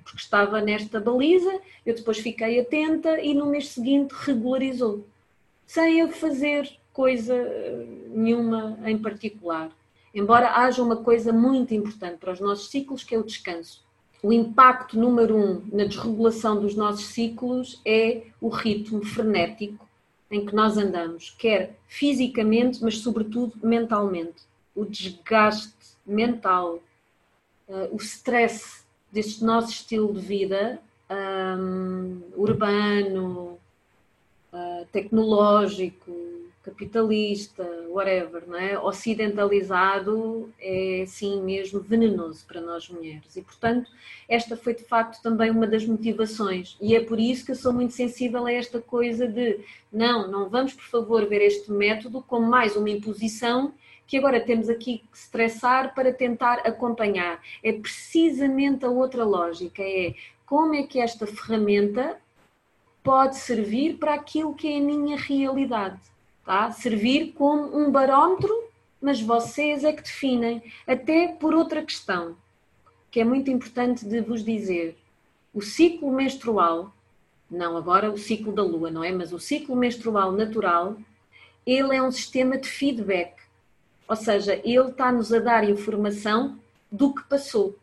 Porque 0.04 0.20
estava 0.20 0.62
nesta 0.62 1.00
baliza, 1.00 1.60
eu 1.86 1.96
depois 1.96 2.20
fiquei 2.20 2.60
atenta 2.60 3.20
e 3.20 3.34
no 3.34 3.46
mês 3.48 3.70
seguinte 3.70 4.14
regularizou. 4.14 5.06
Sem 5.66 6.00
eu 6.00 6.10
fazer 6.12 6.70
coisa 6.94 7.36
eh, 7.36 7.86
nenhuma 8.10 8.80
em 8.86 8.98
particular. 8.98 9.70
Embora 10.16 10.56
haja 10.56 10.82
uma 10.82 10.96
coisa 10.96 11.34
muito 11.34 11.74
importante 11.74 12.18
para 12.18 12.32
os 12.32 12.40
nossos 12.40 12.70
ciclos, 12.70 13.04
que 13.04 13.14
é 13.14 13.20
o 13.20 13.24
descanso. 13.24 13.86
O 14.24 14.34
impacto 14.34 14.98
número 14.98 15.38
um 15.38 15.62
na 15.72 15.84
desregulação 15.84 16.60
dos 16.60 16.74
nossos 16.74 17.06
ciclos 17.08 17.80
é 17.86 18.24
o 18.42 18.48
ritmo 18.48 19.06
frenético 19.06 19.87
em 20.30 20.46
que 20.46 20.54
nós 20.54 20.78
andamos, 20.78 21.34
quer 21.38 21.78
fisicamente, 21.88 22.84
mas 22.84 23.00
sobretudo 23.00 23.54
mentalmente. 23.64 24.44
O 24.76 24.86
desgaste 24.86 25.74
mental, 26.06 26.80
uh, 27.68 27.88
o 27.92 27.98
stress 27.98 28.86
deste 29.12 29.44
nosso 29.44 29.72
estilo 29.72 30.14
de 30.14 30.20
vida 30.20 30.82
um, 31.10 32.22
urbano, 32.36 33.58
uh, 34.52 34.86
tecnológico, 34.92 36.12
capitalista, 36.68 37.64
whatever, 37.88 38.44
não 38.46 38.60
é? 38.60 38.78
ocidentalizado, 38.78 40.52
é 40.60 41.06
sim 41.08 41.42
mesmo 41.42 41.80
venenoso 41.80 42.46
para 42.46 42.60
nós 42.60 42.90
mulheres. 42.90 43.38
E, 43.38 43.42
portanto, 43.42 43.90
esta 44.28 44.58
foi 44.58 44.76
de 44.76 44.84
facto 44.84 45.22
também 45.22 45.50
uma 45.50 45.66
das 45.66 45.86
motivações. 45.86 46.76
E 46.82 46.94
é 46.94 47.00
por 47.00 47.20
isso 47.20 47.46
que 47.46 47.52
eu 47.52 47.56
sou 47.56 47.72
muito 47.72 47.94
sensível 47.94 48.46
a 48.46 48.52
esta 48.52 48.82
coisa 48.82 49.26
de 49.26 49.60
não, 49.92 50.30
não 50.30 50.50
vamos, 50.50 50.74
por 50.74 50.84
favor, 50.84 51.26
ver 51.26 51.42
este 51.42 51.72
método 51.72 52.22
como 52.22 52.46
mais 52.46 52.76
uma 52.76 52.90
imposição 52.90 53.74
que 54.06 54.18
agora 54.18 54.40
temos 54.40 54.70
aqui 54.70 55.00
que 55.00 55.18
estressar 55.18 55.94
para 55.94 56.14
tentar 56.14 56.60
acompanhar. 56.66 57.42
É 57.64 57.72
precisamente 57.72 58.86
a 58.86 58.90
outra 58.90 59.24
lógica, 59.24 59.82
é 59.82 60.14
como 60.46 60.76
é 60.76 60.84
que 60.84 61.00
esta 61.00 61.26
ferramenta 61.26 62.18
pode 63.04 63.38
servir 63.38 63.98
para 63.98 64.14
aquilo 64.14 64.54
que 64.54 64.68
é 64.68 64.78
a 64.78 64.82
minha 64.82 65.18
realidade 65.18 66.00
tá? 66.48 66.72
servir 66.72 67.34
como 67.34 67.78
um 67.78 67.92
barómetro, 67.92 68.52
mas 69.02 69.22
vocês 69.22 69.84
é 69.84 69.92
que 69.92 70.02
definem, 70.02 70.64
até 70.88 71.28
por 71.28 71.54
outra 71.54 71.84
questão, 71.84 72.38
que 73.12 73.20
é 73.20 73.26
muito 73.26 73.52
importante 73.52 74.06
de 74.06 74.22
vos 74.22 74.46
dizer. 74.46 74.98
O 75.54 75.62
ciclo 75.62 76.10
menstrual, 76.10 76.94
não 77.52 77.76
agora 77.76 78.10
o 78.10 78.18
ciclo 78.18 78.54
da 78.54 78.64
lua, 78.64 78.90
não 78.90 79.04
é? 79.04 79.12
Mas 79.12 79.34
o 79.34 79.40
ciclo 79.40 79.76
menstrual 79.76 80.32
natural, 80.32 80.96
ele 81.66 81.94
é 81.94 82.02
um 82.02 82.12
sistema 82.12 82.58
de 82.58 82.70
feedback. 82.70 83.36
Ou 84.08 84.16
seja, 84.16 84.56
ele 84.64 84.90
está-nos 84.90 85.34
a 85.34 85.40
dar 85.40 85.70
informação 85.70 86.58
do 86.90 87.14
que 87.14 87.24
passou. 87.24 87.76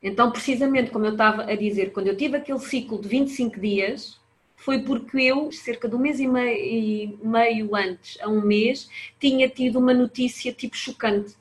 Então, 0.00 0.30
precisamente 0.30 0.92
como 0.92 1.06
eu 1.06 1.12
estava 1.12 1.42
a 1.42 1.56
dizer, 1.56 1.92
quando 1.92 2.06
eu 2.06 2.16
tive 2.16 2.36
aquele 2.36 2.60
ciclo 2.60 3.00
de 3.00 3.08
25 3.08 3.58
dias, 3.58 4.20
foi 4.56 4.80
porque 4.80 5.20
eu, 5.20 5.52
cerca 5.52 5.88
de 5.88 5.94
um 5.94 5.98
mês 5.98 6.18
e 6.20 6.26
meio, 6.26 7.18
meio 7.22 7.76
antes, 7.76 8.18
a 8.20 8.28
um 8.28 8.40
mês, 8.40 8.88
tinha 9.20 9.48
tido 9.48 9.78
uma 9.78 9.92
notícia 9.92 10.52
tipo 10.52 10.76
chocante. 10.76 11.34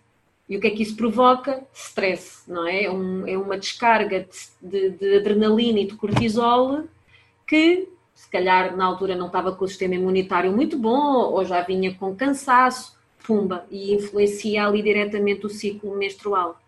E 0.48 0.58
o 0.58 0.60
que 0.60 0.68
é 0.68 0.72
que 0.72 0.84
isso 0.84 0.96
provoca? 0.96 1.66
Stress, 1.74 2.44
não 2.48 2.68
é? 2.68 2.84
É, 2.84 2.92
um, 2.92 3.28
é 3.28 3.38
uma 3.38 3.58
descarga 3.58 4.28
de, 4.62 4.90
de, 4.90 5.18
adrenalina 5.18 5.80
e 5.80 5.88
de 5.88 5.96
cortisol 5.96 6.84
que, 7.48 7.88
se 8.14 8.30
calhar, 8.30 8.76
na 8.76 8.86
altura 8.86 9.16
não 9.16 9.28
estava 9.28 9.56
com 9.56 9.64
o 9.64 9.68
sistema 9.68 9.96
imunitário 9.96 10.52
muito 10.52 10.78
bom 10.78 11.32
ou 11.32 11.46
já 11.46 11.62
vinha 11.62 11.94
com 11.96 12.16
cansaço, 12.16 12.98
pumba, 13.26 13.66
e 13.72 13.94
influencia 13.94 14.66
ali 14.68 14.82
diretamente 14.82 15.46
o 15.46 15.50
ciclo 15.50 15.96
menstrual. 15.96 16.60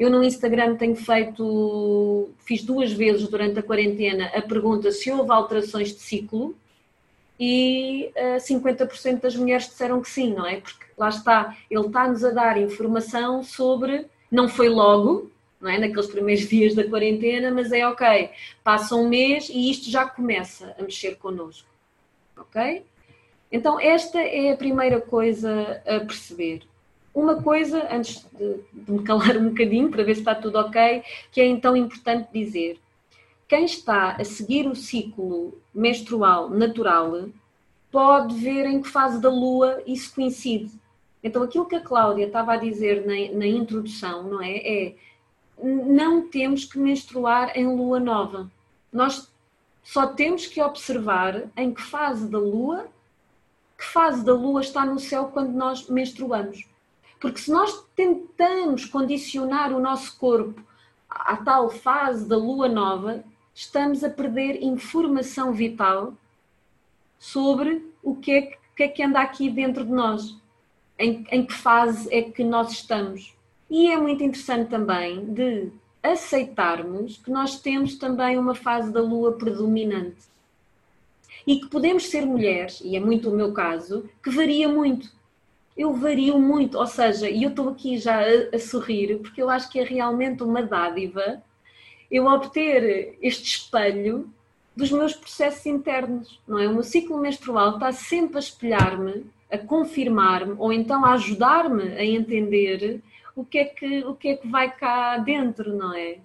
Eu 0.00 0.08
no 0.08 0.24
Instagram 0.24 0.76
tenho 0.76 0.96
feito, 0.96 2.30
fiz 2.38 2.62
duas 2.62 2.90
vezes 2.90 3.28
durante 3.28 3.58
a 3.58 3.62
quarentena 3.62 4.32
a 4.34 4.40
pergunta 4.40 4.90
se 4.90 5.12
houve 5.12 5.30
alterações 5.30 5.92
de 5.92 6.00
ciclo 6.00 6.56
e 7.38 8.10
uh, 8.16 8.36
eh, 8.36 8.36
50% 8.38 9.20
das 9.20 9.36
mulheres 9.36 9.66
disseram 9.68 10.00
que 10.00 10.08
sim, 10.08 10.32
não 10.32 10.46
é? 10.46 10.58
Porque 10.58 10.86
lá 10.96 11.10
está, 11.10 11.54
ele 11.70 11.86
está-nos 11.86 12.24
a 12.24 12.30
dar 12.30 12.58
informação 12.58 13.42
sobre, 13.44 14.06
não 14.30 14.48
foi 14.48 14.70
logo, 14.70 15.30
não 15.60 15.70
é? 15.70 15.78
Naqueles 15.78 16.06
primeiros 16.06 16.48
dias 16.48 16.74
da 16.74 16.88
quarentena, 16.88 17.50
mas 17.50 17.70
é 17.70 17.86
ok, 17.86 18.30
passa 18.64 18.96
um 18.96 19.06
mês 19.06 19.50
e 19.50 19.70
isto 19.70 19.90
já 19.90 20.08
começa 20.08 20.74
a 20.78 20.82
mexer 20.82 21.16
connosco, 21.16 21.68
ok? 22.38 22.86
Então, 23.52 23.78
esta 23.78 24.18
é 24.18 24.52
a 24.52 24.56
primeira 24.56 24.98
coisa 24.98 25.82
a 25.84 26.00
perceber 26.00 26.62
uma 27.14 27.42
coisa, 27.42 27.88
antes 27.92 28.24
de, 28.32 28.60
de, 28.72 28.92
me 28.92 29.02
calar 29.02 29.36
um 29.36 29.48
bocadinho 29.48 29.90
para 29.90 30.04
ver 30.04 30.14
se 30.14 30.20
está 30.20 30.34
tudo 30.34 30.58
ok, 30.58 31.02
que 31.32 31.40
é 31.40 31.46
então 31.46 31.76
importante 31.76 32.28
dizer: 32.32 32.78
quem 33.48 33.64
está 33.64 34.12
a 34.12 34.24
seguir 34.24 34.66
o 34.66 34.74
ciclo 34.74 35.58
menstrual 35.74 36.48
natural 36.50 37.28
pode 37.90 38.34
ver 38.34 38.66
em 38.66 38.80
que 38.80 38.88
fase 38.88 39.20
da 39.20 39.28
lua 39.28 39.82
isso 39.86 40.14
coincide. 40.14 40.70
Então, 41.22 41.42
aquilo 41.42 41.66
que 41.66 41.74
a 41.74 41.80
Cláudia 41.80 42.26
estava 42.26 42.54
a 42.54 42.56
dizer 42.56 43.04
na, 43.04 43.38
na 43.38 43.46
introdução, 43.46 44.22
não 44.22 44.42
é? 44.42 44.56
É 44.56 44.94
não 45.62 46.26
temos 46.28 46.64
que 46.64 46.78
menstruar 46.78 47.52
em 47.54 47.66
lua 47.66 48.00
nova. 48.00 48.50
Nós 48.90 49.30
só 49.82 50.06
temos 50.06 50.46
que 50.46 50.62
observar 50.62 51.50
em 51.56 51.72
que 51.74 51.82
fase 51.82 52.28
da 52.30 52.38
lua, 52.38 52.86
que 53.76 53.84
fase 53.84 54.24
da 54.24 54.32
lua 54.32 54.60
está 54.60 54.86
no 54.86 54.98
céu 54.98 55.26
quando 55.26 55.52
nós 55.52 55.86
menstruamos. 55.88 56.66
Porque 57.20 57.38
se 57.38 57.50
nós 57.50 57.84
tentamos 57.94 58.86
condicionar 58.86 59.72
o 59.72 59.78
nosso 59.78 60.18
corpo 60.18 60.60
à 61.08 61.36
tal 61.36 61.70
fase 61.70 62.26
da 62.26 62.36
lua 62.36 62.66
nova, 62.66 63.22
estamos 63.54 64.02
a 64.02 64.08
perder 64.08 64.62
informação 64.62 65.52
vital 65.52 66.14
sobre 67.18 67.86
o 68.02 68.16
que 68.16 68.32
é 68.32 68.60
que, 68.74 68.84
é 68.84 68.88
que 68.88 69.02
anda 69.02 69.20
aqui 69.20 69.50
dentro 69.50 69.84
de 69.84 69.92
nós, 69.92 70.34
em, 70.98 71.26
em 71.30 71.44
que 71.44 71.52
fase 71.52 72.08
é 72.10 72.22
que 72.22 72.42
nós 72.42 72.72
estamos. 72.72 73.36
E 73.68 73.90
é 73.90 73.96
muito 73.98 74.24
interessante 74.24 74.70
também 74.70 75.26
de 75.26 75.70
aceitarmos 76.02 77.18
que 77.18 77.30
nós 77.30 77.60
temos 77.60 77.96
também 77.96 78.38
uma 78.38 78.54
fase 78.54 78.90
da 78.90 79.02
lua 79.02 79.32
predominante. 79.32 80.30
E 81.46 81.60
que 81.60 81.68
podemos 81.68 82.08
ser 82.08 82.24
mulheres, 82.24 82.80
e 82.82 82.96
é 82.96 83.00
muito 83.00 83.28
o 83.28 83.36
meu 83.36 83.52
caso, 83.52 84.08
que 84.22 84.30
varia 84.30 84.68
muito 84.68 85.12
eu 85.76 85.94
vario 85.94 86.38
muito, 86.38 86.78
ou 86.78 86.86
seja, 86.86 87.28
e 87.28 87.42
eu 87.42 87.50
estou 87.50 87.68
aqui 87.68 87.98
já 87.98 88.20
a, 88.20 88.56
a, 88.56 88.58
sorrir, 88.58 89.18
porque 89.18 89.40
eu 89.40 89.48
acho 89.48 89.70
que 89.70 89.80
é 89.80 89.84
realmente 89.84 90.42
uma 90.42 90.62
dádiva 90.62 91.42
eu 92.10 92.26
obter 92.26 93.16
este 93.22 93.56
espelho 93.56 94.28
dos 94.76 94.90
meus 94.90 95.14
processos 95.14 95.64
internos, 95.66 96.40
não 96.46 96.58
é? 96.58 96.66
O 96.66 96.74
meu 96.74 96.82
ciclo 96.82 97.18
menstrual 97.18 97.74
está 97.74 97.92
sempre 97.92 98.36
a 98.36 98.40
espelhar-me, 98.40 99.26
a 99.50 99.58
confirmar-me, 99.58 100.54
ou 100.58 100.72
então 100.72 101.04
a 101.04 101.12
ajudar-me 101.12 101.84
a 101.94 102.04
entender 102.04 103.00
o 103.36 103.44
que, 103.44 103.58
é 103.58 103.64
que, 103.64 104.04
o 104.04 104.14
que 104.14 104.28
é 104.28 104.36
que 104.36 104.48
vai 104.48 104.74
cá 104.74 105.18
dentro, 105.18 105.74
não 105.74 105.94
é? 105.94 106.18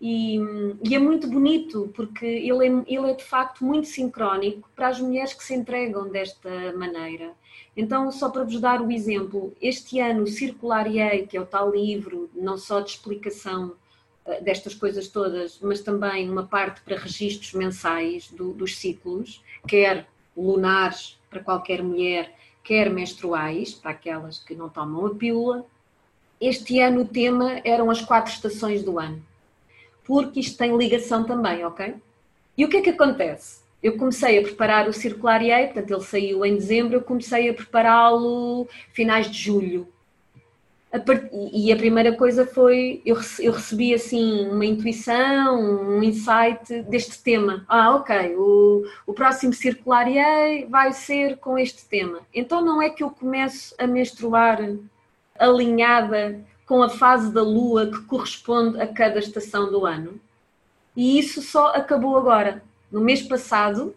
E, 0.00 0.38
e, 0.84 0.94
é 0.94 0.98
muito 0.98 1.26
bonito 1.28 1.90
porque 1.94 2.26
ele 2.26 2.66
é, 2.66 2.84
ele 2.86 3.10
é 3.10 3.14
de 3.14 3.24
facto 3.24 3.64
muito 3.64 3.86
sincrónico 3.86 4.68
para 4.76 4.88
as 4.88 5.00
mulheres 5.00 5.32
que 5.32 5.42
se 5.42 5.54
entregam 5.54 6.10
desta 6.10 6.72
maneira. 6.76 7.32
Então, 7.76 8.10
só 8.12 8.28
para 8.28 8.44
vos 8.44 8.60
dar 8.60 8.80
o 8.80 8.90
exemplo, 8.90 9.52
este 9.60 9.98
ano 9.98 10.26
circulariei, 10.26 11.26
que 11.26 11.36
é 11.36 11.40
o 11.40 11.46
tal 11.46 11.70
livro, 11.70 12.30
não 12.34 12.56
só 12.56 12.80
de 12.80 12.90
explicação 12.90 13.74
uh, 14.24 14.44
destas 14.44 14.74
coisas 14.74 15.08
todas, 15.08 15.58
mas 15.60 15.80
também 15.80 16.30
uma 16.30 16.44
parte 16.44 16.80
para 16.82 16.96
registros 16.96 17.52
mensais 17.52 18.30
do, 18.30 18.52
dos 18.52 18.76
ciclos, 18.76 19.42
quer 19.66 20.06
lunares 20.36 21.18
para 21.28 21.40
qualquer 21.40 21.82
mulher, 21.82 22.32
quer 22.62 22.90
menstruais, 22.90 23.74
para 23.74 23.90
aquelas 23.90 24.38
que 24.38 24.54
não 24.54 24.68
tomam 24.68 25.06
a 25.06 25.14
pílula. 25.14 25.66
Este 26.40 26.78
ano 26.78 27.02
o 27.02 27.08
tema 27.08 27.60
eram 27.64 27.90
as 27.90 28.00
quatro 28.00 28.32
estações 28.32 28.82
do 28.82 28.98
ano. 28.98 29.22
porque 30.04 30.40
isto 30.40 30.58
tem 30.58 30.76
ligação 30.76 31.24
também, 31.24 31.64
ok? 31.64 31.94
E 32.56 32.64
o 32.64 32.68
que 32.68 32.76
é 32.76 32.82
que 32.82 32.90
acontece? 32.90 33.63
Eu 33.84 33.98
comecei 33.98 34.38
a 34.38 34.42
preparar 34.42 34.88
o 34.88 34.94
Circular 34.94 35.42
EA, 35.44 35.66
portanto 35.66 35.90
ele 35.90 36.00
saiu 36.00 36.42
em 36.46 36.54
dezembro, 36.54 36.96
eu 36.96 37.02
comecei 37.02 37.50
a 37.50 37.52
prepará-lo 37.52 38.66
finais 38.94 39.30
de 39.30 39.38
julho. 39.38 39.86
E 41.52 41.70
a 41.70 41.76
primeira 41.76 42.16
coisa 42.16 42.46
foi, 42.46 43.02
eu 43.04 43.14
recebi 43.52 43.92
assim 43.92 44.48
uma 44.48 44.64
intuição, 44.64 45.60
um 45.60 46.02
insight 46.02 46.80
deste 46.84 47.22
tema. 47.22 47.66
Ah, 47.68 47.94
ok, 47.96 48.34
o, 48.38 48.86
o 49.06 49.12
próximo 49.12 49.52
Circular 49.52 50.08
EA 50.08 50.66
vai 50.66 50.94
ser 50.94 51.36
com 51.36 51.58
este 51.58 51.84
tema. 51.84 52.20
Então 52.32 52.64
não 52.64 52.80
é 52.80 52.88
que 52.88 53.02
eu 53.02 53.10
começo 53.10 53.74
a 53.76 53.86
menstruar 53.86 54.66
alinhada 55.38 56.40
com 56.64 56.82
a 56.82 56.88
fase 56.88 57.30
da 57.30 57.42
lua 57.42 57.88
que 57.88 58.00
corresponde 58.06 58.80
a 58.80 58.86
cada 58.86 59.18
estação 59.18 59.70
do 59.70 59.84
ano. 59.84 60.18
E 60.96 61.18
isso 61.18 61.42
só 61.42 61.66
acabou 61.74 62.16
agora. 62.16 62.62
No 62.90 63.00
mês 63.00 63.22
passado, 63.22 63.94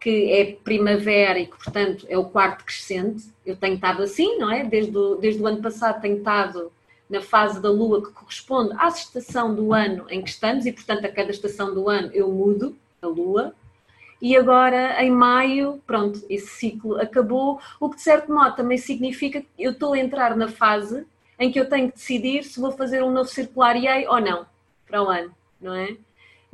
que 0.00 0.32
é 0.32 0.52
primavera 0.62 1.38
e 1.38 1.46
que, 1.46 1.56
portanto, 1.56 2.06
é 2.08 2.18
o 2.18 2.24
quarto 2.24 2.64
crescente, 2.64 3.24
eu 3.44 3.56
tenho 3.56 3.74
estado 3.74 4.02
assim, 4.02 4.38
não 4.38 4.50
é? 4.50 4.62
Desde 4.62 4.96
o, 4.96 5.16
desde 5.16 5.42
o 5.42 5.46
ano 5.46 5.62
passado 5.62 6.00
tenho 6.00 6.18
estado 6.18 6.70
na 7.08 7.20
fase 7.20 7.60
da 7.60 7.70
lua 7.70 8.02
que 8.02 8.12
corresponde 8.12 8.74
à 8.78 8.88
estação 8.88 9.54
do 9.54 9.72
ano 9.72 10.06
em 10.10 10.22
que 10.22 10.28
estamos 10.28 10.66
e, 10.66 10.72
portanto, 10.72 11.04
a 11.04 11.08
cada 11.08 11.30
estação 11.30 11.72
do 11.72 11.88
ano 11.88 12.10
eu 12.12 12.30
mudo 12.30 12.76
a 13.00 13.06
lua. 13.06 13.54
E 14.20 14.36
agora, 14.36 15.02
em 15.02 15.10
maio, 15.10 15.82
pronto, 15.86 16.24
esse 16.28 16.48
ciclo 16.48 17.00
acabou, 17.00 17.60
o 17.78 17.90
que 17.90 17.96
de 17.96 18.02
certo 18.02 18.32
modo 18.32 18.56
também 18.56 18.78
significa 18.78 19.40
que 19.40 19.48
eu 19.58 19.72
estou 19.72 19.92
a 19.92 19.98
entrar 19.98 20.36
na 20.36 20.48
fase 20.48 21.06
em 21.38 21.50
que 21.50 21.58
eu 21.58 21.68
tenho 21.68 21.88
que 21.88 21.98
decidir 21.98 22.44
se 22.44 22.60
vou 22.60 22.72
fazer 22.72 23.02
um 23.02 23.10
novo 23.10 23.28
circular 23.28 23.76
EA 23.76 24.10
ou 24.10 24.20
não 24.20 24.46
para 24.86 25.02
o 25.02 25.08
ano, 25.08 25.34
não 25.60 25.74
é? 25.74 25.96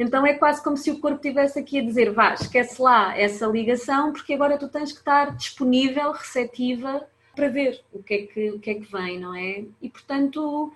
Então 0.01 0.25
é 0.25 0.33
quase 0.33 0.65
como 0.65 0.79
se 0.79 0.91
o 0.91 0.99
corpo 0.99 1.19
estivesse 1.19 1.59
aqui 1.59 1.79
a 1.79 1.85
dizer: 1.85 2.11
vá, 2.11 2.33
esquece 2.33 2.81
lá 2.81 3.15
essa 3.19 3.47
ligação, 3.47 4.15
porque 4.15 4.33
agora 4.33 4.57
tu 4.57 4.67
tens 4.67 4.93
que 4.93 4.99
estar 4.99 5.37
disponível, 5.37 6.11
receptiva 6.13 7.07
para 7.37 7.49
ver 7.49 7.83
o 7.93 8.03
que 8.03 8.15
é 8.15 8.27
que, 8.27 8.51
o 8.51 8.59
que, 8.59 8.71
é 8.71 8.75
que 8.77 8.91
vem, 8.91 9.21
não 9.21 9.35
é? 9.35 9.63
E 9.83 9.91
portanto, 9.91 10.73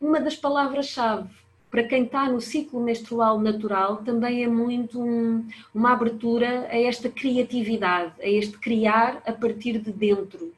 uma 0.00 0.18
das 0.18 0.36
palavras-chave 0.36 1.28
para 1.70 1.84
quem 1.84 2.04
está 2.04 2.30
no 2.30 2.40
ciclo 2.40 2.80
menstrual 2.80 3.38
natural 3.38 3.98
também 3.98 4.42
é 4.42 4.48
muito 4.48 5.02
um, 5.02 5.46
uma 5.74 5.92
abertura 5.92 6.66
a 6.70 6.80
esta 6.80 7.10
criatividade, 7.10 8.12
a 8.22 8.28
este 8.28 8.58
criar 8.58 9.22
a 9.26 9.32
partir 9.32 9.78
de 9.78 9.92
dentro, 9.92 10.50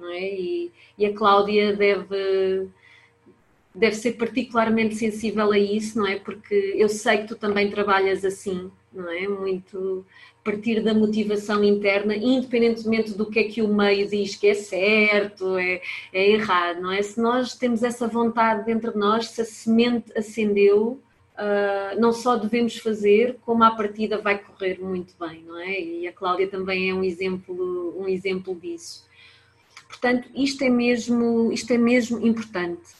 é? 0.00 0.32
E, 0.32 0.72
e 0.96 1.06
a 1.06 1.12
Cláudia 1.12 1.74
deve, 1.74 2.68
deve 3.78 3.94
ser 3.94 4.12
particularmente 4.12 4.96
sensível 4.96 5.52
a 5.52 5.58
isso, 5.58 5.98
não 5.98 6.06
é? 6.06 6.18
Porque 6.18 6.74
eu 6.76 6.88
sei 6.88 7.18
que 7.18 7.28
tu 7.28 7.36
também 7.36 7.70
trabalhas 7.70 8.24
assim, 8.24 8.70
não 8.92 9.08
é? 9.10 9.28
Muito 9.28 10.04
a 10.40 10.50
partir 10.50 10.82
da 10.82 10.94
motivação 10.94 11.62
interna, 11.62 12.16
independentemente 12.16 13.12
do 13.12 13.26
que 13.26 13.38
é 13.38 13.44
que 13.44 13.62
o 13.62 13.68
meio 13.68 14.08
diz 14.08 14.34
que 14.34 14.48
é 14.48 14.54
certo, 14.54 15.58
é, 15.58 15.80
é 16.12 16.30
errado, 16.30 16.80
não 16.80 16.90
é? 16.90 17.02
Se 17.02 17.20
nós 17.20 17.54
temos 17.54 17.82
essa 17.82 18.08
vontade 18.08 18.64
dentro 18.64 18.92
de 18.92 18.98
nós, 18.98 19.28
se 19.28 19.42
a 19.42 19.44
semente 19.44 20.10
acendeu, 20.16 21.00
uh, 21.34 22.00
não 22.00 22.12
só 22.12 22.36
devemos 22.36 22.78
fazer, 22.78 23.38
como 23.42 23.62
a 23.62 23.70
partida 23.70 24.18
vai 24.18 24.38
correr 24.38 24.80
muito 24.80 25.14
bem, 25.20 25.44
não 25.46 25.58
é? 25.58 25.80
E 25.80 26.08
a 26.08 26.12
Cláudia 26.12 26.48
também 26.48 26.90
é 26.90 26.94
um 26.94 27.04
exemplo, 27.04 27.94
um 27.96 28.08
exemplo 28.08 28.54
disso. 28.54 29.06
Portanto, 29.86 30.28
isto 30.34 30.62
é 30.64 30.70
mesmo, 30.70 31.52
isto 31.52 31.72
é 31.72 31.78
mesmo 31.78 32.26
importante. 32.26 32.98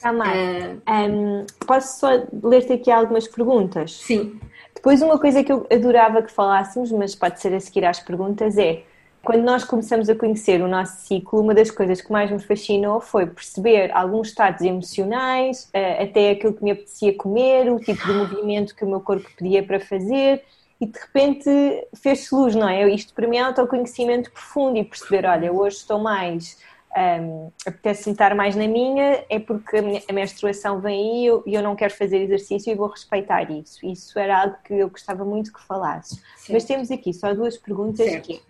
Tamar, 0.00 0.34
uh, 0.34 0.82
ah, 0.86 1.02
um, 1.02 1.46
posso 1.66 2.00
só 2.00 2.08
ler-te 2.42 2.72
aqui 2.72 2.90
algumas 2.90 3.28
perguntas? 3.28 3.96
Sim. 3.96 4.40
Depois, 4.74 5.02
uma 5.02 5.18
coisa 5.18 5.44
que 5.44 5.52
eu 5.52 5.66
adorava 5.70 6.22
que 6.22 6.32
falássemos, 6.32 6.90
mas 6.90 7.14
pode 7.14 7.38
ser 7.38 7.52
a 7.54 7.60
seguir 7.60 7.84
às 7.84 8.00
perguntas, 8.00 8.56
é 8.56 8.82
quando 9.22 9.42
nós 9.42 9.62
começamos 9.62 10.08
a 10.08 10.14
conhecer 10.14 10.62
o 10.62 10.68
nosso 10.68 11.06
ciclo, 11.06 11.40
uma 11.40 11.54
das 11.54 11.70
coisas 11.70 12.00
que 12.00 12.10
mais 12.10 12.30
me 12.30 12.38
fascinou 12.38 13.00
foi 13.00 13.26
perceber 13.26 13.92
alguns 13.92 14.28
estados 14.28 14.62
emocionais, 14.62 15.68
ah, 15.74 16.02
até 16.02 16.30
aquilo 16.30 16.54
que 16.54 16.64
me 16.64 16.70
apetecia 16.70 17.14
comer, 17.14 17.70
o 17.70 17.78
tipo 17.78 18.04
de 18.06 18.12
movimento 18.12 18.74
que 18.74 18.84
o 18.84 18.88
meu 18.88 19.00
corpo 19.00 19.28
pedia 19.36 19.62
para 19.62 19.78
fazer 19.78 20.42
e 20.80 20.86
de 20.86 20.98
repente 20.98 21.50
fez-se 21.94 22.34
luz, 22.34 22.54
não 22.54 22.66
é? 22.66 22.88
Isto 22.88 23.12
para 23.12 23.28
mim 23.28 23.36
é 23.36 23.42
autoconhecimento 23.42 24.30
profundo 24.32 24.78
e 24.78 24.84
perceber, 24.84 25.26
olha, 25.26 25.52
hoje 25.52 25.76
estou 25.76 25.98
mais, 25.98 26.58
um, 26.96 27.50
apetece-me 27.66 28.12
estar 28.12 28.34
mais 28.34 28.56
na 28.56 28.66
minha, 28.66 29.24
é 29.28 29.38
porque 29.38 29.76
a, 29.76 29.82
minha, 29.82 30.02
a 30.08 30.12
menstruação 30.12 30.80
vem 30.80 30.98
aí 30.98 31.22
e 31.22 31.26
eu, 31.26 31.42
eu, 31.46 31.62
não 31.62 31.76
quero 31.76 31.94
fazer 31.94 32.18
exercício 32.18 32.70
e 32.70 32.74
vou 32.74 32.88
respeitar 32.88 33.50
isso. 33.50 33.84
Isso 33.84 34.18
era 34.18 34.42
algo 34.42 34.56
que 34.64 34.74
eu 34.74 34.88
gostava 34.90 35.24
muito 35.24 35.52
que 35.52 35.62
falasses. 35.62 36.22
Mas 36.48 36.64
temos 36.64 36.90
aqui 36.90 37.12
só 37.12 37.32
duas 37.34 37.56
perguntas 37.56 38.08
que 38.20 38.42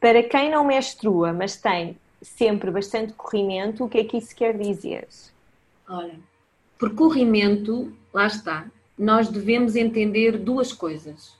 para 0.00 0.22
quem 0.22 0.50
não 0.50 0.64
menstrua, 0.64 1.32
mas 1.32 1.56
tem 1.56 1.98
sempre 2.22 2.70
bastante 2.70 3.12
corrimento, 3.12 3.84
o 3.84 3.88
que 3.88 3.98
é 3.98 4.04
que 4.04 4.16
isso 4.16 4.34
quer 4.34 4.56
dizer? 4.56 5.06
Olha, 5.88 6.18
por 6.78 6.94
corrimento, 6.94 7.92
lá 8.12 8.26
está, 8.26 8.66
nós 8.98 9.28
devemos 9.28 9.76
entender 9.76 10.38
duas 10.38 10.72
coisas 10.72 11.34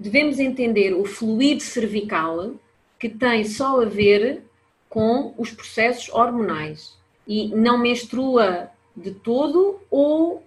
devemos 0.00 0.38
entender 0.38 0.94
o 0.94 1.04
fluido 1.04 1.62
cervical 1.62 2.54
que 2.98 3.08
tem 3.08 3.44
só 3.44 3.82
a 3.82 3.84
ver 3.84 4.42
com 4.90 5.32
os 5.38 5.50
processos 5.52 6.12
hormonais 6.12 6.98
e 7.26 7.48
não 7.54 7.78
menstrua 7.78 8.68
de 8.94 9.12
todo 9.12 9.80
ou 9.88 10.42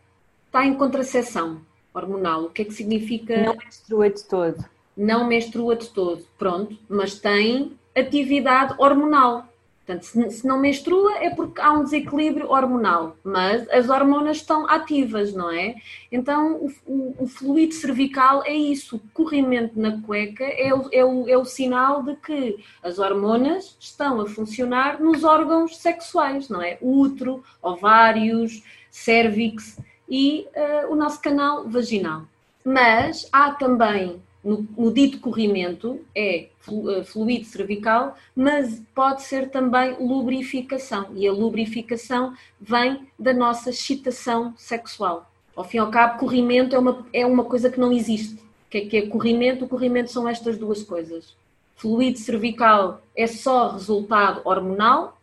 está 0.45 0.65
em 0.65 0.75
contracepção 0.75 1.61
hormonal. 1.93 2.43
O 2.43 2.49
que 2.49 2.61
é 2.61 2.65
que 2.65 2.73
significa? 2.73 3.41
Não 3.41 3.55
menstrua 3.55 4.09
de 4.09 4.23
todo. 4.23 4.65
Não 4.95 5.25
menstrua 5.25 5.75
de 5.75 5.89
todo, 5.89 6.23
pronto, 6.37 6.77
mas 6.87 7.17
tem 7.17 7.71
atividade 7.95 8.75
hormonal. 8.77 9.47
Portanto, 9.85 10.03
se, 10.03 10.47
não 10.47 10.59
menstrua 10.59 11.17
é 11.17 11.29
porque 11.29 11.59
há 11.59 11.73
um 11.73 11.83
desequilíbrio 11.83 12.49
hormonal, 12.49 13.17
mas 13.21 13.69
as 13.69 13.89
hormonas 13.89 14.37
estão 14.37 14.65
ativas, 14.69 15.33
não 15.33 15.51
é? 15.51 15.75
Então, 16.09 16.55
o, 16.55 16.71
o, 16.85 17.15
o 17.23 17.27
fluido 17.27 17.73
cervical 17.73 18.43
é 18.45 18.53
isso, 18.53 18.95
o 18.95 19.01
corrimento 19.13 19.77
na 19.77 20.01
cueca 20.01 20.45
é 20.45 20.73
o, 20.73 20.87
é, 20.89 21.03
o, 21.03 21.27
é 21.27 21.37
o 21.37 21.43
sinal 21.43 22.01
de 22.01 22.15
que 22.15 22.63
as 22.81 22.97
hormonas 22.97 23.75
estão 23.77 24.21
a 24.21 24.25
funcionar 24.25 25.01
nos 25.01 25.25
órgãos 25.25 25.77
sexuais, 25.77 26.47
não 26.47 26.61
é? 26.61 26.77
Útero, 26.81 27.43
ovários, 27.61 28.63
cérvix 28.89 29.77
e 30.07 30.47
uh, 30.55 30.93
o 30.93 30.95
nosso 30.95 31.21
canal 31.21 31.67
vaginal. 31.67 32.23
Mas 32.63 33.27
há 33.33 33.51
também 33.51 34.21
no, 34.43 34.67
no, 34.77 34.93
dito 34.93 35.19
corrimento 35.19 36.01
é 36.13 36.49
eh, 36.49 37.03
fluido 37.03 37.45
cervical, 37.45 38.17
mas 38.35 38.81
pode 38.93 39.21
ser 39.21 39.49
também 39.49 39.95
lubrificação. 39.99 41.11
E 41.15 41.27
a 41.27 41.31
lubrificação 41.31 42.33
vem 42.59 43.07
da 43.17 43.33
nossa 43.33 43.69
excitação 43.69 44.53
sexual. 44.57 45.31
Ao 45.55 45.63
fim 45.63 45.77
e 45.77 45.79
ao 45.79 45.89
cabo, 45.89 46.19
corrimento 46.19 46.75
é 46.75 46.79
uma, 46.79 47.05
é 47.13 47.25
uma 47.25 47.45
coisa 47.45 47.69
que 47.69 47.79
não 47.79 47.91
existe. 47.91 48.35
O 48.35 48.69
que 48.69 48.77
é 48.79 48.85
que 48.85 48.97
é 48.97 49.07
corrimento? 49.07 49.65
O 49.65 49.67
corrimento 49.67 50.11
são 50.11 50.27
estas 50.27 50.57
duas 50.57 50.83
coisas. 50.83 51.35
Fluido 51.75 52.17
cervical 52.17 53.01
é 53.15 53.27
só 53.27 53.71
resultado 53.71 54.41
hormonal 54.43 55.17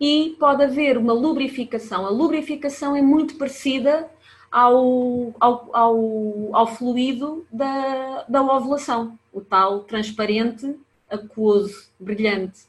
e 0.00 0.34
pode 0.40 0.64
haver 0.64 0.96
uma 0.96 1.12
lubrificação. 1.12 2.06
A 2.06 2.10
lubrificação 2.10 2.96
é 2.96 3.02
muito 3.02 3.36
parecida 3.36 4.08
ao, 4.50 5.34
ao, 5.38 5.70
ao, 5.72 6.56
ao 6.56 6.66
fluido 6.66 7.46
da, 7.52 8.24
da 8.28 8.42
ovulação, 8.42 9.18
o 9.32 9.40
tal 9.40 9.80
transparente, 9.80 10.76
aquoso, 11.08 11.88
brilhante, 11.98 12.62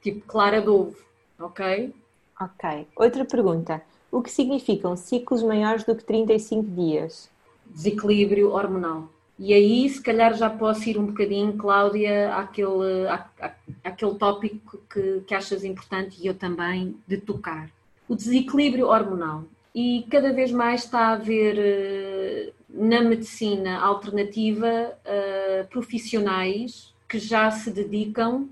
tipo 0.00 0.26
clara 0.26 0.60
de 0.60 0.68
ovo, 0.68 0.96
ok? 1.38 1.94
Ok. 2.40 2.86
Outra 2.96 3.24
pergunta. 3.24 3.82
O 4.10 4.22
que 4.22 4.30
significam 4.30 4.96
ciclos 4.96 5.42
maiores 5.42 5.84
do 5.84 5.94
que 5.94 6.04
35 6.04 6.70
dias? 6.70 7.28
Desequilíbrio 7.66 8.52
hormonal. 8.52 9.08
E 9.38 9.52
aí, 9.52 9.88
se 9.88 10.00
calhar, 10.00 10.34
já 10.34 10.48
posso 10.48 10.88
ir 10.88 10.98
um 10.98 11.06
bocadinho, 11.06 11.56
Cláudia, 11.58 12.34
àquele, 12.34 13.06
à, 13.08 13.26
à, 13.40 13.52
àquele 13.84 14.14
tópico 14.14 14.78
que, 14.90 15.20
que 15.26 15.34
achas 15.34 15.62
importante 15.64 16.18
e 16.22 16.26
eu 16.26 16.34
também 16.34 16.96
de 17.06 17.18
tocar. 17.18 17.70
O 18.08 18.14
desequilíbrio 18.14 18.88
hormonal 18.88 19.44
e 19.76 20.06
cada 20.10 20.32
vez 20.32 20.50
mais 20.50 20.84
está 20.84 21.00
a 21.00 21.12
haver 21.12 21.58
eh, 21.58 22.52
na 22.70 23.02
medicina 23.02 23.78
alternativa 23.78 24.98
eh, 25.04 25.66
profissionais 25.68 26.94
que 27.06 27.18
já 27.18 27.50
se 27.50 27.70
dedicam, 27.70 28.48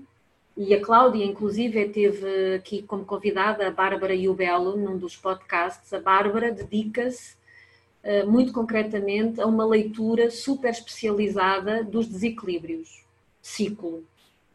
e 0.55 0.71
a 0.75 0.79
Cláudia, 0.79 1.25
inclusive, 1.25 1.89
teve 1.89 2.55
aqui 2.55 2.83
como 2.83 3.03
convidada 3.03 3.67
a 3.67 3.71
Bárbara 3.71 4.13
Iubelo 4.13 4.77
num 4.77 4.97
dos 4.97 5.17
podcasts. 5.17 5.91
A 5.91 5.99
Bárbara 5.99 6.51
dedica-se 6.51 7.35
eh, 8.03 8.23
muito 8.23 8.53
concretamente 8.53 9.41
a 9.41 9.47
uma 9.47 9.65
leitura 9.65 10.29
super 10.29 10.69
especializada 10.69 11.83
dos 11.83 12.07
desequilíbrios, 12.07 13.03
ciclo, 13.41 14.03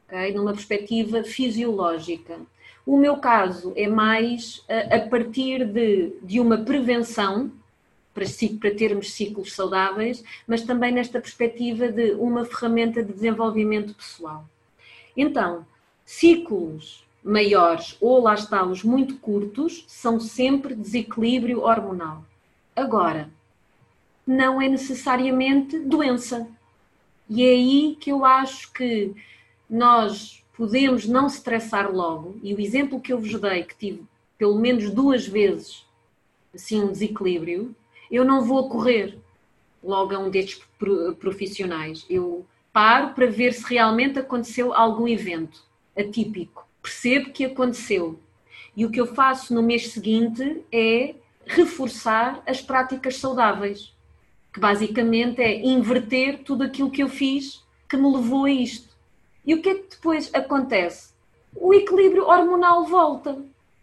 okay? 0.06 0.32
numa 0.32 0.52
perspectiva 0.52 1.24
fisiológica. 1.24 2.38
O 2.86 2.96
meu 2.96 3.16
caso 3.18 3.72
é 3.76 3.86
mais 3.86 4.64
a, 4.68 4.96
a 4.96 5.00
partir 5.08 5.64
de, 5.66 6.12
de 6.22 6.40
uma 6.40 6.58
prevenção 6.58 7.52
para, 8.12 8.24
para 8.60 8.74
termos 8.74 9.12
ciclos 9.12 9.52
saudáveis, 9.52 10.24
mas 10.46 10.62
também 10.62 10.92
nesta 10.92 11.20
perspectiva 11.20 11.88
de 11.88 12.12
uma 12.12 12.44
ferramenta 12.44 13.02
de 13.02 13.12
desenvolvimento 13.12 13.94
pessoal. 13.94 14.44
Então, 15.16 15.64
ciclos 16.04 17.04
maiores 17.22 17.96
ou 18.00 18.22
lá 18.22 18.34
está 18.34 18.64
os 18.64 18.82
muito 18.82 19.16
curtos 19.18 19.84
são 19.86 20.18
sempre 20.18 20.74
desequilíbrio 20.74 21.60
hormonal. 21.60 22.24
Agora, 22.74 23.28
não 24.26 24.60
é 24.60 24.68
necessariamente 24.68 25.78
doença. 25.78 26.48
E 27.28 27.44
é 27.44 27.50
aí 27.50 27.96
que 28.00 28.10
eu 28.10 28.24
acho 28.24 28.72
que 28.72 29.14
nós 29.68 30.39
podemos 30.60 31.06
não 31.06 31.26
estressar 31.26 31.90
logo, 31.90 32.38
e 32.42 32.52
o 32.52 32.60
exemplo 32.60 33.00
que 33.00 33.14
eu 33.14 33.18
vos 33.18 33.32
dei, 33.40 33.62
que 33.62 33.74
tive 33.74 34.02
pelo 34.36 34.58
menos 34.58 34.90
duas 34.90 35.26
vezes 35.26 35.86
assim 36.54 36.82
um 36.82 36.92
desequilíbrio, 36.92 37.74
eu 38.10 38.26
não 38.26 38.44
vou 38.44 38.68
correr 38.68 39.18
logo 39.82 40.14
a 40.14 40.18
um 40.18 40.28
destes 40.28 40.62
profissionais. 41.18 42.04
Eu 42.10 42.44
paro 42.74 43.14
para 43.14 43.24
ver 43.24 43.54
se 43.54 43.64
realmente 43.64 44.18
aconteceu 44.18 44.74
algum 44.74 45.08
evento 45.08 45.62
atípico. 45.98 46.68
Percebo 46.82 47.30
que 47.30 47.46
aconteceu. 47.46 48.20
E 48.76 48.84
o 48.84 48.90
que 48.90 49.00
eu 49.00 49.06
faço 49.06 49.54
no 49.54 49.62
mês 49.62 49.88
seguinte 49.88 50.62
é 50.70 51.14
reforçar 51.46 52.42
as 52.46 52.60
práticas 52.60 53.16
saudáveis, 53.16 53.94
que 54.52 54.60
basicamente 54.60 55.40
é 55.40 55.64
inverter 55.64 56.42
tudo 56.44 56.64
aquilo 56.64 56.90
que 56.90 57.02
eu 57.02 57.08
fiz 57.08 57.64
que 57.88 57.96
me 57.96 58.14
levou 58.14 58.44
a 58.44 58.50
isto. 58.50 58.89
E 59.50 59.54
o 59.54 59.60
que 59.60 59.68
é 59.68 59.74
que 59.74 59.90
depois 59.96 60.30
acontece? 60.32 61.12
O 61.56 61.74
equilíbrio 61.74 62.28
hormonal 62.28 62.84
volta 62.84 63.36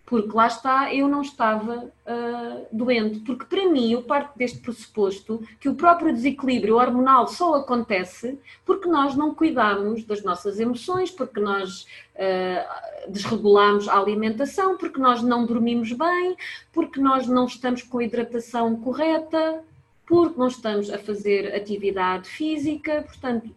porque 0.06 0.32
lá 0.32 0.48
está, 0.48 0.96
eu 0.96 1.10
não 1.10 1.22
estava 1.22 1.84
uh, 1.84 2.66
doente. 2.72 3.20
Porque 3.20 3.44
para 3.44 3.70
mim, 3.70 3.92
eu 3.92 4.04
parto 4.04 4.38
deste 4.38 4.60
pressuposto 4.60 5.46
que 5.60 5.68
o 5.68 5.76
próprio 5.76 6.14
desequilíbrio 6.14 6.78
hormonal 6.78 7.28
só 7.28 7.56
acontece 7.56 8.40
porque 8.66 8.88
nós 8.88 9.18
não 9.18 9.36
cuidamos 9.36 10.06
das 10.06 10.24
nossas 10.24 10.58
emoções, 10.62 11.12
porque 11.12 11.42
nós 11.42 11.86
uh, 12.16 13.12
desregulamos 13.12 13.90
a 13.90 14.00
alimentação, 14.00 14.78
porque 14.78 15.02
nós 15.02 15.22
não 15.22 15.46
dormimos 15.46 15.92
bem, 15.92 16.38
porque 16.72 17.02
nós 17.02 17.28
não 17.28 17.46
estamos 17.46 17.84
com 17.84 17.98
a 17.98 18.06
hidratação 18.06 18.78
correta, 18.78 19.62
porque 20.06 20.40
não 20.40 20.48
estamos 20.48 20.90
a 20.90 20.98
fazer 20.98 21.54
atividade 21.54 22.30
física. 22.30 23.04
Portanto, 23.06 23.54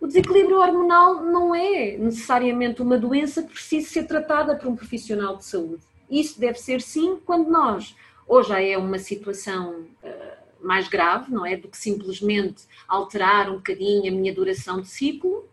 o 0.00 0.06
desequilíbrio 0.06 0.58
hormonal 0.58 1.22
não 1.24 1.54
é 1.54 1.96
necessariamente 1.96 2.82
uma 2.82 2.98
doença 2.98 3.42
que 3.42 3.52
precise 3.52 3.88
ser 3.88 4.06
tratada 4.06 4.54
por 4.54 4.68
um 4.68 4.76
profissional 4.76 5.36
de 5.36 5.44
saúde. 5.44 5.82
Isso 6.10 6.38
deve 6.38 6.58
ser 6.58 6.80
sim 6.80 7.18
quando 7.24 7.50
nós, 7.50 7.96
ou 8.28 8.42
já 8.42 8.60
é 8.60 8.76
uma 8.76 8.98
situação 8.98 9.86
uh, 10.02 10.66
mais 10.66 10.88
grave, 10.88 11.32
não 11.32 11.44
é? 11.44 11.56
Do 11.56 11.68
que 11.68 11.78
simplesmente 11.78 12.64
alterar 12.86 13.50
um 13.50 13.56
bocadinho 13.56 14.12
a 14.12 14.14
minha 14.14 14.34
duração 14.34 14.80
de 14.80 14.88
ciclo, 14.88 15.44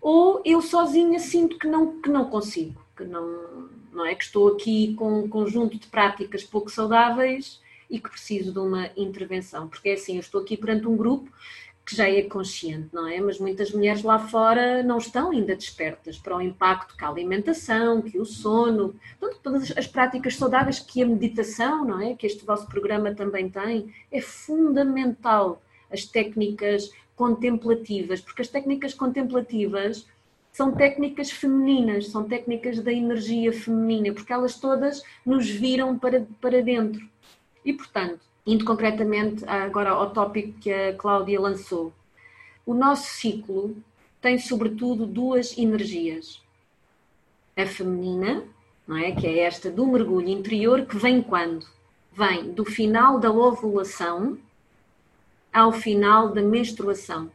ou 0.00 0.40
eu 0.44 0.62
sozinha 0.62 1.18
sinto 1.18 1.58
que 1.58 1.66
não, 1.66 2.00
que 2.00 2.08
não 2.08 2.24
consigo, 2.30 2.80
que 2.96 3.04
não, 3.04 3.68
não 3.92 4.06
é? 4.06 4.14
Que 4.14 4.24
estou 4.24 4.48
aqui 4.48 4.94
com 4.94 5.20
um 5.20 5.28
conjunto 5.28 5.76
de 5.78 5.86
práticas 5.88 6.44
pouco 6.44 6.70
saudáveis 6.70 7.60
e 7.90 7.98
que 7.98 8.08
preciso 8.08 8.52
de 8.52 8.58
uma 8.60 8.88
intervenção, 8.96 9.68
porque 9.68 9.90
é 9.90 9.94
assim, 9.94 10.14
eu 10.14 10.20
estou 10.20 10.40
aqui 10.40 10.56
perante 10.56 10.86
um 10.86 10.96
grupo 10.96 11.28
que 11.90 11.96
já 11.96 12.08
é 12.08 12.22
consciente, 12.22 12.88
não 12.92 13.08
é? 13.08 13.20
Mas 13.20 13.40
muitas 13.40 13.72
mulheres 13.72 14.04
lá 14.04 14.16
fora 14.16 14.80
não 14.80 14.98
estão 14.98 15.32
ainda 15.32 15.56
despertas 15.56 16.16
para 16.16 16.36
o 16.36 16.40
impacto 16.40 16.96
que 16.96 17.04
a 17.04 17.08
alimentação, 17.08 18.00
que 18.00 18.16
o 18.16 18.24
sono, 18.24 18.94
todas 19.42 19.76
as 19.76 19.88
práticas 19.88 20.36
saudáveis 20.36 20.78
que 20.78 21.02
a 21.02 21.06
meditação, 21.06 21.84
não 21.84 22.00
é? 22.00 22.14
Que 22.14 22.28
este 22.28 22.46
vosso 22.46 22.68
programa 22.68 23.12
também 23.12 23.50
tem, 23.50 23.92
é 24.12 24.20
fundamental 24.20 25.60
as 25.90 26.04
técnicas 26.04 26.92
contemplativas, 27.16 28.20
porque 28.20 28.42
as 28.42 28.48
técnicas 28.48 28.94
contemplativas 28.94 30.06
são 30.52 30.70
técnicas 30.70 31.32
femininas, 31.32 32.06
são 32.06 32.22
técnicas 32.22 32.78
da 32.78 32.92
energia 32.92 33.52
feminina, 33.52 34.14
porque 34.14 34.32
elas 34.32 34.60
todas 34.60 35.02
nos 35.26 35.50
viram 35.50 35.98
para, 35.98 36.24
para 36.40 36.62
dentro. 36.62 37.04
E, 37.64 37.72
portanto, 37.72 38.29
indo 38.46 38.64
concretamente 38.64 39.44
agora 39.46 39.90
ao 39.90 40.10
tópico 40.10 40.58
que 40.60 40.72
a 40.72 40.94
Cláudia 40.94 41.40
lançou. 41.40 41.92
O 42.64 42.74
nosso 42.74 43.08
ciclo 43.14 43.76
tem 44.20 44.38
sobretudo 44.38 45.06
duas 45.06 45.56
energias. 45.56 46.42
A 47.56 47.66
feminina, 47.66 48.44
não 48.86 48.96
é? 48.96 49.12
que 49.12 49.26
é 49.26 49.40
esta 49.40 49.70
do 49.70 49.86
mergulho 49.86 50.28
interior, 50.28 50.86
que 50.86 50.96
vem 50.96 51.22
quando? 51.22 51.66
Vem 52.12 52.52
do 52.52 52.64
final 52.64 53.18
da 53.18 53.30
ovulação 53.30 54.38
ao 55.52 55.72
final 55.72 56.28
da 56.28 56.42
menstruação. 56.42 57.30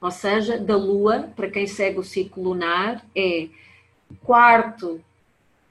Ou 0.00 0.10
seja, 0.10 0.58
da 0.58 0.76
lua, 0.76 1.30
para 1.36 1.50
quem 1.50 1.66
segue 1.66 1.98
o 1.98 2.04
ciclo 2.04 2.42
lunar, 2.42 3.04
é 3.14 3.48
quarto 4.24 5.00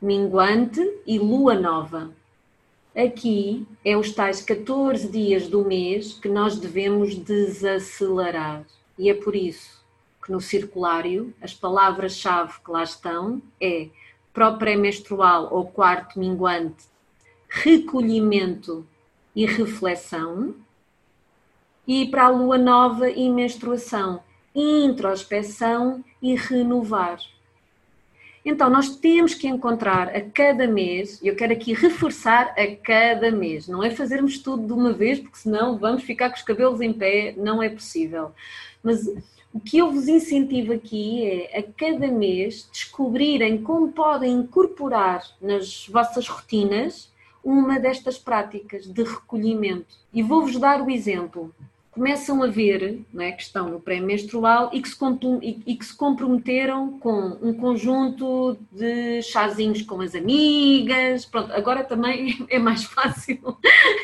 minguante 0.02 0.80
e 1.06 1.18
lua 1.18 1.56
nova. 1.56 2.12
Aqui 3.02 3.66
é 3.86 3.96
os 3.96 4.12
tais 4.12 4.42
14 4.42 5.08
dias 5.08 5.48
do 5.48 5.64
mês 5.64 6.16
que 6.16 6.28
nós 6.28 6.60
devemos 6.60 7.16
desacelerar. 7.16 8.66
E 8.98 9.10
é 9.10 9.14
por 9.14 9.38
isso 9.38 9.82
que 10.22 10.30
no 10.30 10.42
circulário 10.42 11.34
as 11.42 11.54
palavras-chave 11.54 12.60
que 12.60 12.70
lá 12.70 12.84
estão 12.84 13.42
é 13.62 13.88
para 14.34 14.50
o 14.50 14.58
pré-menstrual 14.58 15.48
ou 15.50 15.66
quarto 15.68 16.20
minguante, 16.20 16.88
recolhimento 17.48 18.86
e 19.34 19.46
reflexão, 19.46 20.56
e 21.88 22.06
para 22.06 22.26
a 22.26 22.30
lua 22.30 22.58
nova 22.58 23.10
e 23.10 23.30
menstruação, 23.30 24.22
introspeção 24.54 26.04
e 26.22 26.36
renovar. 26.36 27.20
Então, 28.44 28.70
nós 28.70 28.96
temos 28.96 29.34
que 29.34 29.48
encontrar 29.48 30.10
a 30.10 30.22
cada 30.22 30.66
mês, 30.68 31.22
e 31.22 31.28
eu 31.28 31.36
quero 31.36 31.54
aqui 31.54 31.74
reforçar 31.74 32.54
a 32.58 32.76
cada 32.76 33.32
mês, 33.32 33.68
não 33.68 33.84
é 33.84 33.90
fazermos 33.92 34.40
tudo 34.40 34.66
de 34.66 34.74
uma 34.74 34.94
vez, 34.94 35.20
porque 35.20 35.38
senão 35.38 35.78
vamos 35.78 36.04
ficar 36.04 36.30
com 36.30 36.36
os 36.36 36.42
cabelos 36.42 36.80
em 36.82 36.94
pé, 36.94 37.34
não 37.38 37.62
é 37.62 37.70
possível. 37.70 38.32
Mas 38.82 39.06
o 39.54 39.60
que 39.60 39.80
eu 39.80 39.92
vos 39.92 40.08
incentivo 40.08 40.74
aqui 40.74 41.26
é 41.26 41.60
a 41.60 41.64
cada 41.64 42.08
mês 42.08 42.70
descobrirem 42.72 43.62
como 43.62 43.92
podem 43.92 44.32
incorporar 44.34 45.24
nas 45.42 45.88
vossas 45.88 46.28
rotinas 46.28 47.12
uma 47.44 47.80
destas 47.80 48.18
práticas 48.18 48.86
de 48.86 49.04
recolhimento. 49.04 49.96
E 50.14 50.22
vou-vos 50.22 50.58
dar 50.58 50.82
o 50.82 50.90
exemplo 50.90 51.54
começam 52.00 52.42
a 52.42 52.48
ver 52.48 53.02
não 53.14 53.22
é, 53.22 53.34
que 53.34 53.44
estão 53.44 53.68
no 53.68 53.82
pré-menstrual 53.82 54.72
e, 54.72 54.78
e 55.68 55.76
que 55.76 55.86
se 55.86 55.94
comprometeram 55.94 56.98
com 56.98 57.38
um 57.42 57.54
conjunto 57.54 58.58
de 58.72 59.22
chazinhos 59.22 59.82
com 59.82 60.00
as 60.00 60.16
amigas. 60.16 61.26
Pronto, 61.26 61.52
agora 61.52 61.84
também 61.84 62.38
é 62.50 62.58
mais 62.58 62.86
fácil, 62.86 63.58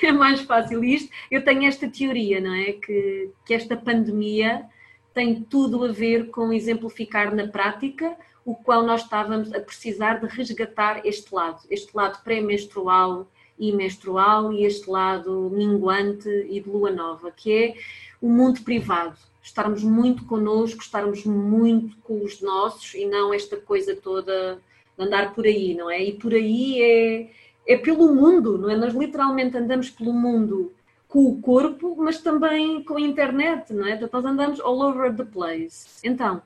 é 0.04 0.12
mais 0.12 0.42
fácil 0.42 0.84
isto. 0.84 1.10
Eu 1.32 1.42
tenho 1.46 1.64
esta 1.64 1.88
teoria, 1.88 2.42
não 2.42 2.54
é? 2.54 2.74
Que, 2.74 3.32
que 3.46 3.54
esta 3.54 3.78
pandemia 3.78 4.66
tem 5.14 5.42
tudo 5.42 5.86
a 5.86 5.88
ver 5.88 6.30
com 6.32 6.52
exemplificar 6.52 7.34
na 7.34 7.48
prática 7.48 8.18
o 8.44 8.56
qual 8.56 8.84
nós 8.84 9.04
estávamos 9.04 9.54
a 9.54 9.62
precisar 9.62 10.16
de 10.16 10.28
resgatar 10.28 11.02
este 11.06 11.34
lado, 11.34 11.62
este 11.70 11.96
lado 11.96 12.22
pré-menstrual 12.26 13.26
e 13.58 13.72
menstrual 13.72 14.52
e 14.52 14.66
este 14.66 14.90
lado 14.90 15.50
minguante 15.52 16.30
e 16.50 16.60
de 16.60 16.70
lua 16.70 16.92
nova, 16.92 17.32
que 17.32 17.52
é 17.52 17.76
o 18.22 18.28
mundo 18.28 18.62
privado. 18.62 19.18
Estarmos 19.42 19.84
muito 19.84 20.26
connosco, 20.26 20.82
estarmos 20.82 21.24
muito 21.24 21.96
com 21.98 22.24
os 22.24 22.42
nossos 22.42 22.94
e 22.96 23.06
não 23.06 23.34
esta 23.34 23.58
coisa 23.58 23.96
toda 23.96 24.60
de 24.98 25.04
andar 25.04 25.34
por 25.34 25.46
aí, 25.46 25.76
não 25.76 25.90
é? 25.90 26.04
E 26.04 26.14
por 26.14 26.34
aí 26.34 26.82
é, 26.82 27.30
é 27.68 27.78
pelo 27.78 28.14
mundo, 28.14 28.58
não 28.58 28.70
é? 28.70 28.76
Nós 28.76 28.94
literalmente 28.94 29.58
andamos 29.58 29.90
pelo 29.90 30.14
mundo 30.14 30.74
com 31.08 31.28
o 31.28 31.40
corpo, 31.40 31.96
mas 31.98 32.22
também 32.22 32.84
com 32.84 32.98
a 32.98 33.02
internet, 33.02 33.72
não 33.72 33.86
é? 33.86 33.94
Então, 33.94 34.10
nós 34.12 34.26
andamos 34.26 34.60
all 34.60 34.82
over 34.82 35.16
the 35.16 35.24
place. 35.24 35.88
Então, 36.04 36.42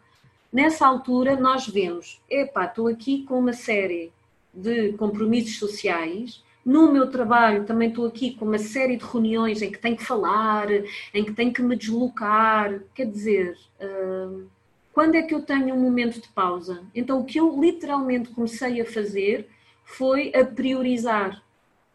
nessa 0.52 0.86
altura, 0.86 1.36
nós 1.36 1.68
vemos: 1.68 2.22
epá, 2.30 2.66
estou 2.66 2.88
aqui 2.88 3.24
com 3.24 3.40
uma 3.40 3.54
série 3.54 4.12
de 4.54 4.94
compromissos 4.94 5.58
sociais 5.58 6.44
no 6.70 6.92
meu 6.92 7.10
trabalho 7.10 7.66
também 7.66 7.90
estou 7.90 8.06
aqui 8.06 8.36
com 8.36 8.46
uma 8.46 8.60
série 8.60 8.96
de 8.96 9.04
reuniões 9.04 9.60
em 9.64 9.72
que 9.72 9.80
tenho 9.80 9.98
que 9.98 10.06
falar, 10.06 10.68
em 10.72 11.26
que 11.26 11.34
tenho 11.34 11.52
que 11.52 11.64
me 11.64 11.76
deslocar. 11.76 12.80
Quer 12.94 13.08
dizer, 13.08 13.58
uh, 13.82 14.48
quando 14.94 15.16
é 15.16 15.24
que 15.24 15.34
eu 15.34 15.42
tenho 15.42 15.74
um 15.74 15.82
momento 15.82 16.22
de 16.22 16.28
pausa? 16.28 16.84
Então, 16.94 17.20
o 17.20 17.26
que 17.26 17.40
eu 17.40 17.60
literalmente 17.60 18.30
comecei 18.30 18.80
a 18.80 18.86
fazer 18.86 19.50
foi 19.84 20.32
a 20.36 20.46
priorizar. 20.46 21.44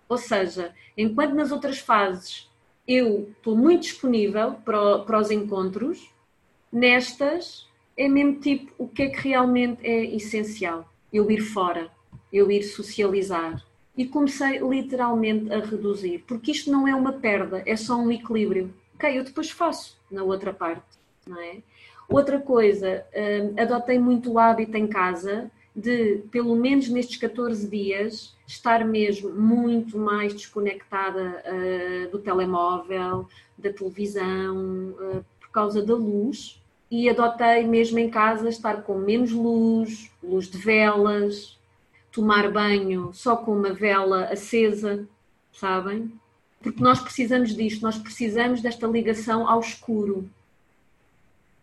Ou 0.09 0.19
seja, 0.19 0.75
enquanto 0.99 1.37
nas 1.37 1.53
outras 1.53 1.79
fases 1.79 2.51
eu 2.87 3.29
estou 3.31 3.57
muito 3.57 3.83
disponível 3.83 4.55
para 4.55 5.21
os 5.21 5.31
encontros, 5.31 6.11
nestas 6.73 7.69
é 7.97 8.09
mesmo 8.09 8.41
tipo 8.41 8.73
o 8.77 8.89
que 8.89 9.05
é 9.05 9.09
que 9.09 9.29
realmente 9.29 9.87
é 9.87 10.05
essencial. 10.17 10.93
Eu 11.13 11.31
ir 11.31 11.43
fora, 11.43 11.93
eu 12.33 12.51
ir 12.51 12.65
socializar, 12.65 13.65
e 13.97 14.05
comecei 14.05 14.59
literalmente 14.59 15.53
a 15.53 15.61
reduzir, 15.61 16.25
porque 16.27 16.51
isto 16.51 16.71
não 16.71 16.87
é 16.87 16.95
uma 16.95 17.13
perda, 17.13 17.63
é 17.65 17.77
só 17.77 17.97
um 17.97 18.11
equilíbrio. 18.11 18.75
Ok, 18.95 19.19
eu 19.19 19.25
depois 19.25 19.51
faço 19.51 19.97
na 20.11 20.23
outra 20.23 20.53
parte, 20.53 20.85
não 21.27 21.41
é? 21.41 21.59
Outra 22.09 22.39
coisa, 22.39 23.05
hum, 23.15 23.55
adotei 23.61 23.99
muito 23.99 24.33
o 24.33 24.39
hábito 24.39 24.77
em 24.77 24.87
casa 24.87 25.51
de, 25.75 26.23
pelo 26.31 26.55
menos 26.55 26.89
nestes 26.89 27.17
14 27.17 27.69
dias, 27.69 28.35
estar 28.47 28.85
mesmo 28.85 29.31
muito 29.31 29.99
mais 29.99 30.33
desconectada 30.33 31.43
uh, 31.45 32.11
do 32.11 32.19
telemóvel, 32.19 33.29
da 33.59 33.73
televisão, 33.73 34.95
uh, 34.99 35.25
por 35.41 35.49
causa 35.51 35.83
da 35.83 35.95
luz, 35.95 36.61
e 36.91 37.09
adotei 37.09 37.67
mesmo 37.67 37.99
em 37.99 38.09
casa 38.09 38.49
estar 38.49 38.83
com 38.83 38.99
menos 38.99 39.33
luz, 39.33 40.11
luz 40.23 40.49
de 40.49 40.59
velas, 40.59 41.54
tomar 42.15 42.49
banho 42.51 43.11
só 43.13 43.37
com 43.37 43.53
uma 43.53 43.73
vela 43.73 44.27
acesa, 44.27 45.07
sabem? 45.53 46.13
Porque 46.63 46.81
nós 46.81 47.01
precisamos 47.01 47.55
disto, 47.55 47.83
nós 47.83 47.99
precisamos 47.99 48.63
desta 48.63 48.87
ligação 48.87 49.49
ao 49.49 49.59
escuro. 49.59 50.31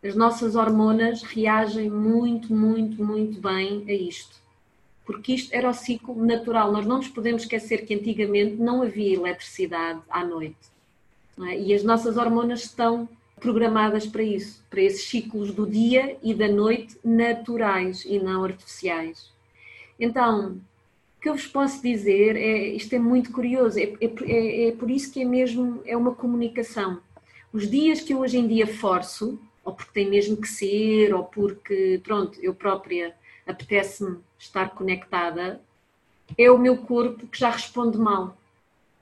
As 0.03 0.13
nossas 0.13 0.55
hormonas 0.55 1.23
reagem 1.23 1.89
muito, 1.89 2.53
muito, 2.53 3.03
muito 3.03 3.39
bem 3.39 3.85
a 3.87 3.93
isto. 3.93 4.41
Porque 5.05 5.33
isto 5.33 5.53
era 5.53 5.69
o 5.69 5.73
ciclo 5.73 6.23
natural. 6.23 6.71
Nós 6.71 6.85
não 6.85 6.97
nos 6.97 7.07
podemos 7.07 7.43
esquecer 7.43 7.85
que 7.85 7.95
antigamente 7.95 8.55
não 8.55 8.81
havia 8.81 9.15
eletricidade 9.15 10.01
à 10.09 10.23
noite. 10.23 10.69
É? 11.47 11.59
E 11.59 11.73
as 11.73 11.83
nossas 11.83 12.17
hormonas 12.17 12.65
estão 12.65 13.07
programadas 13.39 14.05
para 14.05 14.21
isso, 14.21 14.63
para 14.69 14.81
esses 14.81 15.05
ciclos 15.05 15.51
do 15.51 15.65
dia 15.65 16.17
e 16.21 16.33
da 16.33 16.47
noite 16.47 16.99
naturais 17.03 18.03
e 18.05 18.19
não 18.19 18.43
artificiais. 18.43 19.31
Então, 20.01 20.59
o 21.17 21.21
que 21.21 21.29
eu 21.29 21.33
vos 21.33 21.47
posso 21.47 21.81
dizer 21.81 22.35
é, 22.35 22.67
isto 22.69 22.93
é 22.93 22.99
muito 22.99 23.31
curioso, 23.31 23.79
é, 23.79 23.83
é, 23.83 24.11
é, 24.25 24.67
é 24.67 24.71
por 24.73 24.91
isso 24.91 25.13
que 25.13 25.21
é 25.21 25.25
mesmo, 25.25 25.81
é 25.85 25.95
uma 25.95 26.13
comunicação. 26.13 26.99
Os 27.53 27.69
dias 27.69 28.01
que 28.01 28.13
eu 28.13 28.19
hoje 28.19 28.37
em 28.37 28.47
dia 28.47 28.67
forço, 28.67 29.39
ou 29.63 29.73
porque 29.73 29.93
tem 29.93 30.09
mesmo 30.09 30.35
que 30.35 30.47
ser, 30.47 31.13
ou 31.13 31.23
porque, 31.23 32.01
pronto, 32.03 32.37
eu 32.41 32.53
própria 32.53 33.15
apetece-me 33.47 34.17
estar 34.37 34.71
conectada, 34.71 35.61
é 36.37 36.51
o 36.51 36.57
meu 36.57 36.77
corpo 36.77 37.27
que 37.27 37.39
já 37.39 37.51
responde 37.51 37.97
mal 37.97 38.37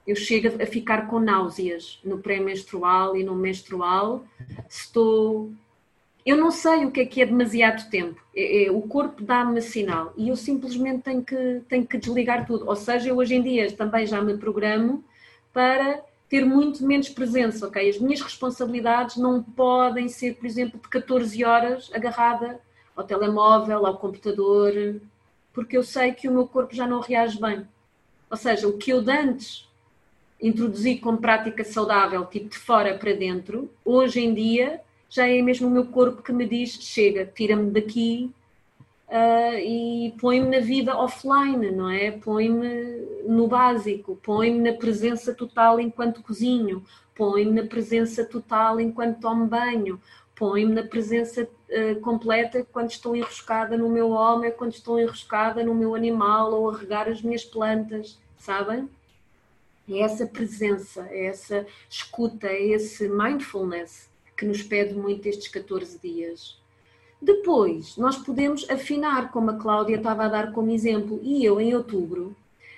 eu 0.09 0.15
chego 0.15 0.61
a 0.61 0.65
ficar 0.65 1.07
com 1.07 1.19
náuseas 1.19 1.99
no 2.03 2.17
pré-menstrual 2.17 3.15
e 3.15 3.23
no 3.23 3.35
menstrual. 3.35 4.25
Estou. 4.67 5.51
Eu 6.25 6.37
não 6.37 6.51
sei 6.51 6.85
o 6.85 6.91
que 6.91 7.01
é 7.01 7.05
que 7.05 7.21
é 7.21 7.25
demasiado 7.25 7.89
tempo. 7.89 8.21
É, 8.35 8.65
é, 8.65 8.71
o 8.71 8.81
corpo 8.81 9.23
dá-me 9.23 9.61
sinal 9.61 10.13
e 10.17 10.29
eu 10.29 10.35
simplesmente 10.35 11.03
tenho 11.03 11.23
que, 11.23 11.61
tenho 11.67 11.85
que 11.87 11.97
desligar 11.97 12.45
tudo. 12.45 12.67
Ou 12.67 12.75
seja, 12.75 13.09
eu 13.09 13.17
hoje 13.17 13.35
em 13.35 13.41
dia 13.41 13.71
também 13.71 14.05
já 14.05 14.21
me 14.21 14.37
programo 14.37 15.03
para 15.53 16.03
ter 16.29 16.45
muito 16.45 16.85
menos 16.85 17.09
presença, 17.09 17.67
ok? 17.67 17.89
As 17.89 17.97
minhas 17.97 18.21
responsabilidades 18.21 19.17
não 19.17 19.41
podem 19.41 20.07
ser, 20.07 20.35
por 20.35 20.45
exemplo, 20.45 20.79
de 20.79 20.87
14 20.87 21.43
horas 21.43 21.89
agarrada 21.93 22.59
ao 22.95 23.03
telemóvel, 23.03 23.85
ao 23.85 23.97
computador, 23.97 25.01
porque 25.51 25.75
eu 25.75 25.83
sei 25.83 26.11
que 26.11 26.27
o 26.27 26.31
meu 26.31 26.45
corpo 26.47 26.75
já 26.75 26.85
não 26.85 26.99
reage 26.99 27.39
bem. 27.41 27.67
Ou 28.29 28.37
seja, 28.37 28.67
o 28.67 28.77
que 28.77 28.91
eu 28.91 29.01
de 29.01 29.11
antes 29.11 29.67
introduzir 30.39 30.99
como 30.99 31.17
prática 31.17 31.63
saudável, 31.63 32.25
tipo 32.25 32.49
de 32.49 32.57
fora 32.57 32.97
para 32.97 33.13
dentro, 33.13 33.69
hoje 33.83 34.19
em 34.21 34.33
dia 34.33 34.79
já 35.09 35.27
é 35.27 35.41
mesmo 35.41 35.67
o 35.67 35.71
meu 35.71 35.87
corpo 35.87 36.21
que 36.21 36.31
me 36.31 36.47
diz: 36.47 36.73
chega, 36.81 37.25
tira-me 37.25 37.71
daqui 37.71 38.31
uh, 39.07 39.57
e 39.57 40.13
põe-me 40.19 40.47
na 40.47 40.63
vida 40.63 40.95
offline, 40.95 41.71
não 41.71 41.89
é? 41.89 42.11
Põe-me 42.11 43.23
no 43.27 43.47
básico, 43.47 44.19
põe-me 44.23 44.71
na 44.71 44.77
presença 44.77 45.33
total 45.33 45.79
enquanto 45.79 46.21
cozinho, 46.21 46.83
põe-me 47.15 47.61
na 47.61 47.67
presença 47.67 48.23
total 48.23 48.79
enquanto 48.79 49.19
tomo 49.19 49.47
banho, 49.47 49.99
põe-me 50.35 50.73
na 50.73 50.83
presença 50.83 51.43
uh, 51.43 51.99
completa 52.01 52.65
quando 52.71 52.91
estou 52.91 53.15
enroscada 53.15 53.75
no 53.75 53.89
meu 53.89 54.11
homem, 54.11 54.51
quando 54.51 54.73
estou 54.73 54.99
enroscada 54.99 55.63
no 55.63 55.73
meu 55.73 55.95
animal 55.95 56.53
ou 56.53 56.69
a 56.69 56.77
regar 56.77 57.09
as 57.09 57.21
minhas 57.23 57.43
plantas, 57.43 58.19
sabem? 58.37 58.87
É 59.89 60.01
essa 60.01 60.27
presença, 60.27 61.07
é 61.09 61.25
essa 61.25 61.65
escuta, 61.89 62.45
é 62.45 62.63
esse 62.67 63.09
mindfulness 63.09 64.08
que 64.39 64.45
nos 64.45 64.63
pede 64.63 64.93
muito 64.95 65.27
estes 65.27 65.49
14 65.49 65.99
dias. 65.99 66.57
Depois, 67.21 67.97
nós 67.97 68.17
podemos 68.17 68.67
afinar, 68.69 69.31
como 69.31 69.49
a 69.49 69.57
Cláudia 69.57 69.97
estava 69.97 70.23
a 70.23 70.29
dar 70.29 70.53
como 70.53 70.71
exemplo, 70.71 71.19
e 71.21 71.43
eu 71.43 71.59
em 71.59 71.75
outubro 71.75 72.33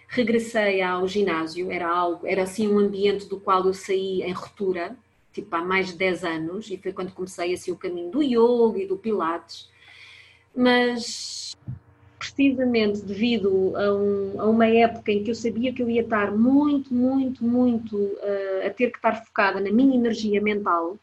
regressei 0.07 0.81
ao 0.81 1.07
ginásio, 1.07 1.71
era 1.71 1.87
algo, 1.87 2.25
era 2.25 2.41
assim 2.41 2.67
um 2.67 2.79
ambiente 2.79 3.27
do 3.27 3.39
qual 3.39 3.63
eu 3.65 3.73
saí 3.75 4.23
em 4.23 4.31
ruptura, 4.31 4.97
tipo 5.31 5.55
há 5.55 5.63
mais 5.63 5.89
de 5.89 5.97
10 5.97 6.23
anos, 6.23 6.71
e 6.71 6.77
foi 6.77 6.91
quando 6.91 7.13
comecei 7.13 7.53
assim 7.53 7.71
o 7.71 7.77
caminho 7.77 8.09
do 8.09 8.23
yoga 8.23 8.79
e 8.79 8.87
do 8.87 8.97
pilates. 8.97 9.69
Mas 10.55 11.55
precisamente 12.17 13.01
devido 13.01 13.75
a, 13.77 13.93
um, 13.93 14.41
a, 14.41 14.45
uma 14.49 14.67
época 14.67 15.11
em 15.11 15.23
que 15.23 15.31
eu 15.31 15.35
sabia 15.35 15.71
que 15.71 15.81
eu 15.81 15.89
ia 15.89 16.01
estar 16.01 16.31
muito, 16.31 16.93
muito, 16.93 17.43
muito 17.43 17.95
uh, 17.95 18.65
a 18.65 18.69
ter 18.71 18.89
que 18.89 18.97
estar 18.97 19.23
focada 19.23 19.59
na 19.59 19.71
minha 19.71 19.95
energia 19.95 20.41
mental, 20.41 20.97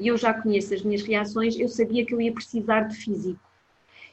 e 0.00 0.08
eu 0.08 0.16
já 0.16 0.32
conheço 0.34 0.74
as 0.74 0.82
minhas 0.82 1.02
reações, 1.02 1.58
eu 1.58 1.68
sabia 1.68 2.04
que 2.04 2.14
eu 2.14 2.20
ia 2.20 2.32
precisar 2.32 2.82
de 2.82 2.96
físico. 2.96 3.38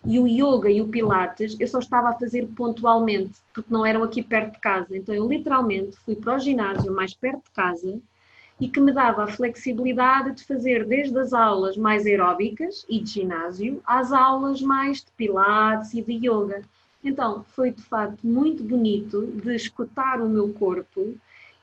E 0.06 0.20
o 0.20 0.28
yoga 0.28 0.70
e 0.70 0.82
o 0.82 0.88
pilates 0.88 1.58
eu 1.60 1.68
só 1.68 1.80
estava 1.80 2.10
a 2.10 2.14
fazer 2.14 2.46
pontualmente, 2.56 3.40
porque 3.54 3.74
não 3.74 3.86
eram 3.86 4.04
aqui 4.04 4.22
perto 4.22 4.54
de 4.54 4.60
casa. 4.60 4.96
Então 4.96 5.16
eu 5.16 5.28
literalmente 5.28 5.98
fui 6.06 6.16
para 6.16 6.36
o 6.36 6.40
ginásio 6.40 6.94
mais 6.94 7.14
perto 7.14 7.44
de 7.46 7.52
casa 7.52 8.00
e 8.60 8.68
que 8.68 8.80
me 8.80 8.92
dava 8.92 9.24
a 9.24 9.28
flexibilidade 9.28 10.34
de 10.34 10.44
fazer 10.44 10.86
desde 10.86 11.18
as 11.18 11.34
aulas 11.34 11.78
mais 11.78 12.06
aeróbicas 12.06 12.86
e 12.90 13.00
de 13.00 13.10
ginásio 13.10 13.82
às 13.86 14.12
aulas 14.12 14.62
mais 14.62 14.98
de 14.98 15.12
pilates 15.12 15.94
e 15.94 16.02
de 16.02 16.28
yoga. 16.28 16.62
Então, 17.04 17.46
foi 17.50 17.72
de 17.72 17.82
facto 17.82 18.26
muito 18.26 18.64
bonito 18.64 19.28
de 19.28 19.56
escutar 19.56 20.22
o 20.22 20.28
meu 20.28 20.52
corpo 20.54 21.16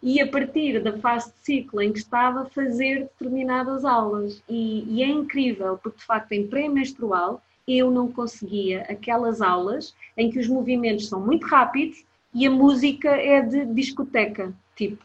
e 0.04 0.20
a 0.20 0.26
partir 0.26 0.82
da 0.82 0.98
fase 0.98 1.32
de 1.32 1.38
ciclo 1.38 1.80
em 1.80 1.90
que 1.90 1.98
estava 1.98 2.44
fazer 2.44 3.04
determinadas 3.04 3.86
aulas. 3.86 4.42
E, 4.46 4.84
e 4.86 5.02
é 5.02 5.06
incrível, 5.06 5.78
porque 5.82 5.98
de 5.98 6.04
facto 6.04 6.32
em 6.32 6.46
pré-menstrual 6.46 7.42
eu 7.66 7.90
não 7.90 8.12
conseguia 8.12 8.82
aquelas 8.82 9.40
aulas 9.40 9.96
em 10.14 10.30
que 10.30 10.38
os 10.38 10.46
movimentos 10.46 11.08
são 11.08 11.18
muito 11.18 11.46
rápidos 11.46 12.04
e 12.34 12.46
a 12.46 12.50
música 12.50 13.08
é 13.08 13.40
de 13.40 13.64
discoteca, 13.64 14.52
tipo 14.76 15.02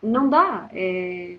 não 0.00 0.30
dá. 0.30 0.68
É... 0.72 1.36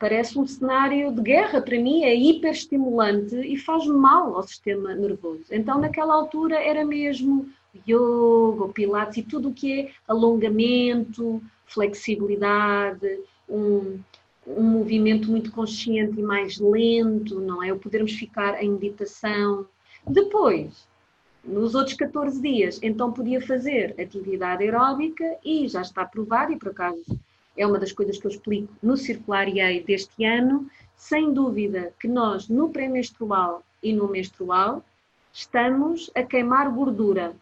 Parece 0.00 0.38
um 0.38 0.46
cenário 0.46 1.12
de 1.12 1.20
guerra 1.20 1.60
para 1.60 1.78
mim, 1.78 2.04
é 2.04 2.14
hiperestimulante 2.14 3.36
e 3.36 3.58
faz 3.58 3.86
mal 3.86 4.34
ao 4.34 4.42
sistema 4.42 4.94
nervoso. 4.94 5.44
Então, 5.50 5.78
naquela 5.78 6.14
altura, 6.14 6.56
era 6.56 6.82
mesmo 6.86 7.46
yoga, 7.86 8.72
pilates 8.72 9.18
e 9.18 9.22
tudo 9.22 9.50
o 9.50 9.52
que 9.52 9.80
é 9.80 9.90
alongamento, 10.08 11.42
flexibilidade, 11.66 13.20
um, 13.46 14.00
um 14.46 14.62
movimento 14.62 15.30
muito 15.30 15.52
consciente 15.52 16.18
e 16.18 16.22
mais 16.22 16.58
lento, 16.58 17.38
não 17.38 17.62
é? 17.62 17.70
O 17.70 17.78
podermos 17.78 18.12
ficar 18.12 18.62
em 18.62 18.70
meditação. 18.70 19.66
Depois, 20.08 20.88
nos 21.44 21.74
outros 21.74 21.94
14 21.94 22.40
dias, 22.40 22.80
então 22.82 23.12
podia 23.12 23.40
fazer 23.42 23.94
atividade 24.00 24.64
aeróbica 24.64 25.36
e 25.44 25.68
já 25.68 25.82
está 25.82 26.06
provado, 26.06 26.52
e 26.52 26.56
por 26.56 26.70
acaso 26.70 27.04
é 27.56 27.66
uma 27.66 27.78
das 27.78 27.92
coisas 27.92 28.18
que 28.18 28.26
eu 28.26 28.30
explico 28.30 28.72
no 28.82 28.96
Circular 28.96 29.48
EA 29.48 29.82
deste 29.82 30.24
ano, 30.24 30.70
sem 30.96 31.32
dúvida 31.32 31.92
que 31.98 32.08
nós 32.08 32.48
no 32.48 32.70
pré-menstrual 32.70 33.62
e 33.82 33.92
no 33.92 34.08
menstrual 34.08 34.84
estamos 35.32 36.10
a 36.14 36.22
queimar 36.22 36.70
gordura, 36.70 37.34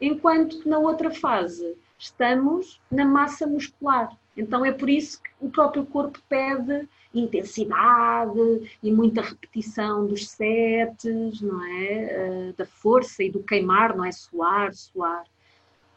enquanto 0.00 0.60
que 0.60 0.68
na 0.68 0.78
outra 0.78 1.10
fase 1.10 1.76
estamos 1.98 2.80
na 2.90 3.04
massa 3.04 3.46
muscular. 3.46 4.10
Então 4.36 4.64
é 4.64 4.72
por 4.72 4.90
isso 4.90 5.22
que 5.22 5.30
o 5.40 5.48
próprio 5.48 5.86
corpo 5.86 6.20
pede 6.28 6.88
intensidade 7.14 8.78
e 8.82 8.90
muita 8.90 9.22
repetição 9.22 10.06
dos 10.06 10.28
setes, 10.28 11.40
não 11.40 11.64
é? 11.64 12.50
Uh, 12.50 12.52
da 12.54 12.66
força 12.66 13.22
e 13.22 13.30
do 13.30 13.42
queimar, 13.42 13.96
não 13.96 14.04
é? 14.04 14.10
Suar, 14.10 14.74
suar. 14.74 15.24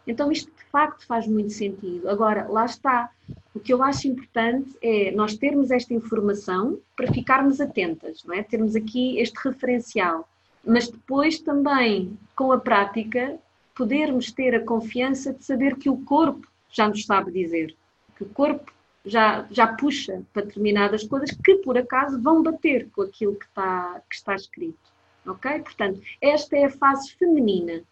Então 0.07 0.31
isto 0.31 0.49
de 0.49 0.63
facto 0.71 1.05
faz 1.05 1.27
muito 1.27 1.51
sentido. 1.51 2.09
Agora, 2.09 2.47
lá 2.47 2.65
está. 2.65 3.11
O 3.53 3.59
que 3.59 3.73
eu 3.73 3.83
acho 3.83 4.07
importante 4.07 4.75
é 4.81 5.11
nós 5.11 5.35
termos 5.35 5.69
esta 5.69 5.93
informação 5.93 6.79
para 6.95 7.11
ficarmos 7.11 7.59
atentas, 7.59 8.23
não 8.23 8.33
é? 8.33 8.41
Termos 8.41 8.75
aqui 8.75 9.19
este 9.19 9.35
referencial. 9.43 10.27
Mas 10.65 10.87
depois 10.87 11.39
também, 11.39 12.17
com 12.35 12.51
a 12.51 12.59
prática, 12.59 13.37
podermos 13.75 14.31
ter 14.31 14.55
a 14.55 14.63
confiança 14.63 15.33
de 15.33 15.43
saber 15.43 15.75
que 15.75 15.89
o 15.89 15.97
corpo 15.97 16.47
já 16.71 16.87
nos 16.87 17.05
sabe 17.05 17.31
dizer. 17.31 17.75
Que 18.15 18.23
o 18.23 18.29
corpo 18.29 18.71
já, 19.05 19.47
já 19.49 19.67
puxa 19.67 20.21
para 20.33 20.43
determinadas 20.43 21.03
coisas 21.03 21.31
que 21.31 21.55
por 21.57 21.77
acaso 21.77 22.21
vão 22.21 22.43
bater 22.43 22.89
com 22.91 23.01
aquilo 23.01 23.35
que 23.35 23.45
está, 23.45 24.01
que 24.09 24.15
está 24.15 24.35
escrito. 24.35 24.79
Ok? 25.25 25.59
Portanto, 25.59 26.01
esta 26.21 26.55
é 26.57 26.65
a 26.65 26.69
fase 26.69 27.13
feminina. 27.13 27.83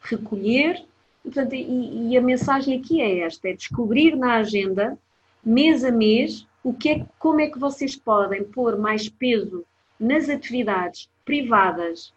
Recolher, 0.00 0.84
E, 1.24 1.30
portanto, 1.30 1.54
e, 1.54 2.10
e 2.10 2.16
a 2.16 2.20
mensagem 2.20 2.78
aqui 2.78 3.00
é 3.00 3.20
esta: 3.20 3.48
é 3.48 3.54
descobrir 3.54 4.16
na 4.16 4.36
agenda, 4.36 4.98
mês 5.44 5.84
a 5.84 5.90
mês, 5.90 6.46
o 6.62 6.72
que 6.72 6.88
é, 6.88 7.06
como 7.18 7.40
é 7.40 7.48
que 7.48 7.58
vocês 7.58 7.96
podem 7.96 8.44
pôr 8.44 8.78
mais 8.78 9.08
peso 9.08 9.64
nas 9.98 10.28
atividades 10.28 11.08
privadas 11.24 12.12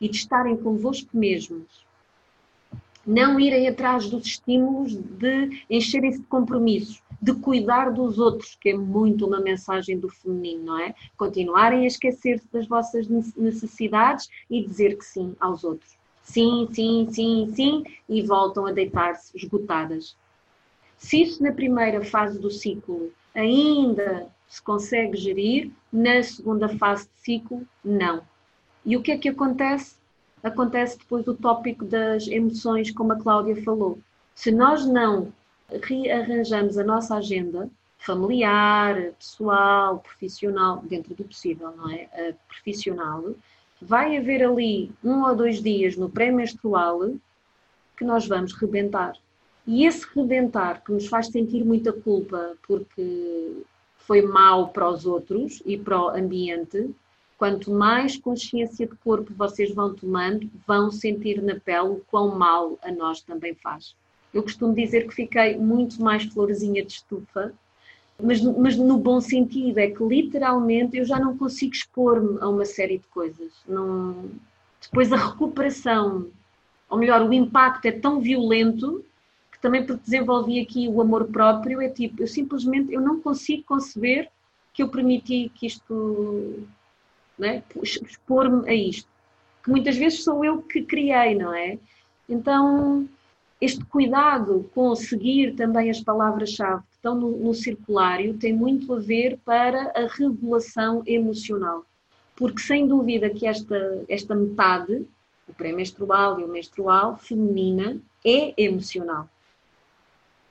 e 0.00 0.08
de 0.08 0.16
estarem 0.16 0.56
convosco 0.56 1.16
mesmos. 1.16 1.86
Não 3.06 3.40
irem 3.40 3.66
atrás 3.68 4.08
dos 4.08 4.26
estímulos 4.26 4.94
de 4.94 5.64
encherem-se 5.70 6.20
de 6.20 6.26
compromissos, 6.26 7.02
de 7.22 7.32
cuidar 7.34 7.90
dos 7.90 8.18
outros, 8.18 8.56
que 8.60 8.70
é 8.70 8.74
muito 8.76 9.26
uma 9.26 9.40
mensagem 9.40 9.98
do 9.98 10.08
feminino, 10.10 10.66
não 10.66 10.78
é? 10.78 10.94
Continuarem 11.16 11.84
a 11.84 11.86
esquecer-se 11.86 12.46
das 12.52 12.66
vossas 12.66 13.08
necessidades 13.08 14.28
e 14.50 14.62
dizer 14.62 14.96
que 14.98 15.04
sim 15.04 15.34
aos 15.40 15.64
outros. 15.64 15.97
Sim, 16.28 16.68
sim, 16.70 17.08
sim, 17.10 17.52
sim, 17.54 17.84
e 18.06 18.20
voltam 18.20 18.66
a 18.66 18.72
deitar-se 18.72 19.34
esgotadas. 19.34 20.14
Se 20.98 21.22
isso 21.22 21.42
na 21.42 21.52
primeira 21.52 22.04
fase 22.04 22.38
do 22.38 22.50
ciclo 22.50 23.10
ainda 23.34 24.28
se 24.46 24.62
consegue 24.62 25.16
gerir, 25.16 25.70
na 25.90 26.22
segunda 26.22 26.68
fase 26.68 27.08
de 27.08 27.20
ciclo, 27.22 27.66
não. 27.82 28.22
E 28.84 28.94
o 28.94 29.02
que 29.02 29.12
é 29.12 29.16
que 29.16 29.30
acontece? 29.30 29.96
Acontece 30.42 30.98
depois 30.98 31.26
o 31.26 31.34
tópico 31.34 31.86
das 31.86 32.28
emoções, 32.28 32.90
como 32.90 33.14
a 33.14 33.18
Cláudia 33.18 33.62
falou. 33.62 33.98
Se 34.34 34.50
nós 34.50 34.86
não 34.86 35.32
rearranjamos 35.82 36.76
a 36.76 36.84
nossa 36.84 37.16
agenda 37.16 37.70
familiar, 37.96 39.12
pessoal, 39.18 40.00
profissional, 40.00 40.82
dentro 40.82 41.14
do 41.14 41.24
possível, 41.24 41.74
não 41.74 41.90
é? 41.90 42.34
Profissional, 42.46 43.34
vai 43.80 44.16
haver 44.16 44.42
ali 44.44 44.90
um 45.02 45.22
ou 45.24 45.34
dois 45.34 45.62
dias 45.62 45.96
no 45.96 46.08
pré-menstrual 46.10 47.14
que 47.96 48.04
nós 48.04 48.26
vamos 48.26 48.52
rebentar. 48.52 49.14
E 49.66 49.84
esse 49.84 50.06
rebentar 50.14 50.82
que 50.82 50.92
nos 50.92 51.06
faz 51.06 51.26
sentir 51.26 51.64
muita 51.64 51.92
culpa 51.92 52.56
porque 52.66 53.62
foi 53.98 54.22
mal 54.22 54.68
para 54.68 54.88
os 54.88 55.04
outros 55.04 55.62
e 55.66 55.76
para 55.76 56.00
o 56.00 56.08
ambiente, 56.08 56.90
quanto 57.36 57.70
mais 57.70 58.16
consciência 58.16 58.86
de 58.86 58.96
corpo 58.96 59.34
vocês 59.34 59.74
vão 59.74 59.94
tomando, 59.94 60.50
vão 60.66 60.90
sentir 60.90 61.42
na 61.42 61.60
pele 61.60 61.88
o 61.88 62.02
quão 62.10 62.34
mal 62.34 62.78
a 62.82 62.90
nós 62.90 63.20
também 63.20 63.54
faz. 63.54 63.94
Eu 64.32 64.42
costumo 64.42 64.74
dizer 64.74 65.06
que 65.06 65.14
fiquei 65.14 65.56
muito 65.56 66.02
mais 66.02 66.24
florzinha 66.24 66.84
de 66.84 66.92
estufa, 66.92 67.52
mas, 68.20 68.42
mas 68.42 68.76
no 68.76 68.98
bom 68.98 69.20
sentido, 69.20 69.78
é 69.78 69.90
que 69.90 70.02
literalmente 70.02 70.96
eu 70.96 71.04
já 71.04 71.18
não 71.18 71.36
consigo 71.36 71.72
expor-me 71.72 72.38
a 72.40 72.48
uma 72.48 72.64
série 72.64 72.98
de 72.98 73.06
coisas. 73.06 73.52
Não... 73.66 74.30
Depois 74.82 75.12
a 75.12 75.16
recuperação, 75.16 76.28
ou 76.90 76.98
melhor, 76.98 77.22
o 77.22 77.32
impacto 77.32 77.86
é 77.86 77.92
tão 77.92 78.20
violento 78.20 79.04
que 79.52 79.60
também 79.60 79.84
porque 79.86 80.02
desenvolvi 80.04 80.60
aqui 80.60 80.88
o 80.88 81.00
amor 81.00 81.26
próprio, 81.26 81.80
é 81.80 81.88
tipo, 81.88 82.22
eu 82.22 82.26
simplesmente 82.26 82.92
eu 82.92 83.00
não 83.00 83.20
consigo 83.20 83.62
conceber 83.64 84.28
que 84.72 84.82
eu 84.82 84.88
permiti 84.88 85.50
que 85.54 85.66
isto, 85.66 86.64
né, 87.38 87.62
expor-me 87.82 88.68
a 88.68 88.74
isto. 88.74 89.08
Que 89.62 89.70
muitas 89.70 89.96
vezes 89.96 90.24
sou 90.24 90.44
eu 90.44 90.62
que 90.62 90.82
criei, 90.82 91.34
não 91.34 91.52
é? 91.52 91.78
Então, 92.28 93.08
este 93.60 93.84
cuidado 93.84 94.70
com 94.74 94.94
seguir 94.94 95.54
também 95.54 95.90
as 95.90 96.00
palavras-chave 96.00 96.82
estão 96.98 97.14
no, 97.14 97.30
no 97.38 97.54
circulário 97.54 98.34
tem 98.34 98.52
muito 98.52 98.92
a 98.92 98.98
ver 98.98 99.38
para 99.44 99.92
a 99.94 100.06
regulação 100.06 101.02
emocional. 101.06 101.84
Porque 102.36 102.60
sem 102.60 102.86
dúvida 102.86 103.30
que 103.30 103.46
esta, 103.46 104.04
esta 104.08 104.34
metade, 104.34 105.06
o 105.48 105.54
pré-menstrual 105.54 106.38
e 106.38 106.44
o 106.44 106.48
menstrual, 106.48 107.16
feminina, 107.16 108.00
é 108.24 108.52
emocional. 108.62 109.28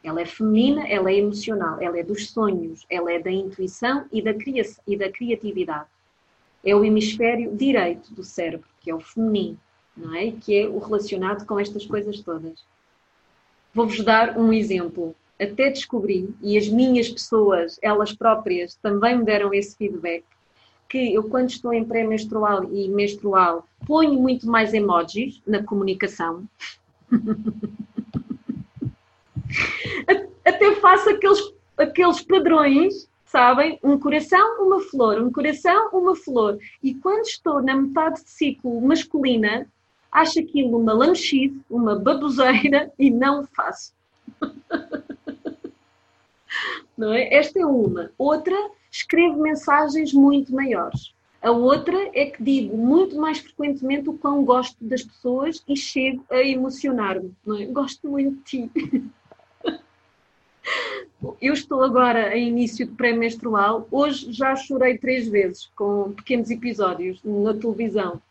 Ela 0.04 0.22
é 0.22 0.26
feminina, 0.26 0.88
ela 0.88 1.12
é 1.12 1.16
emocional, 1.16 1.82
ela 1.82 2.00
é 2.00 2.04
dos 2.04 2.30
sonhos, 2.30 2.86
ela 2.90 3.12
é 3.12 3.20
da 3.20 3.32
intuição 3.32 4.06
e 4.12 4.22
da, 4.22 4.34
criação, 4.34 4.84
e 4.88 4.98
da 4.98 5.12
criatividade. 5.12 5.90
É 6.64 6.76
o 6.76 6.84
hemisfério 6.84 7.56
direito 7.56 8.14
do 8.14 8.24
cérebro, 8.24 8.68
que 8.80 8.90
é 8.90 8.96
o 8.96 9.00
feminino, 9.00 9.60
não 9.96 10.16
é? 10.16 10.32
Que 10.32 10.62
é 10.62 10.68
o 10.68 10.80
relacionado 10.80 11.46
com 11.46 11.60
estas 11.60 11.86
coisas 11.86 12.22
todas. 12.22 12.66
Vou-vos 13.74 14.04
dar 14.04 14.38
um 14.38 14.54
exemplo. 14.54 15.16
Até 15.40 15.70
descobri, 15.70 16.34
e 16.42 16.58
as 16.58 16.68
minhas 16.68 17.10
pessoas, 17.10 17.78
elas 17.82 18.12
próprias, 18.14 18.76
também 18.76 19.18
me 19.18 19.24
deram 19.24 19.54
esse 19.54 19.78
feedback, 19.78 20.24
que 20.90 21.14
eu, 21.14 21.24
quando 21.24 21.50
estou 21.50 21.74
em 21.74 21.84
pré-menstrual 21.84 22.64
e 22.74 22.88
menstrual, 22.90 23.68
ponho 23.86 24.14
muito 24.14 24.48
mais 24.48 24.74
emojis 24.74 25.42
na 25.46 25.62
comunicação. 25.64 26.48
até 30.46 30.76
faço 30.76 31.10
aqueles, 31.10 31.54
aqueles 31.78 32.22
padrões, 32.24 33.10
sabem? 33.26 33.80
Um 33.84 34.00
coração, 34.00 34.66
uma 34.66 34.80
flor, 34.80 35.22
um 35.22 35.32
coração, 35.32 35.90
uma 35.94 36.16
flor. 36.16 36.58
E 36.82 36.96
quando 36.96 37.26
estou 37.26 37.62
na 37.62 37.76
metade 37.76 38.24
de 38.24 38.30
ciclo 38.30 38.82
masculina, 38.82 39.68
acho 40.12 40.40
aquilo 40.40 40.80
uma 40.80 40.94
lanchice, 40.94 41.60
uma 41.70 41.96
baboseira 41.96 42.92
e 42.98 43.12
não 43.12 43.46
faço. 43.46 43.94
não 46.98 47.14
é? 47.14 47.34
Esta 47.34 47.60
é 47.60 47.66
uma. 47.66 48.12
Outra, 48.18 48.56
escrevo 48.92 49.42
mensagens 49.42 50.14
muito 50.14 50.54
maiores. 50.54 51.14
A 51.42 51.52
outra 51.52 52.10
é 52.14 52.26
que 52.26 52.42
digo 52.42 52.76
muito 52.76 53.16
mais 53.16 53.38
frequentemente 53.38 54.10
o 54.10 54.18
quão 54.18 54.44
gosto 54.44 54.76
das 54.84 55.04
pessoas 55.04 55.64
e 55.68 55.78
chego 55.78 56.26
a 56.32 56.42
emocionar-me. 56.42 57.34
É? 57.60 57.66
Gosto 57.66 58.10
muito 58.10 58.38
de 58.38 58.44
ti. 58.44 58.72
Eu 61.42 61.54
estou 61.54 61.84
agora 61.84 62.38
em 62.38 62.50
início 62.50 62.86
de 62.86 62.92
pré-menstrual. 62.94 63.88
Hoje 63.90 64.32
já 64.32 64.56
chorei 64.56 64.98
três 64.98 65.28
vezes 65.28 65.68
com 65.76 66.12
pequenos 66.14 66.50
episódios 66.52 67.20
na 67.24 67.54
televisão. 67.54 68.22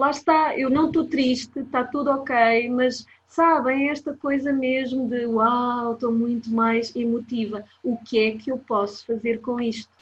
Lá 0.00 0.08
está, 0.08 0.58
eu 0.58 0.70
não 0.70 0.86
estou 0.86 1.04
triste, 1.04 1.60
está 1.60 1.84
tudo 1.84 2.08
ok, 2.08 2.70
mas 2.70 3.06
sabem, 3.28 3.90
esta 3.90 4.14
coisa 4.14 4.50
mesmo 4.50 5.06
de 5.06 5.26
uau, 5.26 5.92
estou 5.92 6.10
muito 6.10 6.48
mais 6.48 6.96
emotiva. 6.96 7.62
O 7.82 7.98
que 7.98 8.18
é 8.18 8.30
que 8.30 8.50
eu 8.50 8.56
posso 8.56 9.04
fazer 9.04 9.42
com 9.42 9.60
isto? 9.60 9.92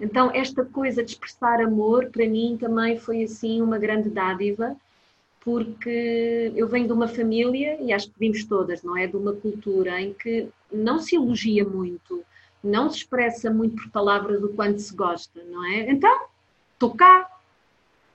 Então, 0.00 0.30
esta 0.32 0.64
coisa 0.64 1.04
de 1.04 1.10
expressar 1.10 1.60
amor, 1.60 2.06
para 2.06 2.26
mim 2.26 2.56
também 2.58 2.98
foi 2.98 3.22
assim 3.22 3.60
uma 3.60 3.76
grande 3.76 4.08
dádiva 4.08 4.74
porque 5.40 6.50
eu 6.56 6.66
venho 6.66 6.86
de 6.86 6.94
uma 6.94 7.06
família, 7.06 7.76
e 7.82 7.92
acho 7.92 8.08
que 8.08 8.18
vimos 8.18 8.44
todas, 8.44 8.82
não 8.82 8.96
é? 8.96 9.06
De 9.06 9.16
uma 9.18 9.34
cultura 9.34 10.00
em 10.00 10.14
que 10.14 10.48
não 10.72 10.98
se 10.98 11.16
elogia 11.16 11.66
muito, 11.66 12.24
não 12.64 12.88
se 12.88 12.98
expressa 12.98 13.50
muito 13.50 13.76
por 13.76 13.90
palavras 13.90 14.42
o 14.42 14.48
quanto 14.54 14.78
se 14.78 14.96
gosta, 14.96 15.44
não 15.50 15.66
é? 15.66 15.90
Então, 15.90 16.28
estou 16.72 16.94
cá, 16.94 17.28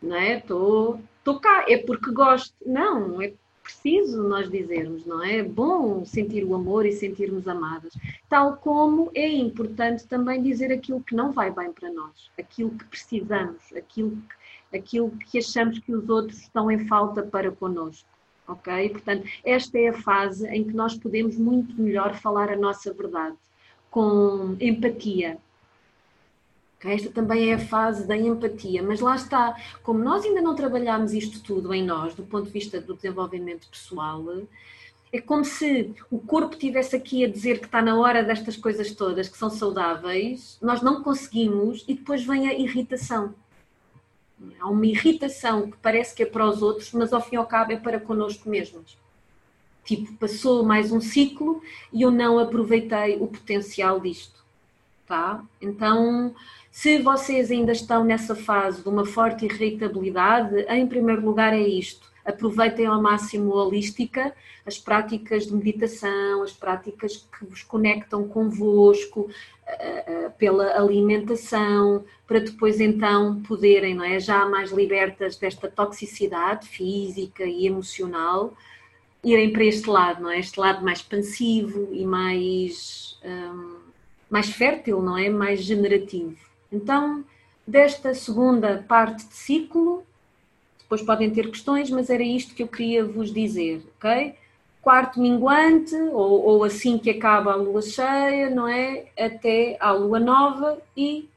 não 0.02 0.16
é? 0.16 0.38
Estou 0.38 1.00
cá, 1.42 1.66
é 1.68 1.78
porque 1.78 2.12
gosto. 2.12 2.56
Não, 2.66 3.22
é 3.22 3.34
preciso 3.64 4.24
nós 4.24 4.50
dizermos, 4.50 5.06
não 5.06 5.24
é? 5.24 5.38
É 5.38 5.44
bom 5.44 6.06
sentir 6.06 6.44
o 6.46 6.56
amor 6.56 6.86
e 6.86 6.94
sentirmos 6.94 7.48
amadas. 7.48 7.94
Tal 8.30 8.56
como 8.58 9.12
é 9.14 9.28
importante 9.28 10.08
também 10.08 10.42
dizer 10.42 10.72
aquilo 10.72 11.04
que 11.04 11.16
não 11.16 11.32
vai 11.34 11.52
bem 11.52 11.72
para 11.74 11.92
nós, 11.92 12.32
aquilo 12.40 12.72
que 12.72 12.86
precisamos, 12.86 13.74
aquilo 13.74 14.12
que 14.12 14.38
aquilo 14.74 15.12
que 15.12 15.38
achamos 15.38 15.80
que 15.80 15.94
os 15.94 16.10
outros 16.10 16.40
estão 16.42 16.70
em 16.70 16.88
falta 16.88 17.24
para 17.24 17.52
connosco. 17.52 18.08
Ok? 18.48 18.90
Portanto, 18.90 19.28
esta 19.44 19.78
é 19.78 19.90
a 19.90 19.94
fase 19.94 20.48
em 20.48 20.64
que 20.64 20.74
nós 20.74 20.98
podemos 20.98 21.38
muito 21.38 21.80
melhor 21.82 22.16
falar 22.16 22.50
a 22.50 22.56
nossa 22.56 22.94
verdade, 22.94 23.36
com 23.92 24.56
empatia. 24.60 25.38
Esta 26.84 27.10
também 27.10 27.50
é 27.50 27.56
a 27.56 27.60
fase 27.60 28.08
da 28.08 28.16
empatia, 28.16 28.84
mas 28.84 29.00
lá 29.00 29.16
está, 29.16 29.56
como 29.82 30.00
nós 30.00 30.24
ainda 30.24 30.42
não 30.42 30.56
trabalhamos 30.56 31.12
isto 31.12 31.42
tudo 31.42 31.74
em 31.74 31.84
nós, 31.84 32.14
do 32.14 32.24
ponto 32.24 32.46
de 32.46 32.52
vista 32.52 32.80
do 32.80 32.94
desenvolvimento 32.94 33.68
pessoal, 33.68 34.24
é 35.12 35.20
como 35.20 35.44
se 35.44 35.94
o 36.12 36.20
corpo 36.20 36.56
tivesse 36.56 36.96
aqui 36.96 37.26
a 37.26 37.30
dizer 37.30 37.60
que 37.60 37.66
está 37.66 37.82
na 37.82 37.98
hora 37.98 38.24
destas 38.24 38.56
coisas 38.56 38.92
todas 38.92 39.28
que 39.28 39.38
são 39.38 39.50
saudáveis, 39.50 40.58
nós 40.62 40.82
não 40.82 41.02
conseguimos 41.02 41.84
e 41.88 41.96
depois 41.96 42.24
vem 42.24 42.48
a 42.48 42.54
irritação. 42.54 43.34
Há 44.60 44.70
uma 44.70 44.86
irritação 44.86 45.72
que 45.72 45.78
parece 45.78 46.14
que 46.14 46.24
é 46.24 46.26
para 46.26 46.48
os 46.48 46.62
outros, 46.62 46.92
mas 46.92 47.12
ao 47.12 47.22
fim 47.22 47.36
e 47.36 47.38
ao 47.38 47.48
cabo 47.48 47.72
é 47.72 47.78
para 47.78 48.00
connosco 48.00 48.50
mesmos. 48.50 48.98
Tipo, 49.84 50.14
passou 50.18 50.64
mais 50.64 50.92
um 50.92 51.00
ciclo 51.00 51.62
e 51.92 52.02
eu 52.02 52.12
não 52.12 52.38
aproveitei 52.38 53.16
o 53.16 53.28
potencial 53.28 54.00
disto. 54.00 54.46
Tá? 55.08 55.42
Então, 55.62 56.36
se 56.78 57.00
vocês 57.00 57.50
ainda 57.50 57.72
estão 57.72 58.04
nessa 58.04 58.36
fase 58.36 58.84
de 58.84 58.88
uma 58.88 59.04
forte 59.04 59.46
irritabilidade, 59.46 60.60
em 60.70 60.86
primeiro 60.86 61.26
lugar 61.26 61.52
é 61.52 61.68
isto 61.68 62.08
aproveitem 62.28 62.86
ao 62.86 63.02
máximo 63.02 63.54
a 63.54 63.64
holística, 63.64 64.36
as 64.66 64.78
práticas 64.78 65.48
de 65.48 65.56
meditação, 65.56 66.44
as 66.44 66.52
práticas 66.52 67.18
que 67.18 67.46
vos 67.46 67.64
conectam 67.64 68.28
convosco, 68.28 69.22
uh, 69.22 70.28
uh, 70.28 70.32
pela 70.38 70.78
alimentação, 70.78 72.04
para 72.28 72.40
depois 72.40 72.82
então 72.82 73.42
poderem, 73.44 73.96
não 73.96 74.04
é, 74.04 74.20
já 74.20 74.46
mais 74.46 74.72
libertas 74.72 75.38
desta 75.38 75.70
toxicidade 75.70 76.68
física 76.68 77.46
e 77.46 77.66
emocional, 77.66 78.54
irem 79.24 79.54
para 79.54 79.64
este 79.64 79.90
lado, 79.90 80.24
não 80.24 80.30
é? 80.30 80.40
Este 80.40 80.60
lado 80.60 80.84
mais 80.84 81.00
expansivo 81.00 81.88
e 81.94 82.06
mais, 82.06 83.18
um, 83.24 83.78
mais 84.30 84.50
fértil, 84.50 85.02
não 85.02 85.18
é? 85.18 85.30
Mais 85.30 85.62
generativo. 85.64 86.47
Então, 86.72 87.24
desta 87.66 88.14
segunda 88.14 88.86
parte 88.88 89.26
de 89.26 89.34
ciclo, 89.34 90.04
depois 90.80 91.02
podem 91.02 91.30
ter 91.30 91.50
questões, 91.50 91.90
mas 91.90 92.10
era 92.10 92.24
isto 92.24 92.56
que 92.56 92.64
eu 92.64 92.68
queria 92.68 93.04
vos 93.04 93.34
dizer, 93.34 93.84
ok? 93.98 94.36
Quarto 94.82 95.20
minguante, 95.20 95.96
ou, 95.96 96.42
ou 96.46 96.64
assim 96.64 96.98
que 96.98 97.10
acaba 97.10 97.52
a 97.52 97.56
lua 97.56 97.82
cheia, 97.82 98.50
não 98.50 98.68
é? 98.68 99.08
Até 99.20 99.76
à 99.80 99.92
lua 99.92 100.20
nova 100.20 100.82
e 100.96 101.28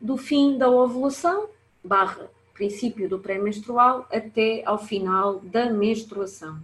do 0.00 0.16
fim 0.16 0.56
da 0.56 0.68
ovulação, 0.68 1.48
barra 1.82 2.30
princípio 2.60 3.08
do 3.08 3.18
pré-menstrual, 3.18 4.06
até 4.12 4.62
ao 4.66 4.78
final 4.78 5.40
da 5.40 5.70
menstruação. 5.70 6.58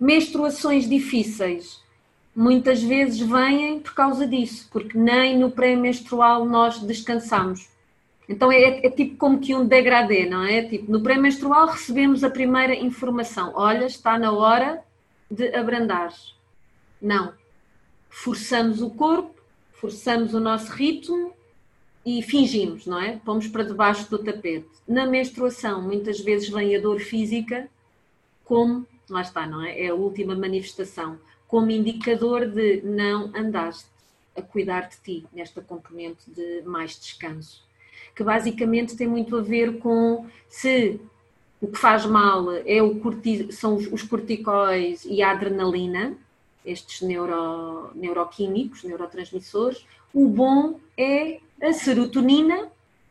Menstruações 0.00 0.88
difíceis 0.88 1.82
muitas 2.36 2.82
vezes 2.82 3.18
vêm 3.18 3.80
por 3.80 3.94
causa 3.94 4.26
disso, 4.26 4.68
porque 4.70 4.98
nem 4.98 5.38
no 5.38 5.50
pré-menstrual 5.50 6.44
nós 6.44 6.78
descansamos. 6.80 7.70
Então 8.28 8.52
é, 8.52 8.84
é, 8.84 8.90
tipo 8.90 9.16
como 9.16 9.40
que 9.40 9.54
um 9.54 9.66
degradê, 9.66 10.26
não 10.26 10.44
é? 10.44 10.62
Tipo, 10.62 10.92
no 10.92 11.00
pré-menstrual 11.00 11.68
recebemos 11.68 12.22
a 12.22 12.28
primeira 12.28 12.74
informação: 12.74 13.52
olha, 13.54 13.86
está 13.86 14.18
na 14.18 14.32
hora 14.32 14.84
de 15.30 15.54
abrandar. 15.54 16.12
Não. 17.00 17.32
Forçamos 18.10 18.82
o 18.82 18.90
corpo, 18.90 19.34
forçamos 19.72 20.34
o 20.34 20.40
nosso 20.40 20.72
ritmo 20.72 21.32
e 22.04 22.22
fingimos, 22.22 22.86
não 22.86 23.00
é? 23.00 23.18
Pomos 23.24 23.48
para 23.48 23.64
debaixo 23.64 24.10
do 24.10 24.18
tapete. 24.18 24.68
Na 24.86 25.06
menstruação, 25.06 25.82
muitas 25.82 26.20
vezes 26.20 26.48
vem 26.48 26.76
a 26.76 26.80
dor 26.80 27.00
física 27.00 27.68
como, 28.44 28.86
lá 29.08 29.22
está, 29.22 29.46
não 29.46 29.62
é? 29.62 29.84
É 29.84 29.88
a 29.88 29.94
última 29.94 30.34
manifestação, 30.34 31.18
como 31.48 31.70
indicador 31.70 32.46
de 32.46 32.82
não 32.82 33.30
andaste 33.34 33.88
a 34.36 34.42
cuidar 34.42 34.88
de 34.88 34.96
ti, 34.98 35.26
nesta 35.32 35.60
componente 35.60 36.30
de 36.30 36.62
mais 36.62 36.98
descanso 36.98 37.66
que 38.16 38.24
basicamente 38.24 38.96
tem 38.96 39.06
muito 39.06 39.36
a 39.36 39.42
ver 39.42 39.78
com 39.78 40.26
se 40.48 40.98
o 41.60 41.68
que 41.68 41.78
faz 41.78 42.06
mal 42.06 42.50
é 42.64 42.82
o 42.82 42.98
corti 42.98 43.52
são 43.52 43.76
os 43.76 44.02
corticóis 44.02 45.04
e 45.04 45.22
a 45.22 45.30
adrenalina, 45.30 46.16
estes 46.64 47.02
neuro, 47.02 47.90
neuroquímicos, 47.94 48.82
neurotransmissores, 48.82 49.86
o 50.14 50.28
bom 50.28 50.80
é 50.96 51.40
a 51.60 51.72
serotonina 51.74 52.68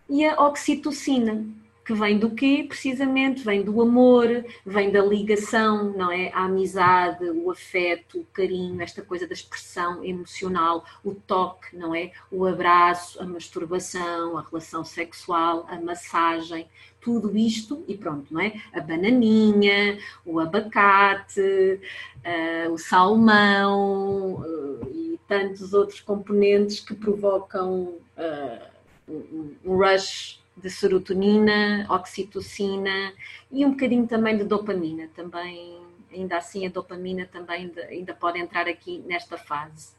e 0.09 0.25
a 0.25 0.43
oxitocina 0.43 1.45
que 1.85 1.93
vem 1.93 2.17
do 2.17 2.31
quê? 2.31 2.65
Precisamente 2.67 3.43
vem 3.43 3.61
do 3.61 3.79
amor, 3.79 4.43
vem 4.65 4.91
da 4.91 5.05
ligação, 5.05 5.93
não 5.93 6.11
é? 6.11 6.31
A 6.33 6.45
amizade, 6.45 7.29
o 7.29 7.51
afeto, 7.51 8.19
o 8.19 8.25
carinho, 8.33 8.81
esta 8.81 9.03
coisa 9.03 9.27
da 9.27 9.33
expressão 9.33 10.03
emocional, 10.03 10.83
o 11.03 11.13
toque, 11.13 11.77
não 11.77 11.93
é? 11.93 12.11
O 12.31 12.43
abraço, 12.45 13.21
a 13.21 13.25
masturbação, 13.25 14.35
a 14.35 14.41
relação 14.41 14.83
sexual, 14.83 15.67
a 15.69 15.79
massagem, 15.79 16.67
tudo 16.99 17.37
isto 17.37 17.85
e 17.87 17.95
pronto, 17.95 18.33
não 18.33 18.41
é? 18.41 18.59
A 18.73 18.81
bananinha, 18.81 19.99
o 20.25 20.39
abacate, 20.39 21.39
uh, 21.39 22.71
o 22.71 22.79
salmão 22.79 24.41
uh, 24.41 24.89
e 24.91 25.19
tantos 25.27 25.71
outros 25.71 25.99
componentes 25.99 26.79
que 26.79 26.95
provocam 26.95 27.99
uh, 28.17 28.75
um, 29.07 29.55
um 29.63 29.77
rush 29.77 30.43
de 30.55 30.69
serotonina, 30.69 31.85
oxitocina 31.89 33.13
e 33.51 33.65
um 33.65 33.71
bocadinho 33.71 34.07
também 34.07 34.37
de 34.37 34.43
dopamina. 34.43 35.09
Também, 35.15 35.79
ainda 36.13 36.37
assim, 36.37 36.65
a 36.65 36.69
dopamina 36.69 37.27
também 37.31 37.71
ainda 37.89 38.13
pode 38.13 38.39
entrar 38.39 38.67
aqui 38.67 39.03
nesta 39.05 39.37
fase. 39.37 39.93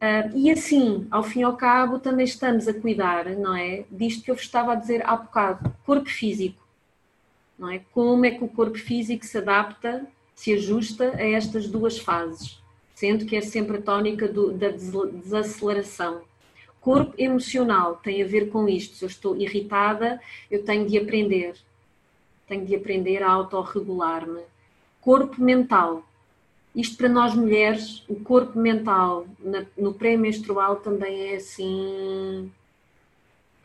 Uh, 0.00 0.30
e 0.36 0.48
assim, 0.48 1.08
ao 1.10 1.24
fim 1.24 1.40
e 1.40 1.42
ao 1.42 1.56
cabo, 1.56 1.98
também 1.98 2.24
estamos 2.24 2.68
a 2.68 2.74
cuidar, 2.74 3.26
não 3.30 3.56
é? 3.56 3.84
Disto 3.90 4.22
que 4.22 4.30
eu 4.30 4.36
vos 4.36 4.44
estava 4.44 4.72
a 4.72 4.76
dizer 4.76 5.04
há 5.04 5.16
bocado, 5.16 5.74
corpo 5.84 6.08
físico, 6.08 6.64
não 7.58 7.68
é? 7.68 7.80
Como 7.92 8.24
é 8.24 8.30
que 8.30 8.44
o 8.44 8.48
corpo 8.48 8.78
físico 8.78 9.26
se 9.26 9.38
adapta, 9.38 10.06
se 10.36 10.52
ajusta 10.52 11.16
a 11.16 11.26
estas 11.26 11.66
duas 11.66 11.98
fases, 11.98 12.62
sendo 12.94 13.26
que 13.26 13.34
é 13.34 13.40
sempre 13.40 13.78
a 13.78 13.82
tónica 13.82 14.28
do, 14.28 14.52
da 14.52 14.68
desaceleração 14.68 16.22
Corpo 16.80 17.14
emocional 17.18 17.96
tem 17.96 18.22
a 18.22 18.26
ver 18.26 18.50
com 18.50 18.68
isto. 18.68 18.96
Se 18.96 19.04
eu 19.04 19.08
estou 19.08 19.36
irritada, 19.36 20.20
eu 20.50 20.64
tenho 20.64 20.86
de 20.86 20.96
aprender. 20.96 21.56
Tenho 22.46 22.64
de 22.64 22.74
aprender 22.74 23.22
a 23.22 23.30
autorregular-me. 23.30 24.42
Corpo 25.00 25.42
mental. 25.42 26.02
Isto 26.74 26.96
para 26.96 27.08
nós 27.08 27.34
mulheres, 27.34 28.04
o 28.08 28.16
corpo 28.16 28.58
mental 28.58 29.26
no 29.76 29.92
pré-menstrual 29.94 30.76
também 30.76 31.32
é 31.32 31.36
assim 31.36 32.50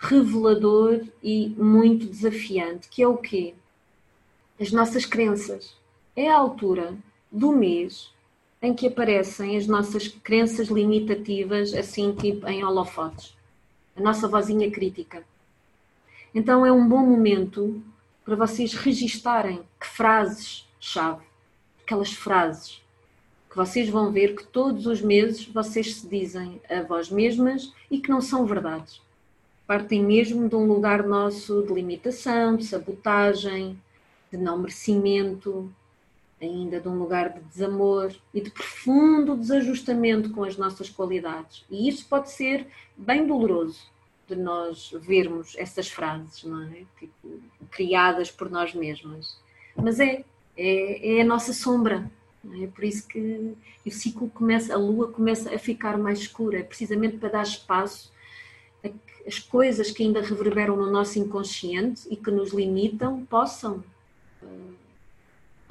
revelador 0.04 1.02
e 1.22 1.50
muito 1.50 2.06
desafiante, 2.06 2.90
que 2.90 3.02
é 3.02 3.08
o 3.08 3.16
quê? 3.16 3.54
As 4.60 4.72
nossas 4.72 5.06
crenças. 5.06 5.76
É 6.16 6.30
a 6.30 6.38
altura 6.38 6.96
do 7.32 7.52
mês 7.54 8.12
em 8.64 8.74
que 8.74 8.88
aparecem 8.88 9.58
as 9.58 9.68
nossas 9.68 10.08
crenças 10.08 10.70
limitativas, 10.70 11.74
assim 11.74 12.14
tipo 12.14 12.48
em 12.48 12.64
holofotes. 12.64 13.36
A 13.94 14.02
nossa 14.02 14.26
vozinha 14.26 14.72
crítica. 14.72 15.22
Então 16.34 16.66
é 16.66 16.72
um 16.72 16.88
bom 16.88 17.06
momento 17.06 17.84
para 18.24 18.38
vocês 18.38 18.74
registarem 18.74 19.62
que 19.78 19.86
frases-chave, 19.86 21.26
aquelas 21.84 22.14
frases 22.14 22.82
que 23.54 23.58
vocês 23.58 23.88
vão 23.88 24.12
ver 24.12 24.36
que 24.36 24.48
todos 24.48 24.88
os 24.88 25.00
meses 25.00 25.46
vocês 25.46 25.98
se 25.98 26.08
dizem 26.08 26.60
a 26.68 26.82
vós 26.82 27.12
mesmas 27.12 27.72
e 27.92 28.00
que 28.00 28.10
não 28.10 28.20
são 28.20 28.48
verdades. 28.48 29.00
Partem 29.68 30.04
mesmo 30.04 30.50
de 30.50 30.56
um 30.56 30.66
lugar 30.66 31.04
nosso 31.04 31.62
de 31.62 31.72
limitação, 31.72 32.56
de 32.56 32.66
sabotagem, 32.66 33.80
de 34.32 34.38
não 34.40 34.58
merecimento, 34.58 35.72
ainda 36.44 36.80
de 36.80 36.88
um 36.88 36.98
lugar 36.98 37.30
de 37.30 37.42
desamor 37.42 38.14
e 38.34 38.42
de 38.42 38.52
profundo 38.52 39.38
desajustamento 39.38 40.32
com 40.32 40.44
as 40.44 40.58
nossas 40.58 40.90
qualidades. 40.90 41.66
E 41.70 41.88
isso 41.88 42.06
pode 42.08 42.32
ser 42.32 42.68
bem 42.98 43.26
doloroso 43.26 43.82
de 44.28 44.36
nós 44.36 44.92
vermos 45.02 45.56
essas 45.58 45.90
frases, 45.90 46.44
não 46.44 46.64
é? 46.64 46.84
Tipo, 47.00 47.40
criadas 47.72 48.32
por 48.32 48.50
nós 48.50 48.74
mesmas. 48.74 49.38
Mas 49.76 50.00
é, 50.00 50.24
é, 50.56 51.18
é 51.18 51.22
a 51.22 51.26
nossa 51.26 51.54
sombra. 51.54 52.10
É 52.62 52.68
por 52.68 52.84
isso 52.84 53.08
que 53.08 53.56
o 53.86 53.92
ciclo 53.92 54.30
começa, 54.30 54.74
a 54.74 54.78
lua 54.78 55.12
começa 55.12 55.54
a 55.54 55.58
ficar 55.58 55.98
mais 55.98 56.20
escura, 56.20 56.60
é 56.60 56.64
precisamente 56.64 57.18
para 57.18 57.30
dar 57.30 57.44
espaço 57.44 58.12
a 58.84 58.90
que 58.90 58.98
as 59.26 59.40
coisas 59.40 59.92
que 59.92 60.04
ainda 60.04 60.22
reverberam 60.22 60.76
no 60.76 60.92
nosso 60.92 61.18
inconsciente 61.18 62.06
e 62.10 62.18
que 62.18 62.30
nos 62.30 62.52
limitam 62.52 63.26
possam 63.26 63.82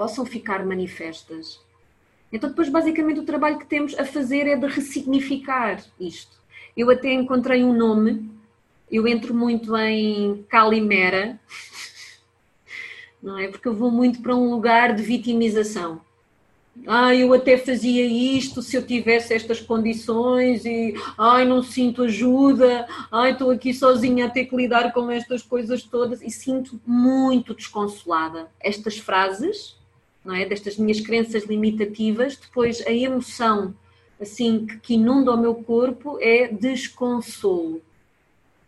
possam 0.03 0.27
ficar 0.27 0.67
manifestas. 0.67 1.61
Então, 2.33 2.51
depois, 2.51 2.69
basicamente, 2.69 3.21
o 3.21 3.25
trabalho 3.25 3.57
que 3.57 3.67
temos 3.67 3.97
a 3.97 4.05
fazer 4.05 4.49
é 4.49 4.57
de 4.57 4.67
ressignificar 4.67 5.81
isto. 6.01 6.37
Eu 6.77 6.91
até 6.91 7.13
encontrei 7.13 7.63
um 7.63 7.73
nome, 7.73 8.29
eu 8.91 9.07
entro 9.07 9.33
muito 9.33 9.77
em 9.77 10.45
Calimera, 10.49 11.39
não 13.23 13.39
é? 13.39 13.47
Porque 13.47 13.69
eu 13.69 13.75
vou 13.75 13.93
muito 13.93 14.21
para 14.21 14.35
um 14.35 14.51
lugar 14.51 14.93
de 14.93 15.05
vitimização. 15.05 16.01
Ah, 16.85 17.15
eu 17.15 17.33
até 17.33 17.57
fazia 17.57 18.05
isto 18.05 18.61
se 18.61 18.75
eu 18.75 18.85
tivesse 18.85 19.33
estas 19.33 19.61
condições 19.61 20.65
e 20.65 20.95
ai, 21.17 21.45
não 21.45 21.63
sinto 21.63 22.03
ajuda, 22.03 22.89
ai, 23.13 23.33
estou 23.33 23.51
aqui 23.51 23.73
sozinha 23.73 24.27
a 24.27 24.31
ter 24.31 24.47
que 24.47 24.57
lidar 24.57 24.93
com 24.93 25.09
estas 25.13 25.43
coisas 25.43 25.85
todas 25.85 26.21
e 26.23 26.31
sinto 26.31 26.81
muito 26.85 27.55
desconsolada. 27.55 28.51
Estas 28.59 28.99
frases 28.99 29.81
não 30.25 30.35
é? 30.35 30.45
Destas 30.45 30.77
minhas 30.77 31.01
crenças 31.01 31.45
limitativas, 31.45 32.37
depois 32.37 32.85
a 32.87 32.93
emoção 32.93 33.75
assim 34.23 34.67
que, 34.83 34.95
inunda 34.95 35.33
o 35.33 35.37
meu 35.37 35.55
corpo 35.55 36.17
é 36.21 36.49
desconsolo 36.49 37.83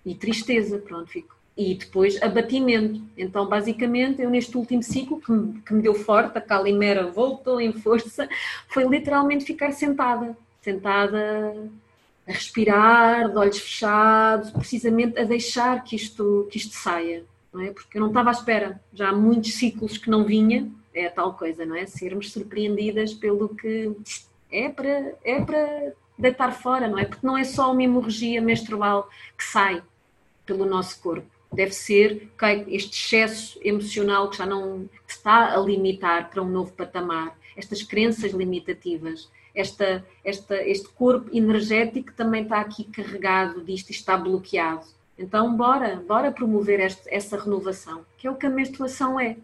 e 0.04 0.14
tristeza, 0.14 0.78
pronto, 0.78 1.08
fico. 1.08 1.34
E 1.56 1.76
depois 1.76 2.20
abatimento. 2.20 3.00
Então, 3.16 3.46
basicamente, 3.46 4.20
eu 4.20 4.28
neste 4.28 4.56
último 4.58 4.82
ciclo 4.82 5.20
que 5.20 5.30
me, 5.30 5.60
que 5.60 5.72
me 5.72 5.82
deu 5.82 5.94
forte, 5.94 6.36
a 6.36 6.40
calimera 6.40 7.06
voltou 7.06 7.60
em 7.60 7.72
força, 7.72 8.28
foi 8.68 8.84
literalmente 8.84 9.44
ficar 9.44 9.70
sentada, 9.72 10.36
sentada 10.60 11.54
a 12.26 12.32
respirar, 12.32 13.30
de 13.30 13.38
olhos 13.38 13.58
fechados, 13.58 14.50
precisamente 14.50 15.18
a 15.18 15.24
deixar 15.24 15.84
que 15.84 15.94
isto, 15.94 16.48
que 16.50 16.58
isto 16.58 16.74
saia, 16.74 17.24
não 17.52 17.60
é? 17.60 17.70
Porque 17.70 17.98
eu 17.98 18.00
não 18.00 18.08
estava 18.08 18.30
à 18.30 18.32
espera, 18.32 18.80
já 18.92 19.10
há 19.10 19.12
muitos 19.12 19.54
ciclos 19.54 19.96
que 19.96 20.10
não 20.10 20.24
vinha, 20.24 20.68
é 20.94 21.08
tal 21.08 21.34
coisa, 21.34 21.66
não 21.66 21.74
é? 21.74 21.86
Sermos 21.86 22.32
surpreendidas 22.32 23.12
pelo 23.12 23.48
que 23.48 23.92
é 24.50 24.68
para, 24.68 25.14
é 25.24 25.40
para 25.40 25.92
deitar 26.18 26.52
fora, 26.52 26.88
não 26.88 26.98
é? 26.98 27.04
Porque 27.04 27.26
não 27.26 27.36
é 27.36 27.44
só 27.44 27.72
uma 27.72 27.82
hemorragia 27.82 28.40
menstrual 28.40 29.08
que 29.36 29.44
sai 29.44 29.82
pelo 30.46 30.64
nosso 30.64 31.00
corpo. 31.00 31.26
Deve 31.52 31.72
ser 31.72 32.30
este 32.68 32.98
excesso 32.98 33.60
emocional 33.62 34.28
que 34.28 34.38
já 34.38 34.46
não 34.46 34.88
está 35.06 35.54
a 35.54 35.58
limitar 35.58 36.30
para 36.30 36.42
um 36.42 36.48
novo 36.48 36.72
patamar. 36.72 37.36
estas 37.56 37.82
crenças 37.82 38.32
limitativas. 38.32 39.30
Esta, 39.54 40.04
esta, 40.24 40.56
este 40.56 40.88
corpo 40.88 41.30
energético 41.32 42.12
também 42.12 42.42
está 42.42 42.60
aqui 42.60 42.82
carregado 42.82 43.62
disto 43.62 43.90
e 43.90 43.92
está 43.92 44.16
bloqueado. 44.16 44.84
Então, 45.16 45.56
bora, 45.56 46.02
bora 46.06 46.32
promover 46.32 46.80
este, 46.80 47.02
essa 47.06 47.38
renovação, 47.38 48.04
que 48.18 48.26
é 48.26 48.30
o 48.30 48.34
que 48.34 48.46
a 48.46 48.50
menstruação 48.50 49.20
é. 49.20 49.36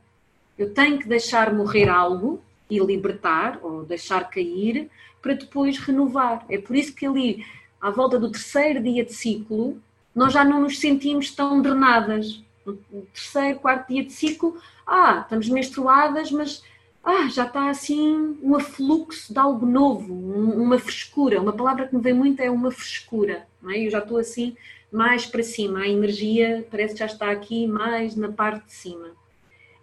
Eu 0.61 0.75
tenho 0.75 0.99
que 0.99 1.09
deixar 1.09 1.55
morrer 1.55 1.89
algo 1.89 2.39
e 2.69 2.79
libertar, 2.79 3.59
ou 3.63 3.83
deixar 3.83 4.29
cair, 4.29 4.91
para 5.23 5.33
depois 5.33 5.79
renovar. 5.79 6.45
É 6.51 6.59
por 6.59 6.77
isso 6.77 6.95
que 6.95 7.07
ali, 7.07 7.47
à 7.81 7.89
volta 7.89 8.19
do 8.19 8.31
terceiro 8.31 8.83
dia 8.83 9.03
de 9.03 9.15
ciclo, 9.15 9.81
nós 10.15 10.35
já 10.35 10.45
não 10.45 10.61
nos 10.61 10.79
sentimos 10.79 11.31
tão 11.31 11.63
drenadas. 11.63 12.43
No 12.67 12.77
terceiro, 13.15 13.59
quarto 13.59 13.89
dia 13.89 14.05
de 14.05 14.13
ciclo, 14.13 14.61
ah, 14.87 15.21
estamos 15.23 15.49
menstruadas, 15.49 16.31
mas 16.31 16.63
ah, 17.03 17.27
já 17.29 17.47
está 17.47 17.71
assim 17.71 18.39
um 18.43 18.55
afluxo 18.55 19.33
de 19.33 19.39
algo 19.39 19.65
novo, 19.65 20.13
uma 20.13 20.79
frescura. 20.79 21.41
Uma 21.41 21.55
palavra 21.55 21.89
que 21.89 21.97
me 21.97 22.03
vem 22.03 22.13
muito 22.13 22.39
é 22.41 22.51
uma 22.51 22.71
frescura. 22.71 23.47
Não 23.63 23.71
é? 23.71 23.79
Eu 23.79 23.91
já 23.91 24.01
estou 24.01 24.19
assim 24.19 24.55
mais 24.93 25.25
para 25.25 25.43
cima, 25.43 25.81
a 25.81 25.89
energia 25.89 26.69
parece 26.71 26.93
que 26.93 27.01
já 27.01 27.07
está 27.07 27.31
aqui 27.31 27.67
mais 27.67 28.15
na 28.15 28.31
parte 28.31 28.67
de 28.67 28.73
cima. 28.75 29.20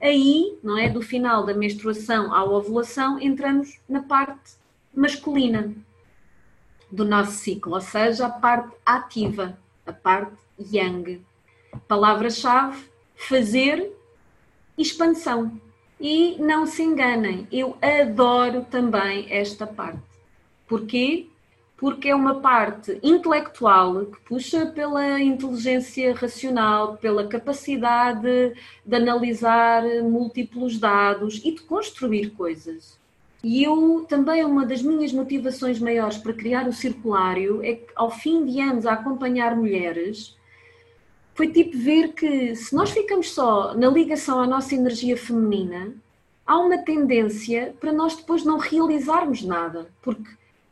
Aí, 0.01 0.57
não 0.63 0.77
é, 0.77 0.89
do 0.89 1.01
final 1.01 1.45
da 1.45 1.53
menstruação 1.53 2.33
à 2.33 2.43
ovulação, 2.43 3.19
entramos 3.19 3.79
na 3.89 4.01
parte 4.01 4.53
masculina 4.93 5.73
do 6.91 7.03
nosso 7.03 7.31
ciclo, 7.31 7.73
ou 7.73 7.81
seja, 7.81 8.27
a 8.27 8.29
parte 8.29 8.75
ativa, 8.85 9.57
a 9.85 9.91
parte 9.91 10.37
yang. 10.59 11.21
Palavra-chave: 11.87 12.85
fazer 13.15 13.91
expansão. 14.77 15.59
E 15.99 16.37
não 16.39 16.67
se 16.67 16.83
enganem, 16.83 17.47
eu 17.51 17.75
adoro 17.81 18.63
também 18.69 19.25
esta 19.31 19.65
parte. 19.65 19.99
Porquê? 20.67 21.27
Porque 21.77 22.09
é 22.09 22.15
uma 22.15 22.41
parte 22.41 22.99
intelectual 23.03 24.07
que 24.07 24.19
puxa 24.21 24.65
pela 24.65 25.21
inteligência 25.21 26.13
racional, 26.15 26.97
pela 26.97 27.27
capacidade 27.27 28.53
de 28.83 28.95
analisar 28.95 29.83
múltiplos 30.03 30.79
dados 30.79 31.39
e 31.45 31.51
de 31.51 31.61
construir 31.61 32.31
coisas. 32.31 32.97
E 33.43 33.63
eu 33.63 34.05
também, 34.09 34.43
uma 34.43 34.65
das 34.65 34.81
minhas 34.81 35.13
motivações 35.13 35.79
maiores 35.79 36.17
para 36.17 36.33
criar 36.33 36.67
o 36.67 36.73
circulário 36.73 37.63
é 37.63 37.75
que, 37.75 37.93
ao 37.95 38.09
fim 38.09 38.43
de 38.43 38.59
anos 38.59 38.87
a 38.87 38.93
acompanhar 38.93 39.55
mulheres, 39.55 40.35
foi 41.35 41.47
tipo 41.49 41.77
ver 41.77 42.13
que 42.13 42.55
se 42.55 42.73
nós 42.73 42.89
ficamos 42.89 43.31
só 43.31 43.75
na 43.75 43.87
ligação 43.87 44.39
à 44.39 44.47
nossa 44.47 44.73
energia 44.73 45.15
feminina, 45.15 45.93
há 46.47 46.57
uma 46.57 46.79
tendência 46.79 47.75
para 47.79 47.93
nós 47.93 48.15
depois 48.15 48.43
não 48.43 48.57
realizarmos 48.57 49.43
nada, 49.43 49.87
porque 50.01 50.27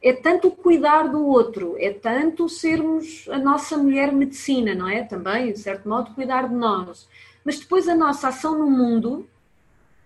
é 0.05 0.13
tanto 0.13 0.51
cuidar 0.51 1.07
do 1.07 1.25
outro, 1.25 1.75
é 1.79 1.91
tanto 1.91 2.47
sermos 2.47 3.27
a 3.27 3.39
nossa 3.39 3.75
mulher 3.75 4.11
medicina, 4.11 4.75
não 4.75 4.87
é? 4.87 5.01
Também, 5.01 5.51
de 5.51 5.57
certo 5.57 5.89
modo, 5.89 6.13
cuidar 6.13 6.47
de 6.47 6.53
nós. 6.53 7.09
Mas 7.43 7.57
depois 7.57 7.89
a 7.89 7.95
nossa 7.95 8.27
ação 8.27 8.55
no 8.55 8.69
mundo 8.69 9.27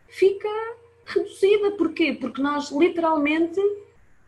fica 0.08 0.48
reduzida. 1.06 1.72
Porquê? 1.72 2.14
Porque 2.14 2.42
nós 2.42 2.72
literalmente, 2.72 3.60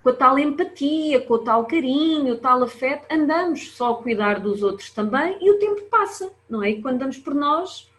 com 0.04 0.10
a 0.10 0.14
tal 0.14 0.38
empatia, 0.38 1.22
com 1.22 1.36
o 1.36 1.40
tal 1.40 1.66
carinho, 1.66 2.34
o 2.34 2.38
tal 2.38 2.62
afeto, 2.64 3.08
andamos 3.10 3.72
só 3.72 3.94
a 3.94 4.04
cuidar 4.04 4.42
dos 4.42 4.62
outros 4.62 4.90
também 4.90 5.38
e 5.40 5.50
o 5.52 5.58
tempo 5.58 5.84
passa, 5.84 6.34
não 6.50 6.62
é? 6.62 6.72
E 6.72 6.82
quando 6.82 7.00
damos 7.00 7.18
por 7.18 7.34
nós, 7.34 7.90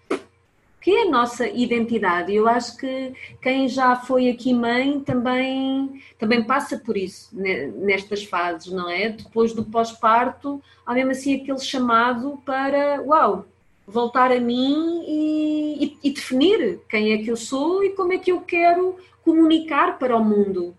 que 0.82 0.90
é 0.90 1.02
a 1.02 1.10
nossa 1.10 1.46
identidade. 1.46 2.34
Eu 2.34 2.48
acho 2.48 2.76
que 2.76 3.14
quem 3.40 3.68
já 3.68 3.94
foi 3.94 4.28
aqui 4.28 4.52
mãe 4.52 4.98
também, 4.98 6.02
também 6.18 6.42
passa 6.42 6.76
por 6.76 6.96
isso 6.96 7.30
nestas 7.32 8.24
fases, 8.24 8.72
não 8.72 8.90
é? 8.90 9.10
Depois 9.10 9.52
do 9.52 9.64
pós-parto, 9.64 10.60
há 10.84 10.92
mesmo 10.92 11.12
assim 11.12 11.40
aquele 11.40 11.60
chamado 11.60 12.36
para, 12.44 13.00
uau, 13.02 13.46
voltar 13.86 14.32
a 14.32 14.40
mim 14.40 15.04
e, 15.06 15.84
e, 15.84 16.08
e, 16.08 16.10
definir 16.10 16.80
quem 16.88 17.12
é 17.12 17.18
que 17.18 17.30
eu 17.30 17.36
sou 17.36 17.84
e 17.84 17.90
como 17.90 18.12
é 18.12 18.18
que 18.18 18.32
eu 18.32 18.40
quero 18.40 18.96
comunicar 19.24 19.98
para 19.98 20.16
o 20.16 20.24
mundo. 20.24 20.74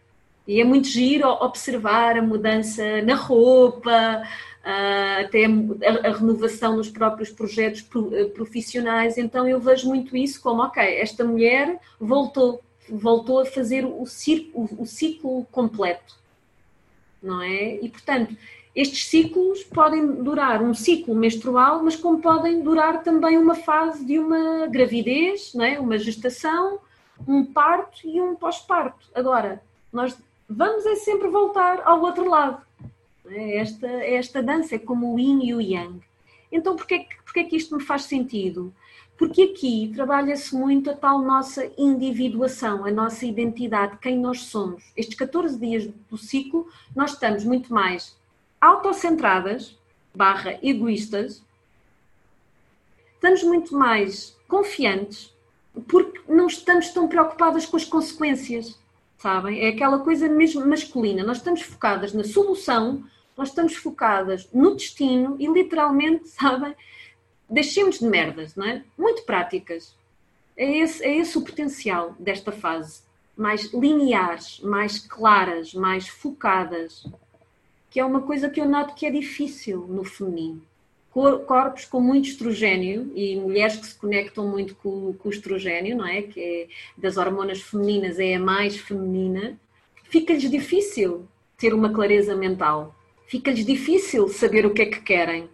E 0.46 0.60
é 0.60 0.66
muito 0.66 0.88
giro 0.90 1.30
observar 1.30 2.18
a 2.18 2.22
mudança 2.22 3.02
na 3.02 3.16
roupa, 3.16 4.22
até 4.64 5.46
a, 5.46 6.10
a, 6.10 6.12
renovação 6.14 6.78
nos 6.78 6.90
próprios 6.90 7.30
projetos 7.30 7.86
eh, 8.14 8.26
profissionais. 8.26 9.18
Então 9.18 9.48
eu 9.48 9.60
vejo 9.60 9.88
muito 9.88 10.16
isso 10.16 10.42
como, 10.42 10.64
ok, 10.64 10.82
esta 10.82 11.24
mulher 11.26 11.80
voltou, 12.00 12.62
voltou 12.90 13.42
a 13.42 13.46
fazer 13.46 13.86
o, 13.86 14.06
circo, 14.06 14.62
o, 14.62 14.84
o 14.84 14.86
ciclo 14.86 15.46
completo, 15.52 16.16
não 17.22 17.42
é? 17.42 17.76
E 17.76 17.90
portanto, 17.90 18.38
estes 18.76 19.06
ciclos 19.06 19.64
podem 19.64 20.24
durar 20.24 20.64
um 20.64 20.74
ciclo 20.74 21.14
menstrual, 21.14 21.84
mas 21.84 21.96
como 21.96 22.20
podem 22.20 22.62
durar 22.62 23.04
também 23.04 23.38
uma 23.38 23.54
fase 23.54 24.04
de 24.04 24.18
uma 24.18 24.66
gravidez, 24.68 25.54
não 25.54 25.64
é? 25.64 25.80
uma 25.80 25.98
gestação, 25.98 26.80
um 27.28 27.46
parto 27.46 28.08
e 28.08 28.20
um 28.20 28.34
pós-parto. 28.36 29.08
Agora, 29.14 29.62
nós 29.92 30.18
vamos 30.50 30.86
é 30.86 30.96
sempre 30.96 31.28
voltar 31.28 31.82
ao 31.86 32.02
outro 32.02 32.28
lado. 32.28 32.64
É 33.36 33.58
esta, 33.58 33.88
esta 33.88 34.44
dança 34.44 34.76
é 34.76 34.80
como 34.80 35.14
o 35.14 35.20
yin 35.20 35.44
e 35.44 35.54
o 35.54 35.62
yang. 35.62 36.00
Então, 36.52 36.76
porquê, 36.76 37.08
porquê 37.26 37.44
que 37.46 37.56
isto 37.56 37.76
me 37.76 37.84
faz 37.84 38.04
sentido? 38.04 38.74
Porque 39.18 39.42
aqui 39.44 39.92
trabalha-se 39.94 40.56
muito 40.56 40.90
a 40.90 40.96
tal 40.96 41.20
nossa 41.20 41.72
individuação, 41.78 42.86
a 42.86 42.92
nossa 42.92 43.26
identidade, 43.26 43.98
quem 43.98 44.20
nós 44.20 44.42
somos. 44.44 44.84
Estes 44.96 45.16
14 45.16 45.60
dias 45.60 45.90
do 46.10 46.18
ciclo, 46.18 46.68
nós 46.96 47.14
estamos 47.14 47.44
muito 47.44 47.74
mais 47.74 48.18
autocentradas, 48.60 49.78
barra 50.14 50.58
egoístas, 50.62 51.44
estamos 53.16 53.44
muito 53.44 53.76
mais 53.76 54.38
confiantes, 54.48 55.34
porque 55.88 56.22
não 56.28 56.48
estamos 56.48 56.90
tão 56.90 57.08
preocupadas 57.08 57.66
com 57.66 57.78
as 57.78 57.86
consequências, 57.86 58.80
sabem? 59.18 59.62
É 59.62 59.70
aquela 59.70 60.00
coisa 60.00 60.28
mesmo 60.28 60.66
masculina. 60.66 61.24
Nós 61.24 61.38
estamos 61.38 61.62
focadas 61.62 62.14
na 62.14 62.24
solução 62.24 63.04
nós 63.38 63.50
estamos 63.50 63.76
focadas 63.76 64.48
no 64.54 64.76
destino 64.76 65.36
e 65.40 65.48
literalmente, 65.48 66.30
sabem, 66.30 66.76
deixemos 67.50 68.00
de 68.00 68.06
merdas, 68.06 68.56
não 68.56 68.66
é? 68.66 68.84
Muito 68.98 69.24
práticas. 69.24 69.96
É 70.56 70.78
esse, 70.78 71.04
é 71.04 71.18
esse 71.18 71.38
o 71.38 71.42
potencial 71.42 72.16
desta 72.20 72.52
fase. 72.52 73.02
Mais 73.36 73.74
lineares, 73.74 74.60
mais 74.60 75.00
claras, 75.00 75.74
mais 75.74 76.08
focadas. 76.08 77.06
Que 77.90 78.00
é 78.00 78.06
uma 78.06 78.22
coisa 78.22 78.50
que 78.50 78.62
eu 78.62 78.70
noto 78.70 78.94
que 78.94 79.06
é 79.06 79.12
difícil 79.12 79.88
no 79.88 80.04
feminino. 80.04 80.62
Corpos 81.12 81.86
com 81.86 82.00
muito 82.00 82.28
estrogênio 82.28 83.12
e 83.16 83.36
mulheres 83.36 83.78
que 83.78 83.86
se 83.86 83.96
conectam 83.96 84.48
muito 84.48 84.76
com, 84.76 85.14
com 85.14 85.30
o 85.30 85.32
estrogênio, 85.32 85.96
não 85.96 86.08
é? 86.08 86.24
Que 86.24 86.40
é 86.40 86.68
das 86.98 87.18
hormonas 87.18 87.62
femininas 87.62 88.18
é 88.18 88.36
a 88.36 88.40
mais 88.40 88.78
feminina. 88.78 89.60
Fica-lhes 90.06 90.50
difícil 90.50 91.28
ter 91.56 91.74
uma 91.74 91.94
clareza 91.94 92.36
mental 92.36 92.96
fica-lhes 93.34 93.66
difícil 93.66 94.28
saber 94.28 94.64
o 94.64 94.76
que 94.76 94.84
é 94.84 94.86
que 94.86 95.02
querem. 95.02 95.50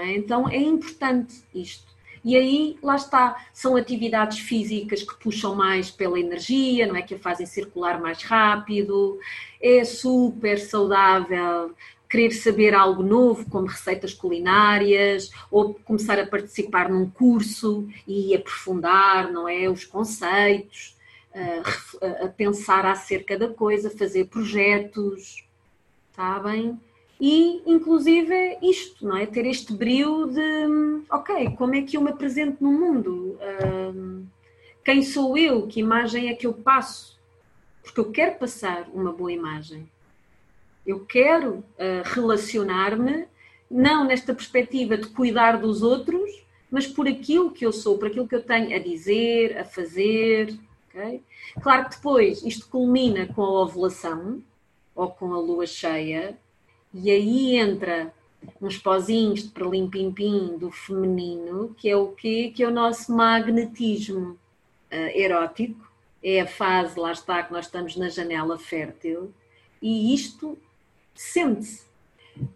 É? 0.00 0.16
Então 0.16 0.48
é 0.48 0.56
importante 0.56 1.36
isto. 1.54 1.88
E 2.24 2.36
aí, 2.36 2.76
lá 2.82 2.96
está, 2.96 3.46
são 3.52 3.76
atividades 3.76 4.40
físicas 4.40 5.04
que 5.04 5.14
puxam 5.14 5.54
mais 5.54 5.88
pela 5.88 6.18
energia, 6.18 6.88
não 6.88 6.96
é? 6.96 7.02
Que 7.02 7.14
a 7.14 7.18
fazem 7.18 7.46
circular 7.46 8.00
mais 8.00 8.24
rápido, 8.24 9.18
é 9.62 9.84
super 9.84 10.58
saudável 10.58 11.74
querer 12.10 12.32
saber 12.32 12.74
algo 12.74 13.04
novo, 13.04 13.48
como 13.48 13.68
receitas 13.68 14.12
culinárias, 14.12 15.30
ou 15.48 15.74
começar 15.84 16.18
a 16.18 16.26
participar 16.26 16.90
num 16.90 17.08
curso 17.08 17.88
e 18.06 18.34
aprofundar, 18.34 19.32
não 19.32 19.48
é? 19.48 19.70
Os 19.70 19.84
conceitos, 19.84 20.96
a, 22.02 22.24
a 22.24 22.28
pensar 22.28 22.84
acerca 22.84 23.38
da 23.38 23.48
coisa, 23.48 23.88
fazer 23.88 24.26
projetos 24.26 25.48
E, 27.20 27.62
inclusive, 27.66 28.58
isto, 28.62 29.06
não 29.06 29.16
é? 29.16 29.26
Ter 29.26 29.44
este 29.44 29.74
brilho 29.74 30.26
de, 30.26 31.04
ok, 31.10 31.50
como 31.56 31.74
é 31.74 31.82
que 31.82 31.96
eu 31.96 32.00
me 32.00 32.10
apresento 32.10 32.64
no 32.64 32.72
mundo? 32.72 33.38
Um, 33.94 34.24
quem 34.82 35.02
sou 35.02 35.36
eu? 35.36 35.66
Que 35.66 35.80
imagem 35.80 36.28
é 36.28 36.34
que 36.34 36.46
eu 36.46 36.54
passo? 36.54 37.18
Porque 37.82 38.00
eu 38.00 38.10
quero 38.10 38.38
passar 38.38 38.88
uma 38.94 39.12
boa 39.12 39.30
imagem. 39.30 39.86
Eu 40.86 41.00
quero 41.00 41.56
uh, 41.56 42.02
relacionar-me, 42.04 43.26
não 43.70 44.04
nesta 44.04 44.34
perspectiva 44.34 44.96
de 44.96 45.08
cuidar 45.08 45.58
dos 45.58 45.82
outros, 45.82 46.42
mas 46.70 46.86
por 46.86 47.06
aquilo 47.06 47.50
que 47.50 47.66
eu 47.66 47.72
sou, 47.72 47.98
por 47.98 48.08
aquilo 48.08 48.26
que 48.26 48.34
eu 48.34 48.42
tenho 48.42 48.74
a 48.74 48.78
dizer, 48.78 49.58
a 49.58 49.64
fazer. 49.64 50.58
Okay? 50.88 51.22
Claro 51.62 51.84
que 51.84 51.96
depois 51.96 52.42
isto 52.42 52.66
culmina 52.68 53.26
com 53.26 53.42
a 53.42 53.62
ovulação, 53.62 54.42
ou 55.00 55.10
com 55.10 55.32
a 55.32 55.38
lua 55.38 55.66
cheia, 55.66 56.38
e 56.92 57.10
aí 57.10 57.56
entra 57.56 58.12
uns 58.60 58.76
pozinhos 58.76 59.44
de 59.44 59.48
perlim-pim-pim 59.48 60.58
do 60.58 60.70
feminino, 60.70 61.74
que 61.78 61.88
é 61.88 61.96
o 61.96 62.08
quê? 62.08 62.52
Que 62.54 62.62
é 62.62 62.68
o 62.68 62.70
nosso 62.70 63.10
magnetismo 63.10 64.32
uh, 64.92 65.10
erótico, 65.14 65.90
é 66.22 66.42
a 66.42 66.46
fase, 66.46 67.00
lá 67.00 67.12
está, 67.12 67.42
que 67.42 67.50
nós 67.50 67.64
estamos 67.64 67.96
na 67.96 68.10
janela 68.10 68.58
fértil, 68.58 69.32
e 69.80 70.12
isto 70.14 70.58
sente-se. 71.14 71.89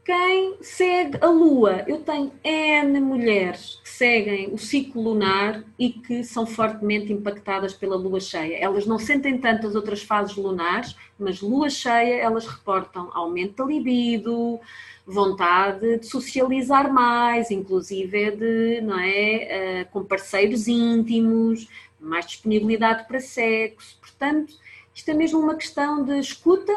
Quem 0.05 0.57
segue 0.62 1.18
a 1.20 1.26
Lua? 1.28 1.85
Eu 1.87 2.01
tenho 2.01 2.32
N 2.43 3.01
mulheres 3.01 3.80
que 3.82 3.89
seguem 3.89 4.53
o 4.53 4.59
ciclo 4.59 5.03
lunar 5.03 5.62
e 5.78 5.91
que 5.91 6.24
são 6.24 6.47
fortemente 6.47 7.12
impactadas 7.12 7.74
pela 7.74 7.97
Lua 7.97 8.20
cheia. 8.20 8.57
Elas 8.57 8.87
não 8.87 8.99
sentem 8.99 9.37
tanto 9.39 9.66
as 9.66 9.74
outras 9.74 10.03
fases 10.03 10.37
lunares, 10.37 10.97
mas 11.18 11.41
Lua 11.41 11.68
cheia 11.68 12.16
elas 12.16 12.47
reportam 12.47 13.11
aumento 13.12 13.57
da 13.57 13.64
libido, 13.64 14.59
vontade 15.07 15.99
de 15.99 16.07
socializar 16.07 16.91
mais, 16.91 17.51
inclusive 17.51 18.30
de, 18.30 18.80
não 18.80 18.99
é, 18.99 19.85
uh, 19.87 19.93
com 19.93 20.03
parceiros 20.03 20.66
íntimos, 20.66 21.68
mais 22.01 22.26
disponibilidade 22.26 23.07
para 23.07 23.20
sexo. 23.20 23.99
Portanto, 24.01 24.55
isto 24.95 25.11
é 25.11 25.14
mesmo 25.14 25.41
uma 25.41 25.55
questão 25.55 26.03
de 26.03 26.18
escuta, 26.18 26.72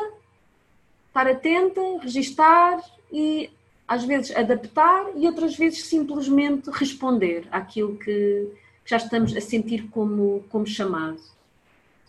estar 1.08 1.28
atenta, 1.28 1.82
registar 2.02 2.82
e 3.12 3.50
às 3.88 4.04
vezes 4.04 4.36
adaptar 4.36 5.08
e 5.16 5.26
outras 5.26 5.56
vezes 5.56 5.86
simplesmente 5.86 6.70
responder 6.70 7.48
àquilo 7.52 7.96
que 7.98 8.48
já 8.86 8.98
estamos 8.98 9.36
a 9.36 9.42
sentir 9.42 9.88
como, 9.90 10.44
como 10.50 10.66
chamado. 10.66 11.20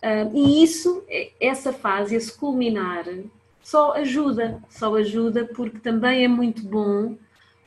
Uh, 0.01 0.31
e 0.33 0.63
isso, 0.63 1.03
essa 1.39 1.73
fase, 1.73 2.15
esse 2.15 2.31
culminar, 2.37 3.05
só 3.61 3.93
ajuda, 3.93 4.61
só 4.69 4.95
ajuda 4.95 5.45
porque 5.53 5.79
também 5.79 6.23
é 6.23 6.27
muito 6.27 6.61
bom 6.63 7.15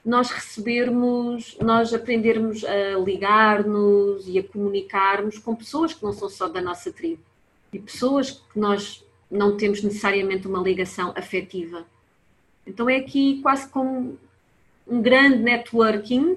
nós 0.05 0.31
recebermos, 0.31 1.57
nós 1.61 1.95
aprendermos 1.95 2.65
a 2.65 2.99
ligar-nos 2.99 4.27
e 4.27 4.39
a 4.39 4.43
comunicarmos 4.43 5.39
com 5.39 5.55
pessoas 5.55 5.95
que 5.95 6.03
não 6.03 6.13
são 6.13 6.29
só 6.29 6.49
da 6.49 6.61
nossa 6.61 6.91
tribo 6.91 7.23
e 7.73 7.79
pessoas 7.79 8.31
que 8.31 8.59
nós 8.59 9.05
não 9.31 9.57
temos 9.57 9.83
necessariamente 9.83 10.47
uma 10.47 10.61
ligação 10.61 11.13
afetiva. 11.17 11.87
Então 12.67 12.89
é 12.89 12.97
aqui 12.97 13.41
quase 13.43 13.69
como 13.69 14.19
um 14.87 15.01
grande 15.01 15.39
networking 15.39 16.37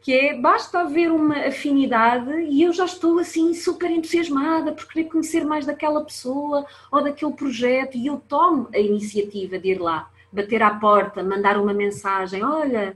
que 0.00 0.12
é 0.12 0.34
basta 0.34 0.80
haver 0.80 1.10
uma 1.10 1.46
afinidade 1.46 2.30
e 2.48 2.62
eu 2.62 2.72
já 2.72 2.84
estou 2.84 3.18
assim 3.18 3.52
super 3.52 3.90
entusiasmada 3.90 4.72
por 4.72 4.86
querer 4.86 5.08
conhecer 5.08 5.44
mais 5.44 5.66
daquela 5.66 6.04
pessoa 6.04 6.64
ou 6.90 7.02
daquele 7.02 7.32
projeto 7.32 7.96
e 7.96 8.06
eu 8.06 8.22
tomo 8.28 8.68
a 8.72 8.78
iniciativa 8.78 9.58
de 9.58 9.72
ir 9.72 9.80
lá 9.80 10.08
bater 10.32 10.62
à 10.62 10.70
porta, 10.70 11.22
mandar 11.22 11.58
uma 11.58 11.74
mensagem: 11.74 12.44
Olha, 12.44 12.94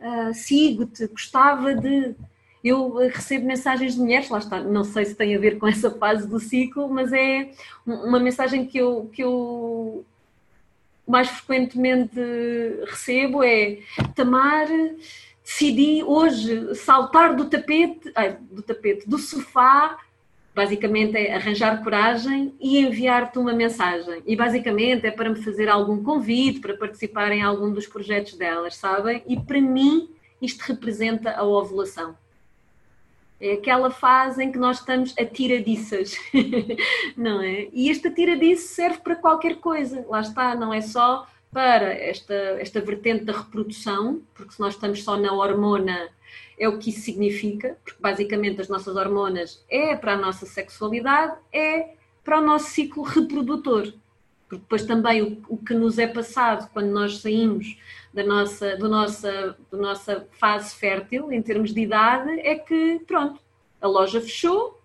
uh, 0.00 0.34
sigo-te, 0.34 1.06
gostava 1.06 1.74
de. 1.74 2.14
Eu 2.62 2.94
recebo 3.08 3.46
mensagens 3.46 3.94
de 3.94 4.00
mulheres, 4.00 4.28
lá 4.28 4.38
está, 4.38 4.60
não 4.60 4.84
sei 4.84 5.06
se 5.06 5.14
tem 5.14 5.34
a 5.34 5.38
ver 5.38 5.58
com 5.58 5.66
essa 5.66 5.90
fase 5.90 6.28
do 6.28 6.38
ciclo, 6.38 6.90
mas 6.90 7.10
é 7.10 7.52
uma 7.86 8.20
mensagem 8.20 8.66
que 8.66 8.76
eu, 8.76 9.08
que 9.10 9.22
eu 9.22 10.04
mais 11.10 11.28
frequentemente 11.28 12.18
recebo 12.86 13.42
é 13.42 13.78
Tamar, 14.14 14.66
decidi 15.44 16.02
hoje 16.04 16.74
saltar 16.74 17.34
do 17.34 17.46
tapete, 17.46 18.10
ai, 18.14 18.38
do 18.50 18.62
tapete, 18.62 19.08
do 19.08 19.18
sofá 19.18 19.98
Basicamente 20.54 21.16
é 21.16 21.34
arranjar 21.34 21.82
coragem 21.82 22.54
e 22.60 22.78
enviar-te 22.80 23.38
uma 23.38 23.52
mensagem. 23.52 24.22
E 24.26 24.34
basicamente 24.34 25.06
é 25.06 25.10
para 25.10 25.30
me 25.30 25.42
fazer 25.42 25.68
algum 25.68 26.02
convite 26.02 26.60
para 26.60 26.76
participar 26.76 27.30
em 27.30 27.40
algum 27.40 27.72
dos 27.72 27.86
projetos 27.86 28.34
delas, 28.34 28.74
sabem? 28.74 29.22
E 29.26 29.38
para 29.38 29.60
mim 29.60 30.10
isto 30.42 30.60
representa 30.62 31.30
a 31.30 31.44
ovulação. 31.44 32.16
É 33.40 33.54
aquela 33.54 33.90
fase 33.90 34.42
em 34.42 34.52
que 34.52 34.58
nós 34.58 34.78
estamos 34.78 35.14
a 35.18 35.24
tiradiças, 35.24 36.14
não 37.16 37.40
é? 37.40 37.68
E 37.72 37.90
esta 37.90 38.10
tiradiça 38.10 38.74
serve 38.74 38.98
para 38.98 39.16
qualquer 39.16 39.56
coisa, 39.56 40.04
lá 40.08 40.20
está, 40.20 40.54
não 40.54 40.74
é 40.74 40.80
só 40.80 41.26
para 41.50 41.92
esta, 41.92 42.34
esta 42.34 42.80
vertente 42.80 43.24
da 43.24 43.32
reprodução, 43.32 44.20
porque 44.34 44.52
se 44.52 44.60
nós 44.60 44.74
estamos 44.74 45.02
só 45.02 45.16
na 45.16 45.32
hormona 45.32 46.10
é 46.60 46.68
o 46.68 46.78
que 46.78 46.90
isso 46.90 47.00
significa, 47.00 47.78
porque 47.82 48.00
basicamente 48.00 48.60
as 48.60 48.68
nossas 48.68 48.94
hormonas 48.94 49.64
é 49.68 49.96
para 49.96 50.12
a 50.12 50.16
nossa 50.16 50.44
sexualidade, 50.44 51.34
é 51.50 51.94
para 52.22 52.38
o 52.38 52.44
nosso 52.44 52.66
ciclo 52.70 53.02
reprodutor. 53.02 53.94
Porque 54.46 54.62
depois 54.62 54.84
também 54.84 55.22
o, 55.22 55.42
o 55.48 55.56
que 55.56 55.72
nos 55.72 55.98
é 55.98 56.06
passado 56.06 56.68
quando 56.72 56.90
nós 56.90 57.18
saímos 57.18 57.78
da 58.12 58.24
nossa, 58.24 58.76
do 58.76 58.88
nossa, 58.88 59.56
da 59.70 59.78
nossa 59.78 60.26
fase 60.32 60.74
fértil, 60.74 61.32
em 61.32 61.40
termos 61.40 61.72
de 61.72 61.80
idade, 61.80 62.30
é 62.40 62.56
que, 62.56 63.00
pronto, 63.06 63.40
a 63.80 63.86
loja 63.86 64.20
fechou, 64.20 64.80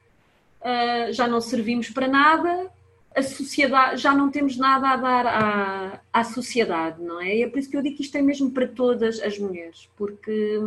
uh, 0.61 1.11
já 1.11 1.27
não 1.27 1.41
servimos 1.41 1.89
para 1.89 2.07
nada, 2.07 2.71
a 3.15 3.23
sociedade, 3.23 4.01
já 4.01 4.13
não 4.13 4.29
temos 4.29 4.57
nada 4.57 4.89
a 4.89 4.95
dar 4.97 5.25
à, 5.25 6.01
à 6.11 6.23
sociedade, 6.23 7.01
não 7.01 7.21
é? 7.21 7.37
E 7.37 7.43
é 7.43 7.47
por 7.47 7.57
isso 7.57 7.69
que 7.69 7.77
eu 7.77 7.81
digo 7.81 7.95
que 7.95 8.03
isto 8.03 8.17
é 8.17 8.21
mesmo 8.21 8.51
para 8.51 8.67
todas 8.67 9.21
as 9.21 9.39
mulheres, 9.39 9.89
porque 9.95 10.59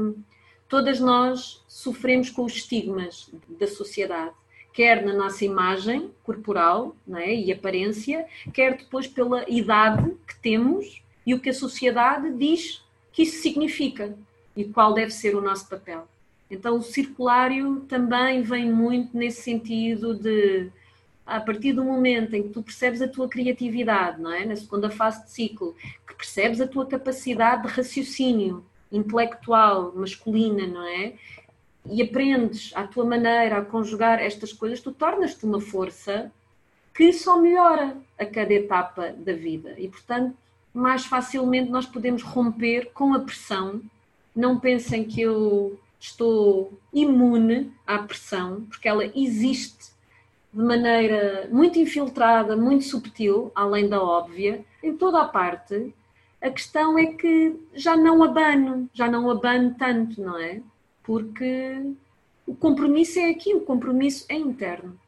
todas 0.68 0.98
nós 0.98 1.62
sofremos 1.68 2.30
com 2.30 2.44
os 2.44 2.54
estigmas 2.54 3.30
da 3.48 3.66
sociedade, 3.66 4.32
quer 4.72 5.04
na 5.04 5.12
nossa 5.12 5.44
imagem 5.44 6.10
corporal 6.22 6.96
é? 7.16 7.34
e 7.34 7.52
aparência, 7.52 8.26
quer 8.52 8.76
depois 8.76 9.06
pela 9.06 9.44
idade 9.48 10.14
que 10.26 10.38
temos 10.40 11.02
e 11.28 11.34
o 11.34 11.38
que 11.38 11.50
a 11.50 11.52
sociedade 11.52 12.32
diz 12.32 12.82
que 13.12 13.24
isso 13.24 13.42
significa 13.42 14.16
e 14.56 14.64
qual 14.64 14.94
deve 14.94 15.10
ser 15.10 15.36
o 15.36 15.42
nosso 15.42 15.68
papel. 15.68 16.08
Então, 16.50 16.78
o 16.78 16.82
circulário 16.82 17.80
também 17.80 18.40
vem 18.40 18.72
muito 18.72 19.14
nesse 19.14 19.42
sentido 19.42 20.14
de, 20.14 20.70
a 21.26 21.38
partir 21.38 21.74
do 21.74 21.84
momento 21.84 22.32
em 22.32 22.44
que 22.44 22.48
tu 22.48 22.62
percebes 22.62 23.02
a 23.02 23.06
tua 23.06 23.28
criatividade, 23.28 24.22
não 24.22 24.32
é? 24.32 24.46
Na 24.46 24.56
segunda 24.56 24.88
fase 24.88 25.22
de 25.26 25.30
ciclo, 25.30 25.76
que 26.06 26.14
percebes 26.14 26.62
a 26.62 26.66
tua 26.66 26.86
capacidade 26.86 27.64
de 27.64 27.74
raciocínio, 27.74 28.64
intelectual 28.90 29.92
masculina, 29.94 30.66
não 30.66 30.88
é? 30.88 31.12
E 31.84 32.00
aprendes 32.00 32.72
à 32.74 32.86
tua 32.86 33.04
maneira 33.04 33.58
a 33.58 33.64
conjugar 33.66 34.18
estas 34.18 34.50
coisas, 34.50 34.80
tu 34.80 34.92
tornas-te 34.92 35.44
uma 35.44 35.60
força 35.60 36.32
que 36.94 37.12
só 37.12 37.38
melhora 37.38 37.98
a 38.18 38.24
cada 38.24 38.54
etapa 38.54 39.10
da 39.10 39.34
vida. 39.34 39.74
E, 39.76 39.88
portanto, 39.88 40.34
mais 40.72 41.04
facilmente 41.04 41.70
nós 41.70 41.86
podemos 41.86 42.22
romper 42.22 42.90
com 42.92 43.14
a 43.14 43.20
pressão. 43.20 43.80
Não 44.34 44.58
pensem 44.58 45.04
que 45.04 45.20
eu 45.20 45.78
estou 45.98 46.78
imune 46.92 47.72
à 47.86 47.98
pressão, 47.98 48.62
porque 48.68 48.88
ela 48.88 49.04
existe 49.14 49.90
de 50.52 50.62
maneira 50.62 51.48
muito 51.50 51.78
infiltrada, 51.78 52.56
muito 52.56 52.84
subtil, 52.84 53.52
além 53.54 53.88
da 53.88 54.02
óbvia, 54.02 54.64
em 54.82 54.96
toda 54.96 55.20
a 55.20 55.28
parte, 55.28 55.92
a 56.40 56.50
questão 56.50 56.98
é 56.98 57.06
que 57.06 57.56
já 57.74 57.96
não 57.96 58.22
abano, 58.22 58.88
já 58.94 59.08
não 59.10 59.28
abano 59.30 59.74
tanto, 59.76 60.22
não 60.22 60.38
é? 60.38 60.62
Porque 61.02 61.82
o 62.46 62.54
compromisso 62.54 63.18
é 63.18 63.30
aqui, 63.30 63.54
o 63.54 63.60
compromisso 63.60 64.24
é 64.28 64.36
interno. 64.36 64.98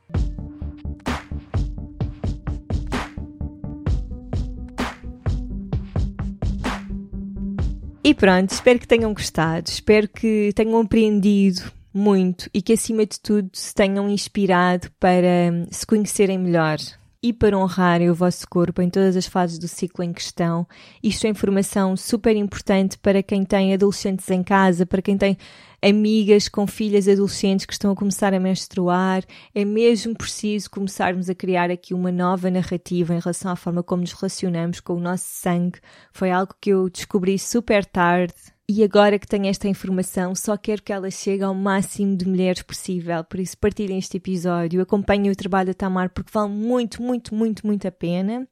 E 8.11 8.15
pronto, 8.15 8.51
espero 8.51 8.81
que 8.81 8.89
tenham 8.89 9.15
gostado, 9.15 9.69
espero 9.69 10.09
que 10.09 10.53
tenham 10.57 10.81
aprendido 10.81 11.71
muito 11.95 12.51
e 12.53 12.61
que 12.61 12.73
acima 12.73 13.07
de 13.07 13.21
tudo 13.21 13.49
se 13.53 13.73
tenham 13.73 14.11
inspirado 14.11 14.91
para 14.99 15.29
se 15.71 15.87
conhecerem 15.87 16.37
melhor, 16.37 16.79
e 17.23 17.33
para 17.33 17.57
honrarem 17.57 18.11
o 18.11 18.15
vosso 18.15 18.49
corpo 18.49 18.81
em 18.81 18.89
todas 18.89 19.15
as 19.17 19.27
fases 19.27 19.59
do 19.59 19.69
ciclo 19.69 20.03
em 20.03 20.13
questão. 20.13 20.67
Isto 21.03 21.27
é 21.27 21.31
informação 21.31 21.97
super 21.97 22.35
importante 22.35 22.99
para 22.99 23.23
quem 23.23 23.45
tem 23.45 23.75
adolescentes 23.75 24.29
em 24.31 24.43
casa, 24.43 24.87
para 24.87 25.03
quem 25.03 25.19
tem 25.19 25.37
amigas 25.83 26.49
com 26.49 26.67
filhas 26.67 27.09
adolescentes 27.09 27.67
que 27.67 27.73
estão 27.73 27.93
a 27.93 27.97
começar 27.97 28.35
a 28.35 28.41
menstruar. 28.41 29.25
É 29.55 29.65
mesmo 29.65 30.15
preciso 30.15 30.71
começarmos 30.71 31.31
a 31.31 31.35
criar 31.35 31.71
aqui 31.71 31.95
uma 31.95 32.13
nova 32.13 32.51
narrativa 32.51 33.15
em 33.15 33.21
relação 33.21 33.51
à 33.51 33.57
forma 33.57 33.83
como 33.83 34.03
nos 34.03 34.13
relacionamos 34.13 34.81
com 34.81 34.95
o 34.95 35.01
nosso 35.01 35.25
sangue. 35.27 35.81
Foi 36.13 36.31
algo 36.31 36.55
que 36.61 36.71
eu 36.71 36.89
descobri 36.89 37.39
super 37.39 37.85
tarde 37.85 38.35
e 38.73 38.85
agora 38.85 39.19
que 39.19 39.27
tenho 39.27 39.47
esta 39.47 39.67
informação, 39.67 40.33
só 40.33 40.57
quero 40.57 40.81
que 40.81 40.93
ela 40.93 41.11
chegue 41.11 41.43
ao 41.43 41.53
máximo 41.53 42.17
de 42.17 42.25
mulheres 42.25 42.63
possível. 42.63 43.25
Por 43.25 43.41
isso, 43.41 43.59
partilhem 43.59 43.99
este 43.99 44.19
episódio, 44.19 44.81
acompanhem 44.81 45.29
o 45.29 45.35
trabalho 45.35 45.67
da 45.67 45.75
Tamar, 45.75 46.09
porque 46.11 46.31
vale 46.33 46.53
muito, 46.53 47.03
muito, 47.03 47.35
muito, 47.35 47.67
muito 47.67 47.89
a 47.89 47.91
pena. 47.91 48.47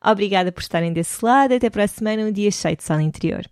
Obrigada 0.00 0.52
por 0.52 0.60
estarem 0.60 0.92
desse 0.92 1.24
lado. 1.24 1.52
Até 1.52 1.68
para 1.68 1.82
a 1.82 1.88
semana, 1.88 2.22
um 2.22 2.30
dia 2.30 2.48
cheio 2.52 2.76
de 2.76 2.84
sala 2.84 3.02
interior. 3.02 3.44